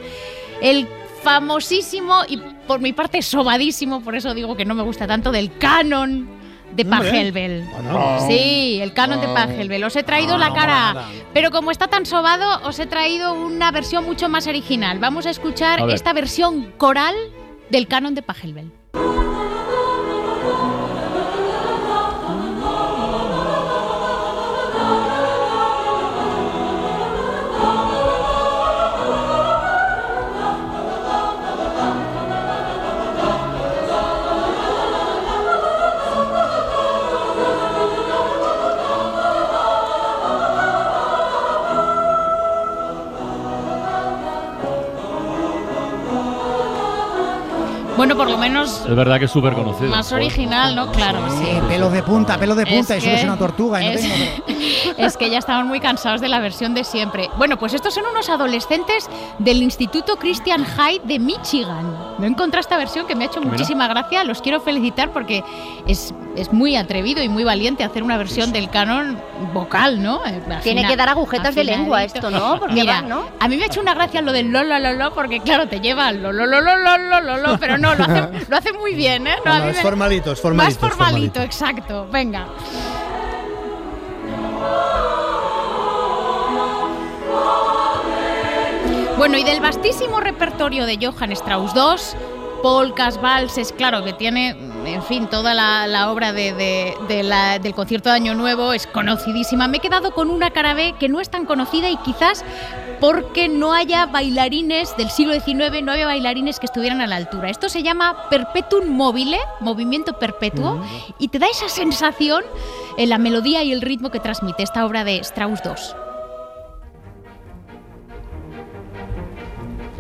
el 0.61 0.87
famosísimo 1.25 2.21
y 2.29 2.37
por 2.69 2.79
mi 2.79 2.93
parte 2.93 3.21
sobadísimo, 3.21 4.01
por 4.01 4.15
eso 4.15 4.33
digo 4.33 4.55
que 4.55 4.65
no 4.65 4.77
me 4.77 4.85
gusta 4.85 5.09
tanto, 5.09 5.33
del 5.33 5.59
canon 5.59 6.29
de. 6.73 6.85
Pachelbel. 6.85 7.65
Bueno. 7.73 8.19
Sí, 8.29 8.79
el 8.81 8.93
canon 8.93 9.21
de 9.21 9.27
Pachelbel. 9.27 9.83
Os 9.83 9.97
he 9.97 10.05
traído 10.05 10.39
la 10.39 10.55
cara 10.55 10.91
A, 10.91 11.09
pero 11.35 11.51
como 11.51 11.73
está 11.73 11.89
tan 11.89 12.07
sobado, 12.07 12.61
os 12.65 12.79
he 12.79 12.87
traído 12.87 13.35
una 13.35 13.73
versión 13.73 14.05
mucho 14.05 14.29
más 14.29 14.47
original. 14.47 15.01
Vamos 15.01 15.27
a 15.27 15.31
escuchar 15.31 15.83
A 15.83 15.93
esta 15.93 16.13
versión 16.13 16.71
coral 16.79 17.17
del 17.71 17.89
canon 17.89 18.15
de 18.15 18.23
Pachelbel. 18.23 18.71
Bueno, 48.15 48.25
por 48.25 48.31
lo 48.31 48.39
menos 48.39 48.83
Es 48.89 48.95
verdad 48.97 49.19
que 49.19 49.25
es 49.25 49.31
súper 49.31 49.55
conocido. 49.55 49.91
más 49.91 50.13
original, 50.13 50.75
¿no? 50.75 50.91
Claro, 50.93 51.19
sí. 51.31 51.45
Sí, 51.45 51.59
pelos 51.69 51.93
de 51.93 52.03
punta, 52.03 52.37
pelos 52.39 52.57
de 52.57 52.67
punta, 52.67 52.97
Es 52.97 53.05
y 53.05 53.07
eso 53.07 53.09
que 53.09 53.15
es 53.15 53.21
que- 53.21 53.27
una 53.27 53.39
tortuga. 53.39 53.83
y 53.83 53.87
no 53.87 53.91
es- 53.93 54.01
tengo, 54.03 54.15
pero- 54.47 54.59
Es 55.07 55.17
que 55.17 55.31
ya 55.31 55.39
estaban 55.39 55.67
muy 55.67 55.81
cansados 55.81 56.21
de 56.21 56.29
la 56.29 56.39
versión 56.41 56.75
de 56.75 56.85
siempre. 56.85 57.31
Bueno, 57.39 57.59
pues 57.59 57.73
estos 57.75 57.95
son 57.95 58.05
unos 58.11 58.29
adolescentes 58.29 59.09
del 59.39 59.63
Instituto 59.63 60.17
Christian 60.17 60.65
High 60.65 61.01
de 61.05 61.19
Michigan. 61.19 61.97
No 62.19 62.27
encontré 62.27 62.61
esta 62.61 62.77
versión 62.77 63.07
que 63.07 63.15
me 63.15 63.25
ha 63.25 63.27
hecho 63.27 63.41
Mira. 63.41 63.53
muchísima 63.53 63.89
gracia. 63.89 64.25
Los 64.25 64.43
quiero 64.43 64.61
felicitar 64.61 65.11
porque 65.13 65.43
es, 65.87 66.15
es, 66.37 66.53
muy 66.53 66.77
atrevido 66.77 67.23
y 67.23 67.29
muy 67.29 67.45
valiente 67.45 67.85
hacer 67.85 68.03
una 68.03 68.17
versión 68.17 68.53
del 68.53 68.71
canon 68.71 69.19
vocal, 69.53 70.03
¿no? 70.03 70.21
Tiene 70.63 70.87
que 70.87 70.97
dar 70.97 71.09
agujetas 71.09 71.55
de 71.55 71.65
lengua 71.65 72.05
esto, 72.05 72.31
¿no? 72.31 72.59
Porque 72.59 72.83
a 72.83 73.49
mí 73.49 73.57
me 73.57 73.63
ha 73.63 73.67
hecho 73.67 73.81
una 73.81 73.95
gracia 73.95 74.23
lo 74.23 74.33
del 74.33 74.51
lo, 74.51 74.63
lo, 74.63 75.15
porque 75.15 75.41
claro, 75.41 75.69
te 75.69 75.81
lleva 75.81 76.09
al 76.09 76.23
lo, 76.23 77.59
pero 77.59 77.79
no, 77.79 77.95
lo 77.95 78.05
hace, 78.57 78.73
muy 78.73 78.95
bien, 78.95 79.27
¿eh? 79.27 79.37
Es 79.69 79.81
formalito, 79.81 80.33
es 80.33 80.41
formalito. 80.41 80.81
Más 80.81 80.91
formalito, 80.91 81.05
formalito, 81.05 81.43
exacto. 81.43 82.07
Venga. 82.11 82.47
Bueno, 89.23 89.39
y 89.39 89.45
del 89.45 89.61
vastísimo 89.61 90.19
repertorio 90.19 90.85
de 90.85 90.99
Johann 91.01 91.31
Strauss 91.31 91.73
II, 91.77 92.61
polcas, 92.61 93.23
valses, 93.23 93.73
claro, 93.73 94.03
que 94.03 94.13
tiene, 94.13 94.49
en 94.85 95.01
fin, 95.05 95.29
toda 95.29 95.55
la, 95.55 95.87
la 95.87 96.11
obra 96.11 96.33
de, 96.33 96.53
de- 96.53 96.97
de 97.07 97.23
la- 97.23 97.61
del 97.61 97.73
concierto 97.73 98.09
de 98.09 98.17
Año 98.17 98.35
Nuevo 98.35 98.73
es 98.73 98.89
conocidísima. 98.89 99.69
Me 99.69 99.77
he 99.77 99.81
quedado 99.81 100.13
con 100.13 100.29
una 100.29 100.51
cara 100.51 100.75
B 100.75 100.97
que 100.99 101.09
no 101.09 101.21
es 101.21 101.31
tan 101.31 101.47
conocida 101.47 101.89
y 101.89 101.97
quizás 101.99 102.45
porque 103.01 103.49
no 103.49 103.73
haya 103.73 104.07
bailarines 104.07 104.97
del 104.97 105.09
siglo 105.09 105.35
XIX, 105.35 105.85
no 105.85 105.93
había 105.93 106.07
bailarines 106.07 106.59
que 106.59 106.67
estuvieran 106.67 107.01
a 107.01 107.07
la 107.07 107.15
altura. 107.15 107.49
Esto 107.49 107.69
se 107.69 107.85
llama 107.85 108.29
perpetuum 108.29 108.89
mobile, 108.89 109.39
movimiento 109.61 110.15
perpetuo, 110.19 110.83
y 111.21 111.29
te 111.29 111.39
da 111.39 111.47
esa 111.47 111.69
sensación 111.69 112.43
en 112.97 113.09
la 113.09 113.19
melodía 113.19 113.63
y 113.63 113.71
el 113.71 113.83
ritmo 113.83 114.11
que 114.11 114.19
transmite 114.19 114.65
esta 114.65 114.85
obra 114.85 115.05
de 115.05 115.19
Strauss 115.19 115.61
II. 115.65 116.02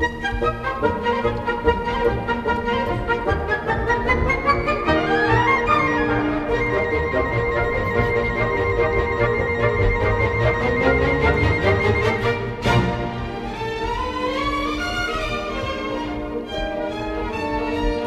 Thank 0.02 0.96
you. 0.96 1.01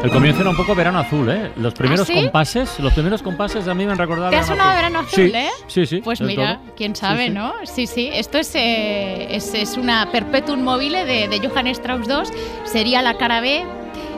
El 0.06 0.12
comienzo 0.12 0.42
era 0.42 0.50
un 0.50 0.56
poco 0.56 0.72
verano 0.76 1.00
azul, 1.00 1.28
¿eh? 1.28 1.50
Los 1.56 1.74
primeros 1.74 2.06
sí? 2.06 2.14
compases, 2.14 2.78
los 2.78 2.92
primeros 2.92 3.24
compases 3.24 3.66
a 3.66 3.74
mí 3.74 3.84
me 3.84 3.90
han 3.90 3.98
recordado 3.98 4.30
¿Te 4.30 4.36
ha 4.36 4.44
sonado 4.44 4.76
verano 4.76 5.00
azul, 5.00 5.30
Sí, 5.32 5.32
eh? 5.34 5.48
Sí, 5.66 5.84
sí. 5.84 5.96
Pues 6.00 6.20
mira, 6.20 6.60
todo. 6.60 6.74
quién 6.76 6.94
sabe, 6.94 7.26
sí. 7.26 7.32
¿no? 7.32 7.52
Sí, 7.64 7.88
sí. 7.88 8.08
Esto 8.12 8.38
es, 8.38 8.54
eh, 8.54 9.34
es, 9.34 9.52
es 9.52 9.76
una 9.76 10.08
perpetuum 10.12 10.62
mobile 10.62 11.04
de, 11.04 11.26
de 11.26 11.48
Johann 11.48 11.66
Strauss 11.66 12.06
II. 12.08 12.38
Sería 12.62 13.02
la 13.02 13.16
cara 13.16 13.40
B. 13.40 13.64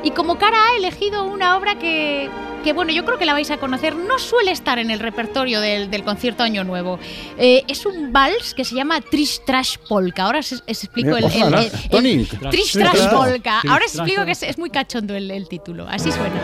Y 0.05 0.11
como 0.11 0.37
cara 0.37 0.59
A 0.59 0.75
he 0.75 0.77
elegido 0.77 1.25
una 1.25 1.57
obra 1.57 1.79
que, 1.79 2.29
que 2.69 2.75
bueno, 2.75 2.93
yo 2.93 3.03
creo 3.07 3.17
que 3.19 3.25
la 3.25 3.33
vais 3.33 3.51
a 3.51 3.57
conocer, 3.57 3.97
no 3.97 4.19
suele 4.19 4.51
estar 4.51 4.79
en 4.79 4.91
el 4.91 5.01
repertorio 5.01 5.59
del, 5.63 5.91
del 5.91 6.05
concierto 6.05 6.43
Año 6.43 6.65
Nuevo. 6.65 6.99
Eh, 7.39 7.65
es 7.67 7.87
un 7.87 8.13
vals 8.13 8.53
que 8.53 8.63
se 8.63 8.75
llama 8.75 9.01
Trish 9.01 9.41
Trash 9.47 9.77
Polka. 9.89 10.25
Ahora 10.25 10.41
os, 10.41 10.53
os 10.53 10.63
explico 10.67 11.17
el, 11.17 11.25
el- 11.25 11.55
el-. 11.55 12.29
Trish 12.51 12.73
Trash. 12.73 13.09
Polka. 13.09 13.61
Ahora 13.67 13.87
os 13.87 13.95
explico 13.95 14.27
que 14.27 14.33
es, 14.33 14.43
es 14.43 14.59
muy 14.59 14.69
cachondo 14.69 15.15
el, 15.15 15.31
el 15.31 15.49
título. 15.49 15.87
Así 15.89 16.13
suena. 16.13 16.35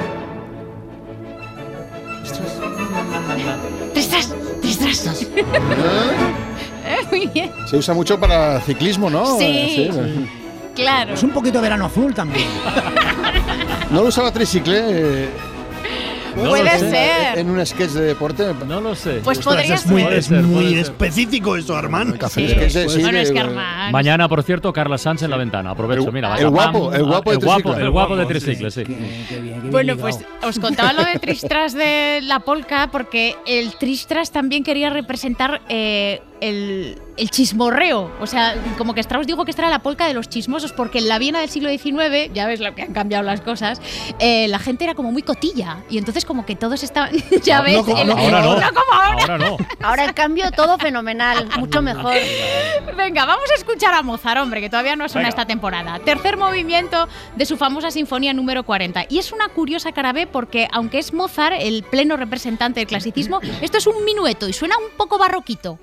Trish 3.93 4.09
Trash, 4.09 4.27
Trish 4.63 4.79
Trash. 4.79 5.27
Eh, 6.87 6.99
Muy 7.11 7.27
bien. 7.29 7.51
Se 7.67 7.77
usa 7.79 7.95
mucho 7.95 8.19
para 8.21 8.61
ciclismo, 8.61 9.09
¿no? 9.11 9.39
Sí. 9.39 9.91
Claro. 10.75 11.15
Es 11.15 11.23
un 11.23 11.31
poquito 11.31 11.61
verano 11.63 11.87
azul 11.87 12.15
también. 12.15 12.47
¿No 13.91 14.03
lo 14.03 14.09
usaba 14.09 14.31
Tricicle? 14.33 14.81
eh, 15.25 15.29
No 16.37 16.51
Puede 16.51 16.65
lo 16.65 16.71
sé. 16.71 16.91
ser. 16.91 17.39
En 17.39 17.51
un 17.51 17.65
sketch 17.67 17.91
de 17.93 18.03
deporte. 18.03 18.45
No 18.67 18.81
lo 18.81 18.95
sé. 18.95 19.21
Pues 19.23 19.39
podría 19.39 19.75
es 19.75 19.87
muy, 19.87 20.03
ser. 20.03 20.13
es 20.15 20.31
muy 20.31 20.75
específico 20.79 21.57
eso, 21.57 21.77
Armand. 21.77 22.21
Sí. 22.29 22.45
Es 22.45 22.55
que 22.55 22.71
sí 22.89 23.01
Bueno, 23.03 23.19
de- 23.19 23.23
es 23.23 23.31
que 23.33 23.41
Armand. 23.41 23.93
Mañana, 23.93 24.29
por 24.29 24.43
cierto, 24.43 24.73
Carla 24.73 24.99
Sánchez 24.99 25.25
en 25.25 25.31
la 25.31 25.37
ventana. 25.37 25.71
Aprovecho, 25.71 26.07
El- 26.09 26.13
mira. 26.13 26.29
el 26.29 26.35
vaya, 26.35 26.49
guapo, 26.49 26.91
pam, 26.91 26.95
el 26.95 27.05
guapo 27.05 27.31
de 27.31 27.37
el 27.37 27.45
guapo, 27.45 27.61
triciclo. 27.63 27.85
el 27.87 27.91
guapo 27.91 28.17
de 28.17 28.27
triciclo, 28.27 28.71
sí. 28.71 28.85
Bueno, 29.71 29.97
pues 29.97 30.19
os 30.43 30.59
contaba 30.59 30.93
lo 30.93 31.05
de 31.05 31.19
Tristras 31.19 31.73
de 31.75 32.21
la 32.23 32.41
polka 32.41 32.89
porque 32.91 33.37
el 33.47 33.75
Tristras 33.77 34.31
también 34.31 34.63
quería 34.65 34.91
representar 34.91 35.63
eh, 35.69 36.21
el, 36.49 36.99
el 37.17 37.31
chismorreo. 37.31 38.11
O 38.21 38.27
sea, 38.27 38.55
como 38.79 38.95
que 38.95 39.01
Strauss 39.01 39.27
dijo 39.27 39.45
que 39.45 39.51
esta 39.51 39.63
era 39.63 39.71
la 39.71 39.79
polka 39.81 40.07
de 40.07 40.15
los 40.15 40.29
chismosos 40.29 40.73
porque 40.73 40.99
en 40.99 41.09
la 41.09 41.19
Viena 41.19 41.41
del 41.41 41.49
siglo 41.49 41.69
XIX, 41.71 42.33
ya 42.33 42.47
ves 42.47 42.61
lo 42.61 42.75
que 42.75 42.83
han 42.83 42.93
cambiado 42.93 43.23
las 43.25 43.41
cosas, 43.41 43.81
eh, 44.19 44.47
la 44.49 44.59
gente 44.59 44.85
era 44.85 44.95
como 44.95 45.11
muy 45.13 45.23
cotilla 45.23 45.79
y 45.91 45.99
entonces 45.99 46.25
como 46.25 46.45
que 46.47 46.57
todos 46.57 46.83
estaban, 46.83 47.11
ya 47.43 47.61
ves, 47.63 47.79
como- 47.79 47.97
el- 47.99 48.07
no, 48.09 48.17
ahora 48.17 48.41
no. 48.43 48.49
como 48.81 48.93
ahora. 48.93 49.17
Ahora 49.23 49.39
no. 49.39 49.57
Ahora, 49.83 50.05
en 50.05 50.13
cambio, 50.13 50.51
todo 50.51 50.79
fenomenal, 50.79 51.49
mucho 51.59 51.83
mejor. 51.83 52.15
Venga, 52.97 53.25
vamos 53.27 53.51
a 53.51 53.55
escuchar 53.55 53.95
a 53.95 54.03
Mozart, 54.03 54.41
hombre, 54.41 54.61
que 54.61 54.71
todavía 54.71 54.97
no 54.97 55.09
suena 55.09 55.29
Venga. 55.29 55.41
esta 55.41 55.47
temporada. 55.47 55.99
Tercer 56.01 56.37
movimiento 56.37 57.09
de 57.37 57.47
su 57.47 57.57
famosa 57.57 57.91
sinfonía 57.91 58.33
número 58.33 58.65
40. 58.65 59.07
Y 59.09 59.19
es 59.19 59.33
una 59.33 59.49
curiosa 59.49 59.93
cara 59.93 60.13
B 60.13 60.27
porque, 60.27 60.69
aunque 60.73 60.99
es 60.99 61.13
Mozart 61.13 61.57
el 61.59 61.83
pleno 61.85 62.17
representante 62.17 62.81
del 62.81 62.87
clasicismo, 62.87 63.41
esto 63.61 63.79
es 63.79 63.87
un 63.87 64.05
minueto 64.05 64.49
y 64.49 64.53
suena 64.53 64.77
un 64.79 64.97
poco 64.97 65.19
barroquito. 65.19 65.79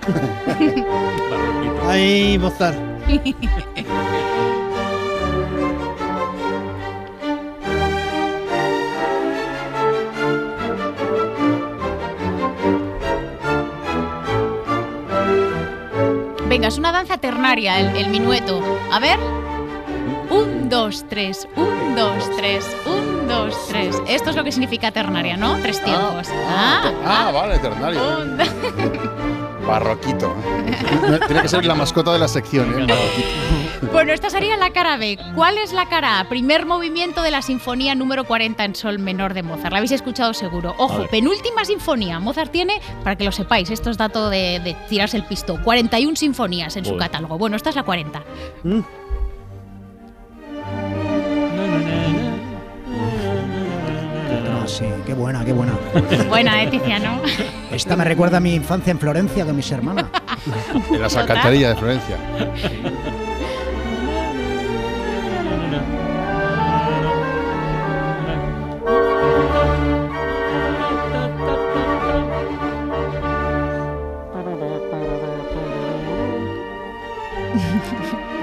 Ahí, 1.88 2.38
Mozart. 2.38 2.76
Venga, 16.48 16.68
es 16.68 16.78
una 16.78 16.90
danza 16.92 17.18
ternaria, 17.18 17.78
el, 17.78 17.96
el 17.96 18.08
minueto. 18.08 18.60
A 18.92 18.98
ver. 18.98 19.18
Un, 20.30 20.68
dos, 20.68 21.04
tres, 21.08 21.48
un, 21.56 21.94
dos, 21.96 22.14
tres, 22.36 22.64
un, 22.86 23.26
dos, 23.28 23.54
tres. 23.68 24.00
Esto 24.08 24.30
es 24.30 24.36
lo 24.36 24.44
que 24.44 24.52
significa 24.52 24.90
ternaria, 24.92 25.36
¿no? 25.36 25.56
Tres 25.58 25.82
tiempos. 25.82 26.28
Ah, 26.48 26.92
Ah, 27.04 27.30
vale, 27.32 27.56
Eternario. 27.56 28.00
Barroquito. 29.66 30.34
Tiene 31.26 31.42
que 31.42 31.48
ser 31.48 31.64
la 31.64 31.74
mascota 31.74 32.12
de 32.12 32.18
la 32.18 32.28
sección, 32.28 32.70
¿eh? 32.72 32.86
Barroquito. 32.86 33.92
Bueno, 33.92 34.12
esta 34.12 34.28
sería 34.28 34.56
la 34.56 34.70
cara 34.70 34.96
B. 34.98 35.18
¿Cuál 35.34 35.56
es 35.58 35.72
la 35.72 35.86
cara 35.88 36.20
A? 36.20 36.28
Primer 36.28 36.66
movimiento 36.66 37.22
de 37.22 37.30
la 37.30 37.40
sinfonía 37.40 37.94
número 37.94 38.24
40 38.24 38.64
en 38.64 38.74
sol 38.74 38.98
menor 38.98 39.32
de 39.32 39.42
Mozart. 39.42 39.72
La 39.72 39.78
habéis 39.78 39.92
escuchado 39.92 40.34
seguro. 40.34 40.74
Ojo, 40.78 41.06
penúltima 41.10 41.64
sinfonía. 41.64 42.20
Mozart 42.20 42.52
tiene, 42.52 42.80
para 43.02 43.16
que 43.16 43.24
lo 43.24 43.32
sepáis, 43.32 43.70
esto 43.70 43.90
es 43.90 43.96
dato 43.96 44.28
de, 44.28 44.60
de 44.60 44.74
tirarse 44.88 45.16
el 45.16 45.24
pisto, 45.24 45.58
41 45.64 46.14
sinfonías 46.16 46.76
en 46.76 46.84
su 46.84 46.96
catálogo. 46.96 47.38
Bueno, 47.38 47.56
esta 47.56 47.70
es 47.70 47.76
la 47.76 47.82
40. 47.82 48.22
No, 48.64 48.84
sí, 54.80 54.86
qué 55.06 55.14
buena, 55.14 55.44
qué 55.44 55.52
buena. 55.52 55.72
Buena, 56.28 56.62
¿eh, 56.62 56.66
Tiziano? 56.68 57.20
Esta 57.70 57.96
me 57.96 58.04
recuerda 58.04 58.38
a 58.38 58.40
mi 58.40 58.54
infancia 58.54 58.90
en 58.90 58.98
Florencia 58.98 59.44
con 59.44 59.54
mis 59.54 59.70
hermanas. 59.70 60.06
En 60.90 61.00
las 61.00 61.16
alcantarillas 61.16 61.74
de 61.74 61.76
Florencia. 61.76 62.16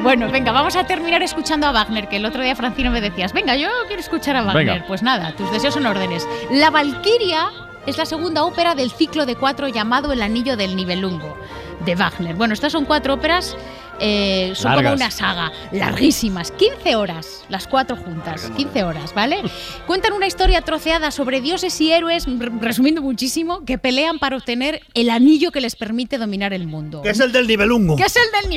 Bueno, 0.08 0.32
venga, 0.32 0.54
vamos 0.54 0.78
a 0.78 0.86
terminar 0.86 1.22
escuchando 1.22 1.68
a 1.68 1.74
Wagner, 1.74 2.08
que 2.08 2.16
el 2.16 2.26
otro 2.26 2.42
día 2.42 2.56
Francino 2.56 2.92
me 2.92 3.02
decías, 3.02 3.34
venga, 3.34 3.58
yo 3.58 3.68
quiero 3.88 4.00
escuchar 4.00 4.38
a 4.38 4.42
Wagner. 4.42 4.66
Venga. 4.66 4.88
Pues 4.88 5.04
nada, 5.04 5.34
tus 5.36 5.52
deseos 5.52 5.74
son 5.74 5.86
órdenes. 5.86 6.26
La 6.50 6.70
Valquiria 6.70 7.50
es 7.86 7.98
la 7.98 8.06
segunda 8.06 8.46
ópera 8.46 8.74
del 8.74 8.90
ciclo 8.90 9.26
de 9.26 9.36
cuatro 9.36 9.68
llamado 9.68 10.14
El 10.14 10.22
Anillo 10.22 10.56
del 10.56 10.78
Nibelungo, 10.78 11.38
de 11.84 11.96
Wagner. 11.96 12.38
Bueno, 12.38 12.54
estas 12.54 12.72
son 12.72 12.86
cuatro 12.86 13.16
óperas, 13.16 13.58
eh, 14.00 14.54
son 14.56 14.76
como 14.76 14.94
una 14.94 15.12
saga, 15.12 15.52
larguísimas, 15.72 16.52
15 16.52 16.96
horas, 16.96 17.46
las 17.50 17.68
cuatro 17.68 17.96
juntas, 17.96 18.52
15 18.56 18.84
horas, 18.84 19.14
¿vale? 19.14 19.42
Cuentan 19.86 20.14
una 20.14 20.28
historia 20.28 20.62
troceada 20.62 21.12
sobre 21.12 21.42
dioses 21.42 21.80
y 21.82 21.92
héroes, 21.92 22.26
resumiendo 22.62 23.02
muchísimo, 23.02 23.64
que 23.66 23.78
pelean 23.78 24.20
para 24.20 24.38
obtener 24.38 24.82
el 24.94 25.10
anillo 25.10 25.52
que 25.52 25.62
les 25.62 25.76
permite 25.76 26.18
dominar 26.18 26.54
el 26.54 26.68
mundo. 26.68 27.02
Que 27.02 27.10
es 27.10 27.20
el 27.20 27.32
del 27.32 27.48
nivelungo. 27.48 27.96
¿Qué 27.96 28.04
es 28.04 28.16
el 28.16 28.32
del 28.42 28.50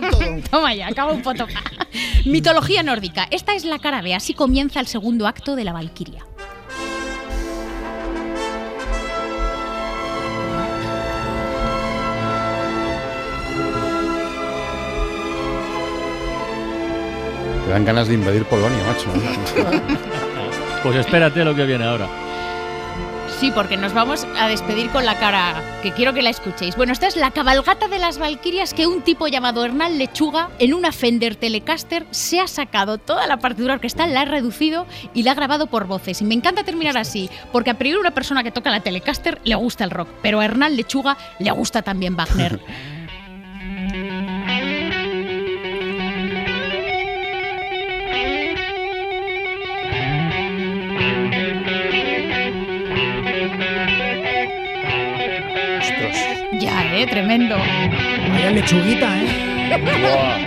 todo. 0.00 0.40
Toma 0.50 0.74
ya, 0.74 0.88
acaba 0.88 1.12
un 1.12 1.22
poto. 1.22 1.46
Mitología 2.24 2.82
nórdica. 2.82 3.26
Esta 3.30 3.54
es 3.54 3.64
la 3.64 3.78
cara 3.78 4.02
B. 4.02 4.14
Así 4.14 4.34
comienza 4.34 4.80
el 4.80 4.86
segundo 4.86 5.26
acto 5.26 5.56
de 5.56 5.64
la 5.64 5.72
Valquiria. 5.72 6.27
Te 17.68 17.72
dan 17.72 17.84
ganas 17.84 18.08
de 18.08 18.14
invadir 18.14 18.46
Polonia, 18.46 18.82
macho. 18.86 19.10
Pues 20.82 20.96
espérate 20.96 21.44
lo 21.44 21.54
que 21.54 21.66
viene 21.66 21.84
ahora. 21.84 22.08
Sí, 23.38 23.52
porque 23.54 23.76
nos 23.76 23.92
vamos 23.92 24.26
a 24.38 24.48
despedir 24.48 24.88
con 24.88 25.04
la 25.04 25.18
cara 25.18 25.60
que 25.82 25.92
quiero 25.92 26.14
que 26.14 26.22
la 26.22 26.30
escuchéis. 26.30 26.76
Bueno, 26.76 26.94
esta 26.94 27.08
es 27.08 27.16
la 27.16 27.30
cabalgata 27.30 27.88
de 27.88 27.98
las 27.98 28.16
Valquirias 28.16 28.72
que 28.72 28.86
un 28.86 29.02
tipo 29.02 29.28
llamado 29.28 29.66
Hernán 29.66 29.98
Lechuga 29.98 30.48
en 30.58 30.72
una 30.72 30.92
Fender 30.92 31.36
Telecaster 31.36 32.06
se 32.10 32.40
ha 32.40 32.46
sacado 32.46 32.96
toda 32.96 33.26
la 33.26 33.36
partitura 33.36 33.74
orquestal, 33.74 34.14
la 34.14 34.22
ha 34.22 34.24
reducido 34.24 34.86
y 35.12 35.24
la 35.24 35.32
ha 35.32 35.34
grabado 35.34 35.66
por 35.66 35.86
voces. 35.86 36.22
Y 36.22 36.24
me 36.24 36.34
encanta 36.34 36.64
terminar 36.64 36.96
así, 36.96 37.28
porque 37.52 37.68
a 37.68 37.74
priori 37.74 38.00
una 38.00 38.14
persona 38.14 38.42
que 38.42 38.50
toca 38.50 38.70
la 38.70 38.80
Telecaster 38.80 39.40
le 39.44 39.56
gusta 39.56 39.84
el 39.84 39.90
rock, 39.90 40.08
pero 40.22 40.40
a 40.40 40.46
Hernán 40.46 40.74
Lechuga 40.74 41.18
le 41.38 41.50
gusta 41.50 41.82
también 41.82 42.16
Wagner. 42.16 42.60
eh, 57.02 57.06
tremendo. 57.06 57.56
Vaya 58.30 58.50
lechuguita, 58.50 59.08
¿eh? 59.22 60.38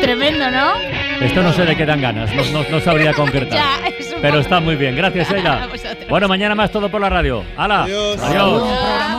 Tremendo, 0.00 0.50
¿no? 0.50 0.72
Esto 1.20 1.42
no 1.42 1.52
sé 1.52 1.64
de 1.64 1.76
qué 1.76 1.84
dan 1.84 2.00
ganas, 2.00 2.32
no, 2.32 2.44
no- 2.62 2.68
no 2.70 2.80
sabría 2.80 3.12
concretar. 3.12 3.58
Ya, 3.82 3.88
es 3.98 4.12
un 4.12 4.20
Pero 4.22 4.38
está 4.38 4.60
muy 4.60 4.76
bien, 4.76 4.94
gracias 4.96 5.30
A 5.30 5.34
Sheila. 5.34 5.66
vosotros. 5.66 6.08
Bueno, 6.08 6.28
mañana 6.28 6.54
más 6.54 6.70
todo 6.70 6.88
por 6.88 7.00
la 7.00 7.08
radio. 7.10 7.42
¡Hala! 7.56 7.82
Adiós. 7.82 8.62